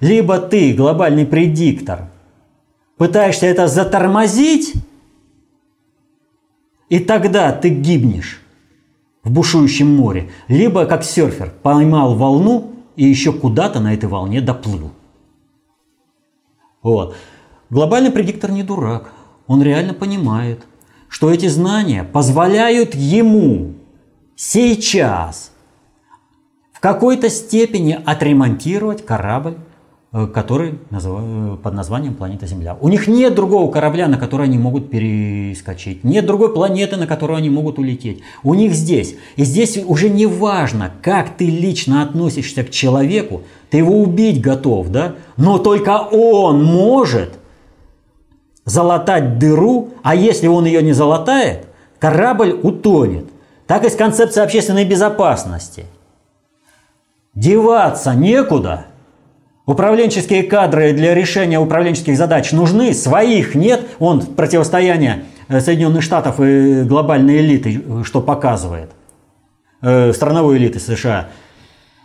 либо 0.00 0.38
ты, 0.38 0.72
глобальный 0.72 1.26
предиктор, 1.26 2.08
пытаешься 2.96 3.44
это 3.44 3.68
затормозить, 3.68 4.72
и 6.88 6.98
тогда 6.98 7.52
ты 7.52 7.68
гибнешь 7.68 8.40
в 9.24 9.30
бушующем 9.30 9.94
море, 9.94 10.30
либо 10.48 10.86
как 10.86 11.04
серфер 11.04 11.52
поймал 11.62 12.14
волну 12.14 12.72
и 12.96 13.04
еще 13.04 13.32
куда-то 13.32 13.80
на 13.80 13.94
этой 13.94 14.08
волне 14.08 14.40
доплыл. 14.40 14.90
Вот. 16.82 17.16
Глобальный 17.70 18.10
предиктор 18.10 18.50
не 18.50 18.62
дурак 18.62 19.12
он 19.46 19.62
реально 19.62 19.94
понимает, 19.94 20.64
что 21.08 21.30
эти 21.30 21.46
знания 21.46 22.04
позволяют 22.04 22.94
ему 22.94 23.74
сейчас 24.36 25.52
в 26.72 26.80
какой-то 26.80 27.28
степени 27.28 27.98
отремонтировать 28.04 29.04
корабль, 29.04 29.56
который 30.12 30.78
э, 30.90 31.56
под 31.62 31.74
названием 31.74 32.14
планета 32.14 32.46
Земля. 32.46 32.76
У 32.80 32.88
них 32.88 33.08
нет 33.08 33.34
другого 33.34 33.70
корабля, 33.70 34.08
на 34.08 34.16
который 34.16 34.46
они 34.46 34.56
могут 34.56 34.90
перескочить. 34.90 36.02
Нет 36.02 36.24
другой 36.24 36.54
планеты, 36.54 36.96
на 36.96 37.06
которую 37.06 37.36
они 37.36 37.50
могут 37.50 37.78
улететь. 37.78 38.22
У 38.42 38.54
них 38.54 38.72
здесь. 38.72 39.16
И 39.36 39.44
здесь 39.44 39.78
уже 39.86 40.08
не 40.08 40.26
важно, 40.26 40.92
как 41.02 41.36
ты 41.36 41.46
лично 41.46 42.02
относишься 42.02 42.64
к 42.64 42.70
человеку. 42.70 43.42
Ты 43.70 43.78
его 43.78 44.00
убить 44.00 44.40
готов, 44.40 44.88
да? 44.88 45.16
Но 45.36 45.58
только 45.58 45.98
он 45.98 46.64
может 46.64 47.38
залатать 48.64 49.38
дыру, 49.38 49.90
а 50.02 50.14
если 50.14 50.46
он 50.46 50.64
ее 50.64 50.82
не 50.82 50.92
залатает, 50.92 51.66
корабль 51.98 52.58
утонет. 52.62 53.26
Так 53.66 53.84
и 53.84 53.90
с 53.90 53.94
концепцией 53.94 54.44
общественной 54.44 54.86
безопасности. 54.86 55.84
Деваться 57.34 58.14
некуда. 58.14 58.86
Управленческие 59.68 60.44
кадры 60.44 60.94
для 60.94 61.14
решения 61.14 61.60
управленческих 61.60 62.16
задач 62.16 62.52
нужны, 62.52 62.94
своих 62.94 63.54
нет. 63.54 63.82
Он 63.98 64.22
противостояние 64.22 65.24
э, 65.48 65.60
Соединенных 65.60 66.02
Штатов 66.02 66.40
и 66.40 66.84
глобальной 66.84 67.40
элиты, 67.40 67.84
э, 67.86 68.02
что 68.02 68.22
показывает, 68.22 68.92
э, 69.82 70.14
страновой 70.14 70.56
элиты 70.56 70.80
США. 70.80 71.28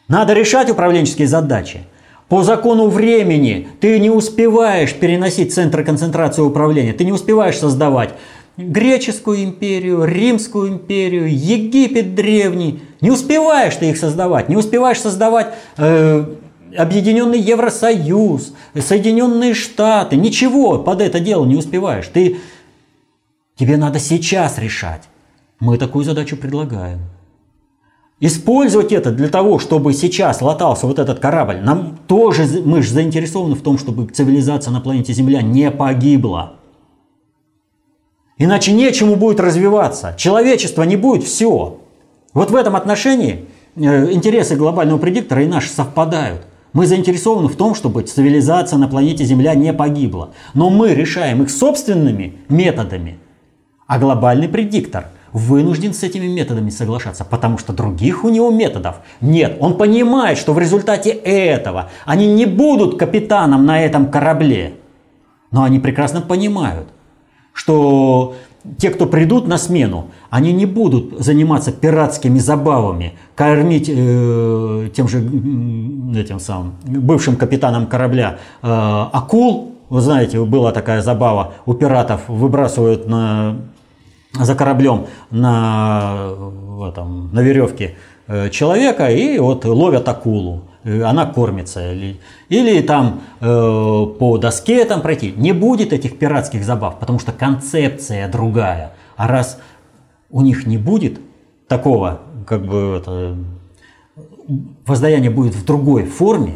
Надо 0.09 0.33
решать 0.33 0.69
управленческие 0.69 1.29
задачи. 1.29 1.83
По 2.27 2.43
закону 2.43 2.89
времени 2.89 3.69
ты 3.79 3.97
не 3.97 4.09
успеваешь 4.09 4.93
переносить 4.93 5.53
центры 5.53 5.85
концентрации 5.85 6.41
управления, 6.41 6.91
ты 6.91 7.05
не 7.05 7.13
успеваешь 7.13 7.57
создавать 7.57 8.09
греческую 8.57 9.41
империю, 9.41 10.03
римскую 10.03 10.67
империю, 10.67 11.33
Египет 11.33 12.13
древний. 12.13 12.81
Не 12.99 13.11
успеваешь 13.11 13.77
ты 13.77 13.89
их 13.89 13.97
создавать, 13.97 14.49
не 14.49 14.57
успеваешь 14.57 14.99
создавать 14.99 15.53
э, 15.77 16.25
Объединенный 16.77 17.39
Евросоюз, 17.39 18.53
Соединенные 18.79 19.53
Штаты, 19.53 20.15
ничего 20.15 20.79
под 20.79 21.01
это 21.01 21.19
дело 21.19 21.45
не 21.45 21.55
успеваешь. 21.55 22.07
Ты, 22.07 22.37
тебе 23.55 23.77
надо 23.77 23.99
сейчас 23.99 24.57
решать. 24.57 25.03
Мы 25.59 25.77
такую 25.77 26.03
задачу 26.05 26.37
предлагаем. 26.37 26.99
Использовать 28.19 28.91
это 28.93 29.11
для 29.11 29.27
того, 29.27 29.59
чтобы 29.59 29.93
сейчас 29.93 30.41
латался 30.41 30.87
вот 30.87 30.97
этот 30.97 31.19
корабль. 31.19 31.59
Нам 31.61 31.97
тоже, 32.07 32.61
мы 32.63 32.81
же 32.81 32.93
заинтересованы 32.93 33.55
в 33.55 33.61
том, 33.61 33.77
чтобы 33.77 34.07
цивилизация 34.07 34.71
на 34.71 34.79
планете 34.79 35.11
Земля 35.13 35.41
не 35.41 35.69
погибла. 35.71 36.53
Иначе 38.37 38.71
нечему 38.71 39.15
будет 39.15 39.39
развиваться. 39.39 40.15
Человечество 40.17 40.83
не 40.83 40.95
будет 40.95 41.23
все. 41.23 41.81
Вот 42.33 42.49
в 42.49 42.55
этом 42.55 42.75
отношении 42.75 43.45
э, 43.75 44.11
интересы 44.11 44.55
глобального 44.55 44.97
предиктора 44.97 45.43
и 45.43 45.47
наши 45.47 45.69
совпадают. 45.69 46.41
Мы 46.73 46.87
заинтересованы 46.87 47.47
в 47.47 47.55
том, 47.55 47.75
чтобы 47.75 48.01
цивилизация 48.01 48.77
на 48.79 48.87
планете 48.87 49.23
Земля 49.23 49.53
не 49.53 49.71
погибла. 49.73 50.31
Но 50.55 50.69
мы 50.69 50.93
решаем 50.93 51.43
их 51.43 51.51
собственными 51.51 52.37
методами. 52.49 53.19
А 53.85 53.99
глобальный 53.99 54.49
предиктор 54.49 55.07
вынужден 55.33 55.93
с 55.93 56.03
этими 56.03 56.27
методами 56.27 56.69
соглашаться, 56.69 57.25
потому 57.25 57.57
что 57.57 57.73
других 57.73 58.23
у 58.23 58.29
него 58.29 58.49
методов 58.51 58.97
нет. 59.21 59.57
Он 59.59 59.77
понимает, 59.77 60.37
что 60.37 60.53
в 60.53 60.59
результате 60.59 61.09
этого 61.09 61.89
они 62.05 62.27
не 62.27 62.45
будут 62.45 62.97
капитаном 62.97 63.65
на 63.65 63.79
этом 63.81 64.09
корабле. 64.09 64.73
Но 65.51 65.63
они 65.63 65.79
прекрасно 65.79 66.21
понимают, 66.21 66.87
что 67.51 68.35
те, 68.77 68.89
кто 68.89 69.05
придут 69.05 69.47
на 69.47 69.57
смену, 69.57 70.07
они 70.29 70.53
не 70.53 70.65
будут 70.65 71.19
заниматься 71.19 71.71
пиратскими 71.71 72.39
забавами, 72.39 73.13
кормить 73.35 73.89
э, 73.89 74.89
тем 74.95 75.07
же 75.07 75.19
этим 76.17 76.39
самым 76.39 76.75
бывшим 76.85 77.35
капитаном 77.35 77.87
корабля 77.87 78.37
э, 78.61 78.67
акул. 78.67 79.75
Вы 79.89 80.01
знаете, 80.01 80.43
была 80.43 80.71
такая 80.71 81.01
забава, 81.01 81.53
у 81.65 81.73
пиратов 81.73 82.21
выбрасывают 82.27 83.07
на, 83.07 83.57
за 84.33 84.55
кораблем 84.55 85.07
на, 85.29 86.29
этом, 86.89 87.33
на 87.33 87.41
веревке 87.41 87.95
э, 88.27 88.49
человека 88.49 89.07
и 89.07 89.37
вот 89.39 89.65
ловят 89.65 90.07
акулу. 90.07 90.63
Э, 90.83 91.03
она 91.03 91.25
кормится. 91.25 91.91
Или, 91.91 92.19
или 92.49 92.81
там 92.81 93.21
э, 93.39 93.45
по 93.45 94.37
доске 94.37 94.83
там 94.85 95.01
пройти. 95.01 95.33
Не 95.35 95.53
будет 95.53 95.93
этих 95.93 96.17
пиратских 96.17 96.63
забав, 96.63 96.99
потому 96.99 97.19
что 97.19 97.31
концепция 97.31 98.29
другая. 98.29 98.93
А 99.15 99.27
раз 99.27 99.59
у 100.29 100.41
них 100.41 100.65
не 100.65 100.77
будет 100.77 101.19
такого, 101.67 102.21
как 102.47 102.65
бы 102.65 102.97
это, 102.99 103.37
воздаяние 104.85 105.31
будет 105.31 105.55
в 105.55 105.65
другой 105.65 106.05
форме, 106.05 106.55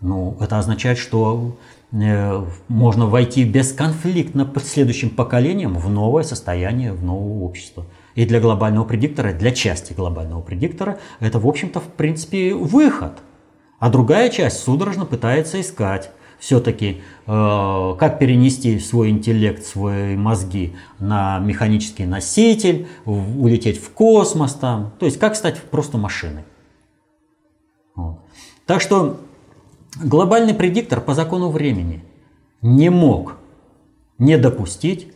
ну, 0.00 0.36
это 0.40 0.58
означает, 0.58 0.96
что 0.96 1.56
э, 1.92 2.44
можно 2.68 3.06
войти 3.06 3.44
бесконфликтно 3.44 4.50
следующим 4.64 5.10
поколениям 5.10 5.74
в 5.74 5.90
новое 5.90 6.22
состояние, 6.22 6.92
в 6.92 7.04
новое 7.04 7.44
общество. 7.44 7.84
И 8.14 8.24
для 8.24 8.40
глобального 8.40 8.84
предиктора, 8.84 9.32
для 9.32 9.50
части 9.50 9.92
глобального 9.92 10.40
предиктора, 10.40 10.98
это, 11.20 11.38
в 11.38 11.46
общем-то, 11.46 11.80
в 11.80 11.88
принципе, 11.88 12.54
выход– 12.54 13.12
а 13.80 13.88
другая 13.90 14.28
часть 14.28 14.62
судорожно 14.62 15.06
пытается 15.06 15.60
искать 15.60 16.12
все-таки, 16.38 17.02
э, 17.26 17.96
как 17.98 18.18
перенести 18.18 18.78
свой 18.78 19.10
интеллект, 19.10 19.64
свои 19.64 20.16
мозги 20.16 20.74
на 20.98 21.38
механический 21.38 22.06
носитель, 22.06 22.88
в, 23.04 23.42
улететь 23.42 23.82
в 23.82 23.90
космос 23.90 24.54
там. 24.54 24.92
То 24.98 25.06
есть, 25.06 25.18
как 25.18 25.34
стать 25.34 25.60
просто 25.62 25.98
машиной. 25.98 26.44
Вот. 27.94 28.20
Так 28.66 28.80
что 28.80 29.20
глобальный 30.02 30.54
предиктор 30.54 31.00
по 31.00 31.14
закону 31.14 31.50
времени 31.50 32.04
не 32.62 32.90
мог 32.90 33.36
не 34.18 34.38
допустить 34.38 35.12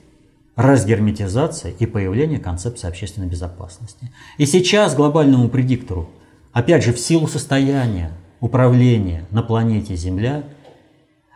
разгерметизации 0.56 1.74
и 1.78 1.86
появления 1.86 2.38
концепции 2.38 2.88
общественной 2.88 3.28
безопасности. 3.28 4.10
И 4.38 4.46
сейчас 4.46 4.94
глобальному 4.94 5.48
предиктору, 5.48 6.08
опять 6.52 6.84
же, 6.84 6.92
в 6.92 6.98
силу 6.98 7.26
состояния, 7.26 8.12
управления 8.44 9.24
на 9.30 9.42
планете 9.42 9.96
Земля, 9.96 10.42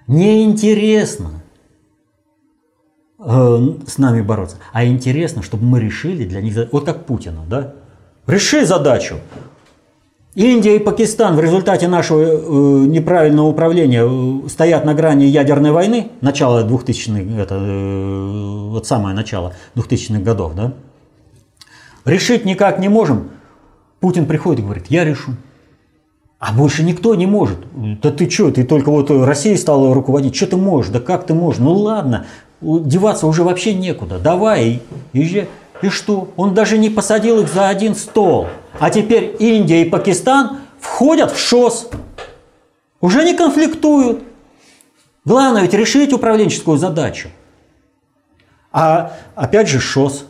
неинтересно 0.07 1.43
э, 3.19 3.59
с 3.87 3.97
нами 3.97 4.21
бороться, 4.21 4.59
а 4.75 4.85
интересно, 4.85 5.43
чтобы 5.43 5.65
мы 5.65 5.81
решили 5.81 6.27
для 6.27 6.43
них, 6.43 6.55
вот 6.71 6.85
как 6.85 7.07
Путину, 7.07 7.45
да? 7.49 7.75
Реши 8.27 8.67
задачу. 8.67 9.17
Индия 10.35 10.77
и 10.77 10.79
Пакистан 10.79 11.35
в 11.35 11.41
результате 11.41 11.89
нашего 11.89 12.21
э, 12.21 12.87
неправильного 12.87 13.47
управления 13.47 14.05
э, 14.05 14.49
стоят 14.51 14.85
на 14.85 14.93
грани 14.93 15.25
ядерной 15.25 15.73
войны, 15.73 16.11
начало 16.21 16.69
2000-х, 16.69 17.41
это 17.41 17.59
вот 18.71 18.87
самое 18.87 19.17
начало 19.17 19.55
2000-х 19.77 20.21
годов, 20.21 20.55
да? 20.55 20.75
Решить 22.05 22.45
никак 22.45 22.79
не 22.79 22.91
можем. 22.91 23.31
Путин 24.01 24.27
приходит 24.27 24.61
и 24.61 24.63
говорит, 24.63 24.87
я 24.89 25.05
решу. 25.05 25.33
А 26.39 26.53
больше 26.53 26.84
никто 26.84 27.14
не 27.16 27.26
может. 27.26 27.59
Да 28.01 28.12
ты 28.12 28.30
что, 28.30 28.51
ты 28.53 28.62
только 28.62 28.91
вот 28.91 29.11
Россия 29.11 29.57
стала 29.57 29.93
руководить, 29.93 30.36
что 30.36 30.47
ты 30.47 30.57
можешь, 30.57 30.93
да 30.93 31.01
как 31.01 31.26
ты 31.26 31.34
можешь? 31.34 31.61
Ну 31.61 31.72
ладно, 31.72 32.26
деваться 32.61 33.26
уже 33.26 33.43
вообще 33.43 33.74
некуда, 33.74 34.18
давай, 34.18 34.82
езжай. 35.12 35.49
И 35.82 35.89
что? 35.89 36.28
Он 36.36 36.55
даже 36.55 36.78
не 36.78 36.91
посадил 36.91 37.41
их 37.41 37.49
за 37.53 37.68
один 37.68 37.95
стол. 37.95 38.49
А 38.80 38.91
теперь 38.91 39.36
Индия 39.39 39.82
и 39.82 39.89
Пакистан 39.89 40.59
входят 40.80 41.32
в 41.32 41.39
ШОС. 41.39 41.89
Уже 43.01 43.24
не 43.24 43.36
конфликтуют. 43.36 44.22
Главное 45.24 45.62
ведь 45.62 45.74
решить 45.74 46.12
управленческую 46.12 46.78
задачу. 46.78 47.28
А 48.72 49.12
опять 49.34 49.68
же 49.68 49.78
ШОС. 49.78 50.24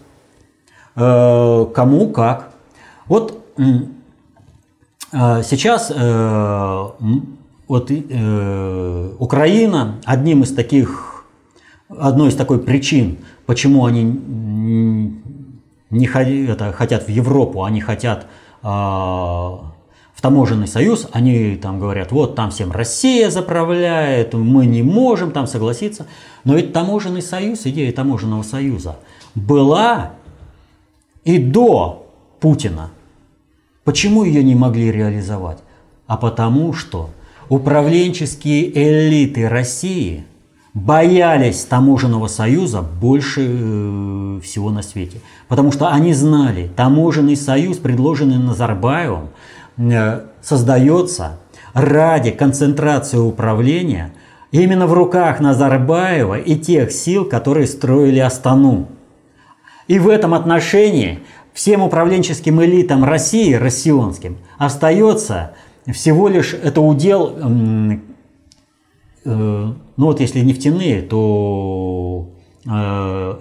Э, 0.97 1.67
кому 1.75 2.11
как. 2.11 2.51
Вот 3.07 3.43
сейчас 5.13 5.93
э, 5.95 6.87
вот 7.69 7.91
э, 7.91 9.13
Украина 9.19 9.97
одним 10.05 10.43
из 10.43 10.55
таких, 10.55 11.25
одной 11.89 12.29
из 12.29 12.35
такой 12.35 12.59
причин, 12.59 13.19
почему 13.47 13.87
они 13.87 14.05
не 15.91 16.07
это, 16.47 16.73
хотят 16.73 17.07
в 17.07 17.09
Европу, 17.09 17.65
они 17.65 17.81
хотят 17.81 18.27
а, 18.63 19.73
в 20.15 20.21
таможенный 20.21 20.67
союз, 20.67 21.09
они 21.13 21.57
там 21.57 21.79
говорят, 21.79 22.13
вот 22.13 22.35
там 22.35 22.51
всем 22.51 22.73
Россия 22.73 23.31
заправляет, 23.31 24.35
мы 24.35 24.67
не 24.67 24.83
можем 24.83 25.31
там 25.31 25.47
согласиться. 25.47 26.07
Но 26.45 26.57
ведь 26.57 26.73
таможенный 26.73 27.23
союз, 27.23 27.65
идея 27.67 27.93
таможенного 27.93 28.43
союза 28.43 28.97
была 29.35 30.13
и 31.25 31.39
до 31.39 32.07
Путина. 32.41 32.91
Почему 33.89 34.23
ее 34.23 34.45
не 34.45 34.55
могли 34.55 34.93
реализовать? 34.93 35.61
А 36.07 36.19
потому 36.19 36.75
что 36.75 37.09
управленческие 37.49 38.71
элиты 38.75 39.49
России 39.49 40.27
боялись 40.75 41.65
таможенного 41.65 42.27
союза 42.27 42.83
больше 42.83 43.47
э, 43.49 44.41
всего 44.45 44.71
на 44.71 44.83
свете. 44.83 45.23
Потому 45.49 45.73
что 45.73 45.89
они 45.89 46.13
знали, 46.13 46.71
таможенный 46.77 47.35
союз, 47.35 47.79
предложенный 47.79 48.37
Назарбаевым, 48.37 49.31
э, 49.79 50.21
создается 50.43 51.39
ради 51.73 52.31
концентрации 52.31 53.17
управления 53.17 54.13
именно 54.51 54.87
в 54.87 54.93
руках 54.93 55.41
Назарбаева 55.41 56.39
и 56.39 56.57
тех 56.57 56.93
сил, 56.93 57.25
которые 57.25 57.67
строили 57.67 58.19
Астану. 58.19 58.89
И 59.87 59.99
в 59.99 60.11
этом 60.11 60.35
отношении 60.35 61.21
всем 61.59 61.83
управленческим 61.83 62.63
элитам 62.63 63.03
России, 63.03 63.53
россионским, 63.53 64.39
остается 64.59 65.55
всего 65.93 66.29
лишь 66.29 66.55
это 66.55 66.81
удел, 66.81 67.35
э, 67.37 67.99
ну 69.25 69.83
вот 69.97 70.21
если 70.21 70.39
нефтяные, 70.39 71.03
то 71.03 72.29
э, 72.65 72.71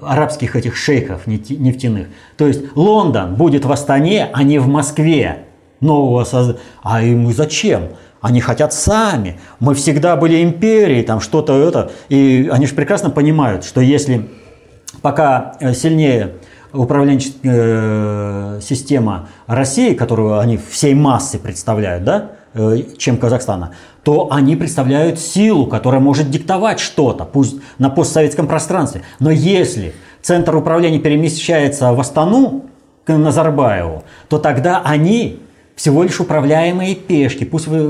арабских 0.01 0.55
этих 0.55 0.75
шейхов 0.75 1.27
нефтяных. 1.27 2.07
То 2.37 2.47
есть 2.47 2.63
Лондон 2.73 3.35
будет 3.35 3.65
в 3.65 3.71
Астане, 3.71 4.31
а 4.33 4.41
не 4.41 4.57
в 4.57 4.67
Москве 4.67 5.45
нового. 5.79 6.25
А 6.81 7.03
им 7.03 7.31
зачем? 7.31 7.89
Они 8.19 8.41
хотят 8.41 8.73
сами. 8.73 9.39
Мы 9.59 9.75
всегда 9.75 10.15
были 10.15 10.43
империей, 10.43 11.03
там 11.03 11.19
что-то 11.19 11.55
это. 11.55 11.91
И 12.09 12.49
они 12.51 12.65
же 12.65 12.73
прекрасно 12.73 13.11
понимают, 13.11 13.63
что 13.63 13.79
если 13.79 14.27
пока 15.03 15.55
э, 15.59 15.75
сильнее 15.75 16.33
управленческая 16.73 18.57
э, 18.57 18.59
система 18.61 19.29
России, 19.47 19.93
которую 19.93 20.39
они 20.39 20.57
всей 20.57 20.93
массы 20.93 21.39
представляют, 21.39 22.03
да, 22.03 22.31
э, 22.53 22.77
чем 22.97 23.17
Казахстана, 23.17 23.71
то 24.03 24.29
они 24.31 24.55
представляют 24.55 25.19
силу, 25.19 25.67
которая 25.67 26.01
может 26.01 26.29
диктовать 26.29 26.79
что-то, 26.79 27.25
пусть 27.25 27.57
на 27.77 27.89
постсоветском 27.89 28.47
пространстве. 28.47 29.01
Но 29.19 29.31
если 29.31 29.93
центр 30.21 30.55
управления 30.55 30.99
перемещается 30.99 31.93
в 31.93 31.99
Астану, 31.99 32.65
к 33.07 33.17
Назарбаеву, 33.17 34.03
то 34.27 34.37
тогда 34.37 34.81
они 34.83 35.39
всего 35.77 36.01
лишь 36.01 36.19
управляемые 36.19 36.95
пешки, 36.95 37.45
пусть 37.45 37.67
вы, 37.67 37.77
э, 37.77 37.81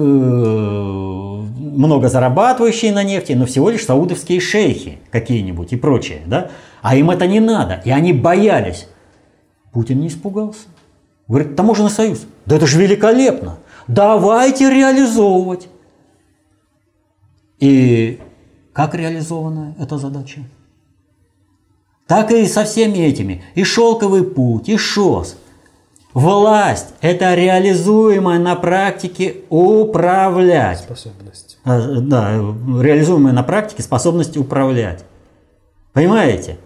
много 1.55 2.09
зарабатывающие 2.09 2.91
на 2.91 3.01
нефти, 3.01 3.31
но 3.31 3.45
всего 3.45 3.69
лишь 3.69 3.85
саудовские 3.85 4.41
шейхи 4.41 4.99
какие-нибудь 5.09 5.71
и 5.71 5.77
прочее, 5.77 6.21
да? 6.25 6.51
А 6.81 6.97
им 6.97 7.09
это 7.09 7.25
не 7.27 7.39
надо, 7.39 7.81
и 7.85 7.89
они 7.89 8.11
боялись. 8.11 8.89
Путин 9.71 10.01
не 10.01 10.09
испугался. 10.09 10.67
Говорит, 11.29 11.55
таможенный 11.55 11.89
союз, 11.89 12.25
да 12.45 12.57
это 12.57 12.67
же 12.67 12.77
великолепно, 12.77 13.59
давайте 13.88 14.69
реализовывать. 14.69 15.69
И 17.59 18.19
как 18.73 18.95
реализована 18.95 19.75
эта 19.79 19.97
задача? 19.97 20.41
Так 22.05 22.31
и 22.31 22.45
со 22.47 22.65
всеми 22.65 22.97
этими. 22.97 23.43
И 23.55 23.63
шелковый 23.63 24.23
путь, 24.25 24.67
и 24.67 24.75
ШОС. 24.75 25.38
Власть– 26.18 26.88
это 27.01 27.36
реализуемая 27.36 28.39
на 28.39 28.55
практике 28.55 29.36
управлять. 29.51 30.80
Способность. 30.80 31.59
А, 31.63 31.80
да, 31.80 32.32
реализуемая 32.32 33.34
на 33.34 33.43
практике 33.43 33.84
способность 33.84 34.36
управлять. 34.36 35.03
Понимаете? 35.93 36.57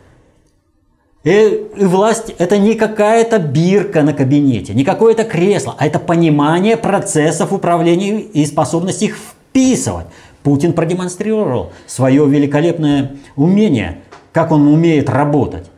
И, 1.26 1.68
и 1.76 1.84
власть– 1.84 2.34
это 2.38 2.58
не 2.58 2.76
какая-то 2.76 3.40
бирка 3.40 4.04
на 4.04 4.14
кабинете, 4.14 4.74
не 4.74 4.86
какое-то 4.86 5.26
кресло, 5.26 5.76
а 5.78 5.86
это 5.86 6.00
понимание 6.00 6.78
процессов 6.78 7.52
управления 7.52 8.22
и 8.22 8.46
способность 8.46 9.04
их 9.04 9.18
вписывать. 9.18 10.08
Путин 10.44 10.72
продемонстрировал 10.72 11.74
свое 11.88 12.26
великолепное 12.26 13.18
умение, 13.36 14.00
как 14.32 14.54
он 14.54 14.70
умеет 14.70 15.10
работать. 15.10 15.70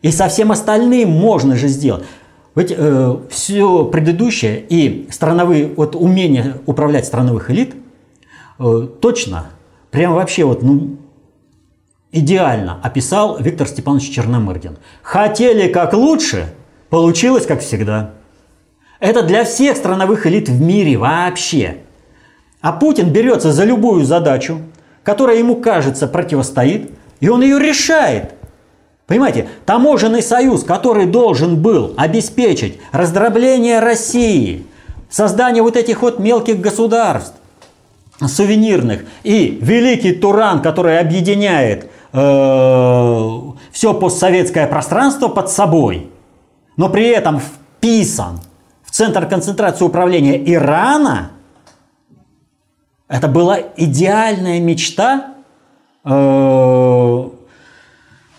И 0.00 0.10
со 0.10 0.28
всем 0.28 0.52
остальным 0.52 1.10
можно 1.10 1.54
же 1.54 1.68
сделать. 1.68 2.04
Ведь 2.54 2.72
э, 2.76 3.16
все 3.30 3.84
предыдущее 3.84 4.64
и 4.68 5.08
страновые, 5.10 5.66
вот 5.76 5.96
умение 5.96 6.56
управлять 6.66 7.04
страновых 7.04 7.50
элит 7.50 7.74
э, 8.58 8.88
точно, 9.00 9.46
прям 9.90 10.14
вообще 10.14 10.44
вот, 10.44 10.62
ну, 10.62 10.96
идеально 12.12 12.78
описал 12.82 13.38
Виктор 13.40 13.66
Степанович 13.66 14.08
Черномырдин. 14.10 14.78
Хотели 15.02 15.66
как 15.68 15.94
лучше, 15.94 16.46
получилось 16.90 17.44
как 17.44 17.60
всегда. 17.60 18.12
Это 19.00 19.24
для 19.24 19.44
всех 19.44 19.76
страновых 19.76 20.26
элит 20.26 20.48
в 20.48 20.60
мире 20.60 20.96
вообще. 20.96 21.78
А 22.60 22.72
Путин 22.72 23.10
берется 23.10 23.52
за 23.52 23.64
любую 23.64 24.04
задачу, 24.04 24.60
которая 25.02 25.38
ему 25.38 25.56
кажется 25.56 26.06
противостоит, 26.06 26.92
и 27.18 27.28
он 27.28 27.42
ее 27.42 27.58
решает. 27.58 28.33
Понимаете, 29.06 29.48
таможенный 29.66 30.22
союз, 30.22 30.64
который 30.64 31.06
должен 31.06 31.60
был 31.60 31.92
обеспечить 31.96 32.78
раздробление 32.90 33.80
России, 33.80 34.66
создание 35.10 35.62
вот 35.62 35.76
этих 35.76 36.02
вот 36.02 36.18
мелких 36.18 36.60
государств, 36.60 37.34
сувенирных, 38.20 39.04
и 39.22 39.58
великий 39.60 40.12
Туран, 40.12 40.62
который 40.62 40.98
объединяет 40.98 41.90
э, 42.12 43.40
все 43.72 43.94
постсоветское 43.94 44.66
пространство 44.66 45.28
под 45.28 45.50
собой, 45.50 46.10
но 46.76 46.88
при 46.88 47.08
этом 47.08 47.40
вписан 47.40 48.40
в 48.84 48.90
центр 48.90 49.26
концентрации 49.26 49.84
управления 49.84 50.42
Ирана– 50.50 51.32
это 53.08 53.28
была 53.28 53.58
идеальная 53.76 54.60
мечта 54.60 55.34
э, 56.04 57.28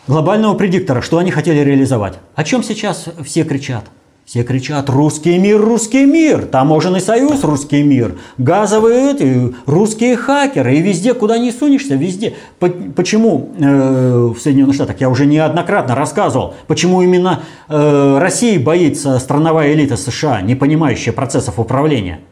глобального 0.08 0.56
предиктора, 0.56 1.01
что 1.01 1.18
они 1.18 1.32
хотели 1.32 1.60
реализовать. 1.60 2.20
О 2.36 2.43
чем 2.43 2.64
сейчас 2.64 3.06
все 3.24 3.43
кричат? 3.43 3.86
Все 4.26 4.41
кричат 4.43 4.89
«Русский 4.89 5.38
мир, 5.38 5.62
русский 5.62 6.03
мир!» 6.06 6.47
Таможенный 6.47 6.99
союз 6.99 7.43
«Русский 7.43 7.84
мир!» 7.84 8.18
Газовые 8.39 9.14
эти, 9.14 9.56
русские 9.68 10.18
хакеры. 10.18 10.76
И 10.76 10.82
везде, 10.82 11.14
куда 11.14 11.38
не 11.38 11.51
сунешься, 11.51 11.93
везде. 11.93 12.34
Почему 12.60 13.51
э, 13.60 14.34
в 14.36 14.39
Соединенных 14.39 14.74
Штатах, 14.74 14.99
я 14.99 15.12
уже 15.12 15.28
неоднократно 15.28 15.93
рассказывал, 15.93 16.56
почему 16.66 17.03
именно 17.03 17.41
э, 17.70 18.18
России 18.18 18.58
боится 18.58 19.20
страновая 19.20 19.74
элита 19.74 19.95
США, 19.95 20.41
не 20.41 20.56
понимающая 20.56 21.14
процессов 21.14 21.60
управления– 21.60 22.22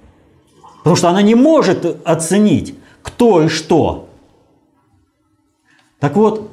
Потому 0.84 0.98
что 0.98 1.10
она 1.10 1.22
не 1.22 1.34
может 1.34 2.02
оценить, 2.06 2.76
кто 3.02 3.44
и 3.44 3.48
что. 3.48 4.10
Так 6.00 6.18
вот, 6.18 6.52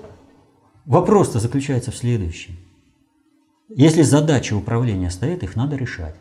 вопрос-то 0.90 1.38
заключается 1.38 1.90
в 1.92 1.96
следующем. 1.96 2.56
Если 3.74 4.02
задачи 4.02 4.52
управления 4.52 5.10
стоят, 5.10 5.42
их 5.42 5.56
надо 5.56 5.76
решать. 5.76 6.16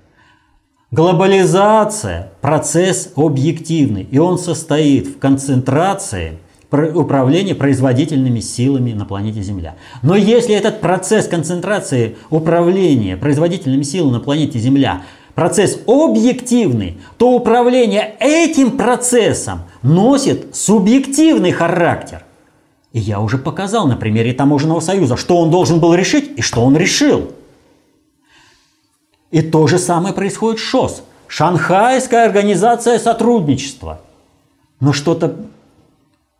Глобализация– 0.91 2.31
процесс 2.41 3.11
объективный, 3.15 4.03
и 4.03 4.17
он 4.19 4.37
состоит 4.37 5.07
в 5.07 5.19
концентрации 5.19 6.37
управления 6.71 7.55
производительными 7.55 8.39
силами 8.39 8.93
на 8.93 9.05
планете 9.05 9.41
Земля. 9.41 9.75
Но 10.03 10.15
если 10.15 10.55
этот 10.55 10.81
процесс 10.81 11.27
концентрации 11.27 12.15
управления 12.29 13.17
производительными 13.17 13.83
силами 13.83 14.13
на 14.13 14.19
планете 14.19 14.59
Земля– 14.59 15.03
процесс 15.33 15.79
объективный, 15.87 16.97
то 17.17 17.31
управление 17.31 18.15
этим 18.19 18.77
процессом 18.77 19.61
носит 19.81 20.55
субъективный 20.55 21.51
характер. 21.51 22.23
И 22.91 22.99
я 22.99 23.19
уже 23.19 23.37
показал 23.37 23.87
на 23.87 23.95
примере 23.95 24.33
таможенного 24.33 24.79
союза, 24.79 25.15
что 25.15 25.37
он 25.37 25.51
должен 25.51 25.79
был 25.79 25.93
решить 25.93 26.31
и 26.37 26.41
что 26.41 26.63
он 26.63 26.75
решил. 26.75 27.31
И 29.31 29.41
то 29.41 29.67
же 29.67 29.77
самое 29.77 30.13
происходит 30.13 30.59
с 30.59 30.63
ШОС. 30.63 31.03
Шанхайская 31.27 32.25
организация 32.25 32.97
сотрудничества. 32.97 34.01
Но 34.79 34.93
что-то 34.93 35.35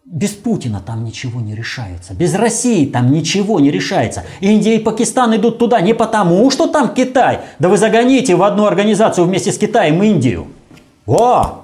без 0.06 0.32
Путина 0.32 0.82
там 0.84 1.04
ничего 1.04 1.40
не 1.40 1.54
решается. 1.54 2.16
Без 2.16 2.34
России 2.34 2.88
там 2.88 3.12
ничего 3.12 3.60
не 3.60 3.70
решается. 3.70 4.24
Индия 4.40 4.76
и 4.76 4.80
Пакистан 4.80 5.36
идут 5.36 5.60
туда 5.60 5.82
не 5.82 5.94
потому, 5.94 6.50
что 6.50 6.66
там 6.66 6.96
Китай. 6.96 7.42
Да 7.60 7.70
вы 7.70 7.78
загоните 7.78 8.36
в 8.36 8.42
одну 8.42 8.66
организацию 8.66 9.26
вместе 9.26 9.52
с 9.52 9.60
Китаем 9.60 10.02
Индию. 10.02 10.48
О! 11.06 11.59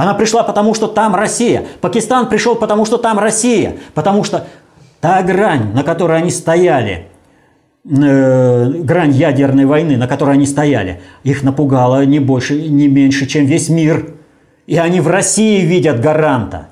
Она 0.00 0.14
пришла 0.14 0.42
потому, 0.42 0.72
что 0.72 0.86
там 0.86 1.14
Россия. 1.14 1.66
Пакистан 1.82 2.30
пришел 2.30 2.54
потому, 2.54 2.86
что 2.86 2.96
там 2.96 3.18
Россия. 3.18 3.76
Потому 3.92 4.24
что 4.24 4.46
та 5.02 5.22
грань, 5.22 5.74
на 5.74 5.82
которой 5.82 6.16
они 6.16 6.30
стояли, 6.30 7.08
э, 7.84 8.66
грань 8.78 9.10
ядерной 9.10 9.66
войны, 9.66 9.98
на 9.98 10.08
которой 10.08 10.36
они 10.36 10.46
стояли, 10.46 11.02
их 11.22 11.42
напугала 11.42 12.06
не 12.06 12.18
больше, 12.18 12.58
не 12.66 12.88
меньше, 12.88 13.26
чем 13.26 13.44
весь 13.44 13.68
мир. 13.68 14.14
И 14.66 14.78
они 14.78 15.02
в 15.02 15.08
России 15.08 15.66
видят 15.66 16.00
гаранта. 16.00 16.68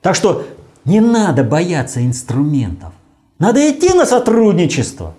Так 0.00 0.14
что 0.14 0.46
не 0.86 1.00
надо 1.00 1.44
бояться 1.44 2.02
инструментов. 2.02 2.94
Надо 3.38 3.70
идти 3.70 3.92
на 3.92 4.06
сотрудничество. 4.06 5.14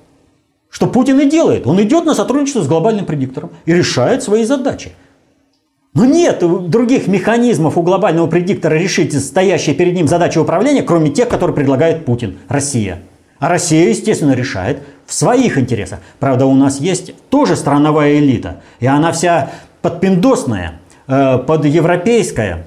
Что 0.71 0.88
Путин 0.88 1.19
и 1.19 1.30
делает. 1.30 1.67
Он 1.67 1.80
идет 1.84 2.05
на 2.05 2.15
сотрудничество 2.15 2.63
с 2.63 2.67
глобальным 2.67 3.05
предиктором 3.05 3.51
и 3.65 3.76
решает 3.76 4.24
свои 4.24 4.43
задачи. 4.43 4.93
Но 5.93 6.05
нет 6.05 6.43
других 6.69 7.07
механизмов 7.07 7.77
у 7.77 7.83
глобального 7.83 8.27
предиктора 8.27 8.73
решить 8.75 9.13
стоящие 9.23 9.75
перед 9.75 9.93
ним 9.93 10.07
задачи 10.07 10.39
управления, 10.39 10.81
кроме 10.81 11.11
тех, 11.11 11.29
которые 11.29 11.55
предлагает 11.55 12.05
Путин, 12.05 12.39
Россия. 12.47 13.03
А 13.37 13.47
Россия, 13.47 13.89
естественно, 13.89 14.33
решает 14.33 14.79
в 15.05 15.13
своих 15.13 15.57
интересах. 15.57 15.99
Правда, 16.19 16.45
у 16.45 16.55
нас 16.55 16.79
есть 16.79 17.13
тоже 17.29 17.55
страновая 17.55 18.17
элита, 18.17 18.61
и 18.79 18.87
она 18.87 19.11
вся 19.11 19.51
подпиндосная, 19.81 20.79
э, 21.07 21.37
подевропейская. 21.39 22.65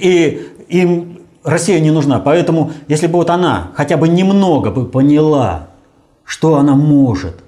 И 0.00 0.46
им 0.68 1.20
Россия 1.44 1.80
не 1.80 1.90
нужна. 1.90 2.20
Поэтому, 2.20 2.72
если 2.88 3.06
бы 3.06 3.14
вот 3.14 3.28
она 3.30 3.72
хотя 3.74 3.96
бы 3.96 4.08
немного 4.08 4.70
бы 4.70 4.86
поняла, 4.86 5.68
что 6.24 6.56
она 6.56 6.74
может, 6.74 7.42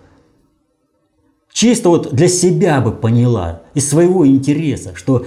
чисто 1.53 1.91
вот 1.91 2.15
для 2.15 2.29
себя 2.29 2.81
бы 2.81 2.93
поняла, 2.93 3.63
из 3.75 3.89
своего 3.89 4.27
интереса, 4.27 4.95
что 4.95 5.27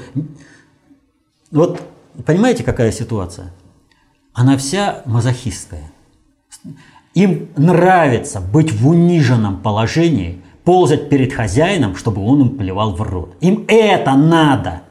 вот 1.51 1.81
понимаете, 2.25 2.63
какая 2.63 2.91
ситуация? 2.91 3.53
Она 4.33 4.57
вся 4.57 5.01
мазохистская. 5.05 5.91
Им 7.13 7.49
нравится 7.55 8.41
быть 8.41 8.73
в 8.73 8.89
униженном 8.89 9.61
положении, 9.61 10.41
ползать 10.65 11.09
перед 11.09 11.31
хозяином, 11.31 11.95
чтобы 11.95 12.21
он 12.25 12.41
им 12.41 12.57
плевал 12.57 12.93
в 12.95 13.01
рот. 13.01 13.35
Им 13.39 13.63
это 13.67 14.15
надо. 14.15 14.81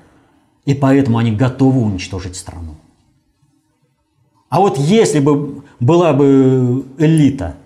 И 0.64 0.72
поэтому 0.72 1.18
они 1.18 1.32
готовы 1.32 1.82
уничтожить 1.82 2.37
страну. 2.37 2.76
А 4.49 4.61
вот 4.61 4.78
если 4.78 5.20
бы 5.20 5.62
была 5.80 6.12
бы 6.12 6.87
элита 6.97 7.57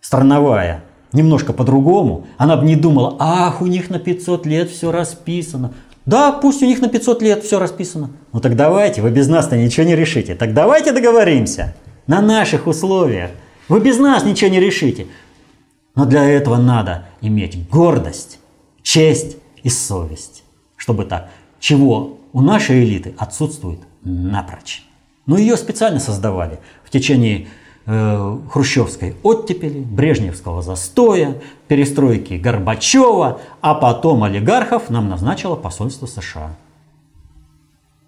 страновая, 0.00 0.83
немножко 1.14 1.52
по-другому, 1.52 2.26
она 2.36 2.56
бы 2.56 2.66
не 2.66 2.76
думала, 2.76 3.16
ах, 3.18 3.62
у 3.62 3.66
них 3.66 3.88
на 3.88 3.98
500 3.98 4.44
лет 4.46 4.70
все 4.70 4.92
расписано. 4.92 5.72
Да, 6.04 6.32
пусть 6.32 6.62
у 6.62 6.66
них 6.66 6.80
на 6.82 6.88
500 6.88 7.22
лет 7.22 7.44
все 7.44 7.58
расписано. 7.58 8.10
Ну 8.32 8.40
так 8.40 8.56
давайте, 8.56 9.00
вы 9.00 9.10
без 9.10 9.28
нас-то 9.28 9.56
ничего 9.56 9.86
не 9.86 9.96
решите. 9.96 10.34
Так 10.34 10.52
давайте 10.52 10.92
договоримся 10.92 11.74
на 12.06 12.20
наших 12.20 12.66
условиях. 12.66 13.30
Вы 13.68 13.80
без 13.80 13.98
нас 13.98 14.24
ничего 14.24 14.50
не 14.50 14.60
решите. 14.60 15.06
Но 15.94 16.04
для 16.04 16.28
этого 16.28 16.56
надо 16.56 17.06
иметь 17.22 17.68
гордость 17.68 18.38
честь 18.82 19.38
и 19.62 19.70
совесть. 19.70 20.44
Чтобы 20.76 21.04
так, 21.06 21.30
чего 21.58 22.18
у 22.32 22.42
нашей 22.42 22.84
элиты 22.84 23.14
отсутствует 23.16 23.80
напрочь. 24.02 24.84
Но 25.26 25.38
ее 25.38 25.56
специально 25.56 26.00
создавали 26.00 26.60
в 26.84 26.90
течение 26.90 27.46
хрущевской 27.86 29.14
оттепели, 29.22 29.80
брежневского 29.80 30.62
застоя, 30.62 31.40
перестройки 31.68 32.34
Горбачева, 32.34 33.40
а 33.60 33.74
потом 33.74 34.24
олигархов 34.24 34.88
нам 34.88 35.08
назначило 35.08 35.54
посольство 35.54 36.06
США. 36.06 36.56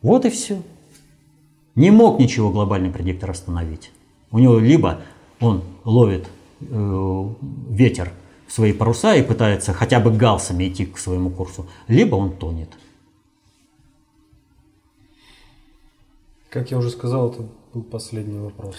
Вот 0.01 0.25
и 0.25 0.31
все. 0.31 0.63
Не 1.75 1.91
мог 1.91 2.19
ничего 2.19 2.51
глобальный 2.51 2.91
предиктор 2.91 3.31
остановить. 3.31 3.91
У 4.31 4.39
него 4.39 4.59
либо 4.59 5.01
он 5.41 5.63
ловит 5.85 6.27
э, 6.61 7.29
ветер 7.69 8.13
в 8.47 8.53
свои 8.53 8.73
паруса 8.73 9.15
и 9.15 9.23
пытается 9.23 9.75
хотя 9.75 10.01
бы 10.01 10.11
галсами 10.11 10.69
идти 10.69 10.87
к 10.87 10.97
своему 10.97 11.29
курсу, 11.29 11.67
либо 11.87 12.15
он 12.15 12.33
тонет. 12.33 12.71
Как 16.49 16.71
я 16.71 16.79
уже 16.79 16.89
сказал, 16.89 17.31
это 17.31 17.43
был 17.75 17.83
последний 17.83 18.39
вопрос. 18.39 18.77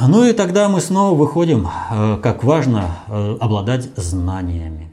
Ну 0.00 0.24
и 0.24 0.32
тогда 0.32 0.68
мы 0.68 0.80
снова 0.80 1.16
выходим, 1.16 1.68
э, 1.90 2.18
как 2.22 2.44
важно 2.44 2.96
э, 3.08 3.36
обладать 3.40 3.90
знаниями. 3.96 4.90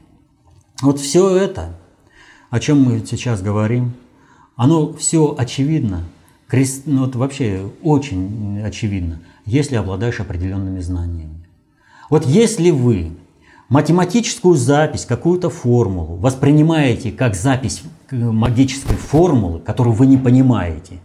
Вот 0.82 0.98
все 0.98 1.36
это, 1.36 1.74
о 2.50 2.60
чем 2.60 2.82
мы 2.82 3.04
сейчас 3.06 3.42
говорим, 3.42 3.92
оно 4.56 4.92
все 4.92 5.34
очевидно, 5.36 6.04
ну, 6.84 7.04
вот 7.04 7.16
вообще 7.16 7.70
очень 7.82 8.60
очевидно, 8.62 9.20
если 9.46 9.76
обладаешь 9.76 10.20
определенными 10.20 10.80
знаниями. 10.80 11.46
Вот 12.08 12.26
если 12.26 12.70
вы 12.70 13.12
математическую 13.68 14.56
запись, 14.56 15.06
какую-то 15.06 15.48
формулу 15.48 16.16
воспринимаете 16.16 17.12
как 17.12 17.36
запись 17.36 17.82
магической 18.10 18.96
формулы, 18.96 19.60
которую 19.60 19.94
вы 19.94 20.06
не 20.06 20.16
понимаете, 20.16 20.98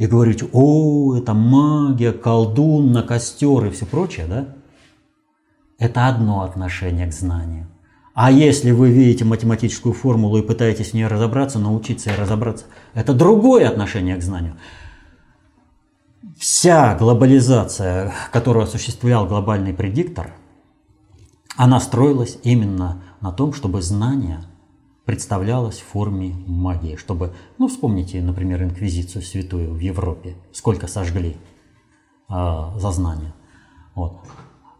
и 0.00 0.06
говорите, 0.06 0.48
о, 0.54 1.14
это 1.14 1.34
магия, 1.34 2.12
колдун 2.12 2.90
на 2.90 3.02
костер 3.02 3.66
и 3.66 3.70
все 3.70 3.84
прочее, 3.84 4.24
да? 4.26 4.48
Это 5.78 6.08
одно 6.08 6.40
отношение 6.40 7.06
к 7.06 7.12
знанию. 7.12 7.66
А 8.14 8.30
если 8.30 8.70
вы 8.70 8.90
видите 8.90 9.26
математическую 9.26 9.92
формулу 9.92 10.38
и 10.38 10.42
пытаетесь 10.42 10.92
в 10.92 10.94
ней 10.94 11.06
разобраться, 11.06 11.58
научиться 11.58 12.10
и 12.10 12.16
разобраться, 12.16 12.64
это 12.94 13.12
другое 13.12 13.68
отношение 13.68 14.16
к 14.16 14.22
знанию. 14.22 14.56
Вся 16.38 16.94
глобализация, 16.94 18.14
которую 18.32 18.62
осуществлял 18.64 19.26
глобальный 19.26 19.74
предиктор, 19.74 20.32
она 21.58 21.78
строилась 21.78 22.38
именно 22.42 23.02
на 23.20 23.32
том, 23.32 23.52
чтобы 23.52 23.82
знание 23.82 24.44
представлялось 25.10 25.80
в 25.80 25.86
форме 25.90 26.36
магии. 26.46 26.94
Чтобы, 26.94 27.32
ну, 27.58 27.66
вспомните, 27.66 28.22
например, 28.22 28.62
инквизицию 28.62 29.22
святую 29.22 29.72
в 29.72 29.80
Европе, 29.80 30.36
сколько 30.52 30.86
сожгли 30.86 31.36
э, 32.28 32.32
за 32.76 32.92
знание. 32.92 33.34
Вот. 33.96 34.18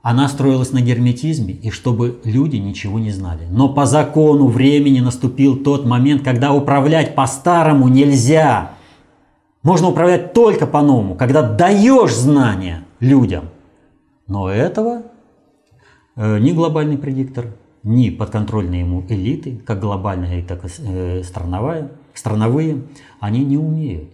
Она 0.03 0.29
строилась 0.29 0.71
на 0.71 0.83
герметизме, 0.83 1.53
и 1.53 1.71
чтобы 1.71 2.21
люди 2.23 2.59
ничего 2.59 3.01
не 3.01 3.11
знали. 3.11 3.49
Но 3.51 3.75
по 3.75 3.87
закону 3.87 4.47
времени 4.47 5.01
наступил 5.01 5.57
тот 5.65 5.85
момент, 5.85 6.23
когда 6.23 6.53
управлять 6.53 7.17
по-старому 7.17 7.89
нельзя. 7.89 8.75
Можно 9.65 9.89
управлять 9.89 10.33
только 10.33 10.69
по-новому, 10.69 11.17
когда 11.17 11.43
даешь 11.43 12.15
знания 12.15 12.85
людям. 13.01 13.47
Но 14.29 14.49
этого 14.49 15.03
э, 16.15 16.39
ни 16.39 16.53
глобальный 16.53 16.99
предиктор, 16.99 17.47
ни 17.83 18.11
подконтрольные 18.11 18.81
ему 18.81 19.05
элиты, 19.09 19.59
как 19.67 19.81
глобальные, 19.81 20.45
так 20.45 20.65
и 20.65 20.69
э, 20.79 21.23
страновая, 21.23 21.91
страновые, 22.15 22.83
они 23.21 23.45
не 23.45 23.57
умеют. 23.57 24.11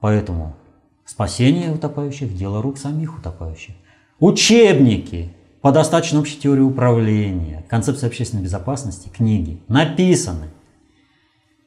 Поэтому 0.00 0.56
Спасение 1.10 1.72
утопающих– 1.72 2.32
дело 2.36 2.62
рук 2.62 2.78
самих 2.78 3.18
утопающих. 3.18 3.74
Учебники 4.20 5.32
по 5.60 5.72
достаточно 5.72 6.20
общей 6.20 6.38
теории 6.38 6.62
управления, 6.62 7.64
концепции 7.68 8.06
общественной 8.06 8.44
безопасности, 8.44 9.08
книги 9.08 9.60
написаны. 9.66 10.50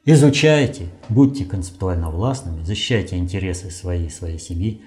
Изучайте, 0.06 0.88
будьте 1.10 1.44
концептуально 1.44 2.08
властными, 2.08 2.64
защищайте 2.64 3.18
интересы 3.18 3.70
своей 3.70 4.08
своей 4.08 4.38
семьи. 4.38 4.80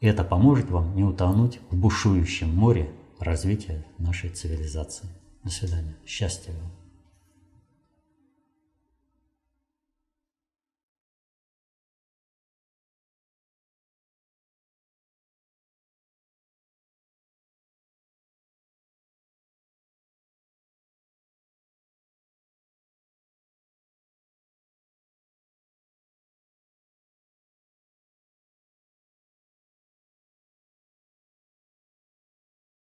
Это 0.00 0.22
поможет 0.22 0.70
вам 0.70 0.94
не 0.94 1.02
утонуть 1.02 1.58
в 1.68 1.76
бушующем 1.76 2.54
море 2.54 2.88
развития 3.22 3.84
нашей 3.98 4.30
цивилизации. 4.30 5.08
До 5.44 5.50
свидания. 5.50 5.96
Счастья 6.06 6.52
вам. 6.52 6.81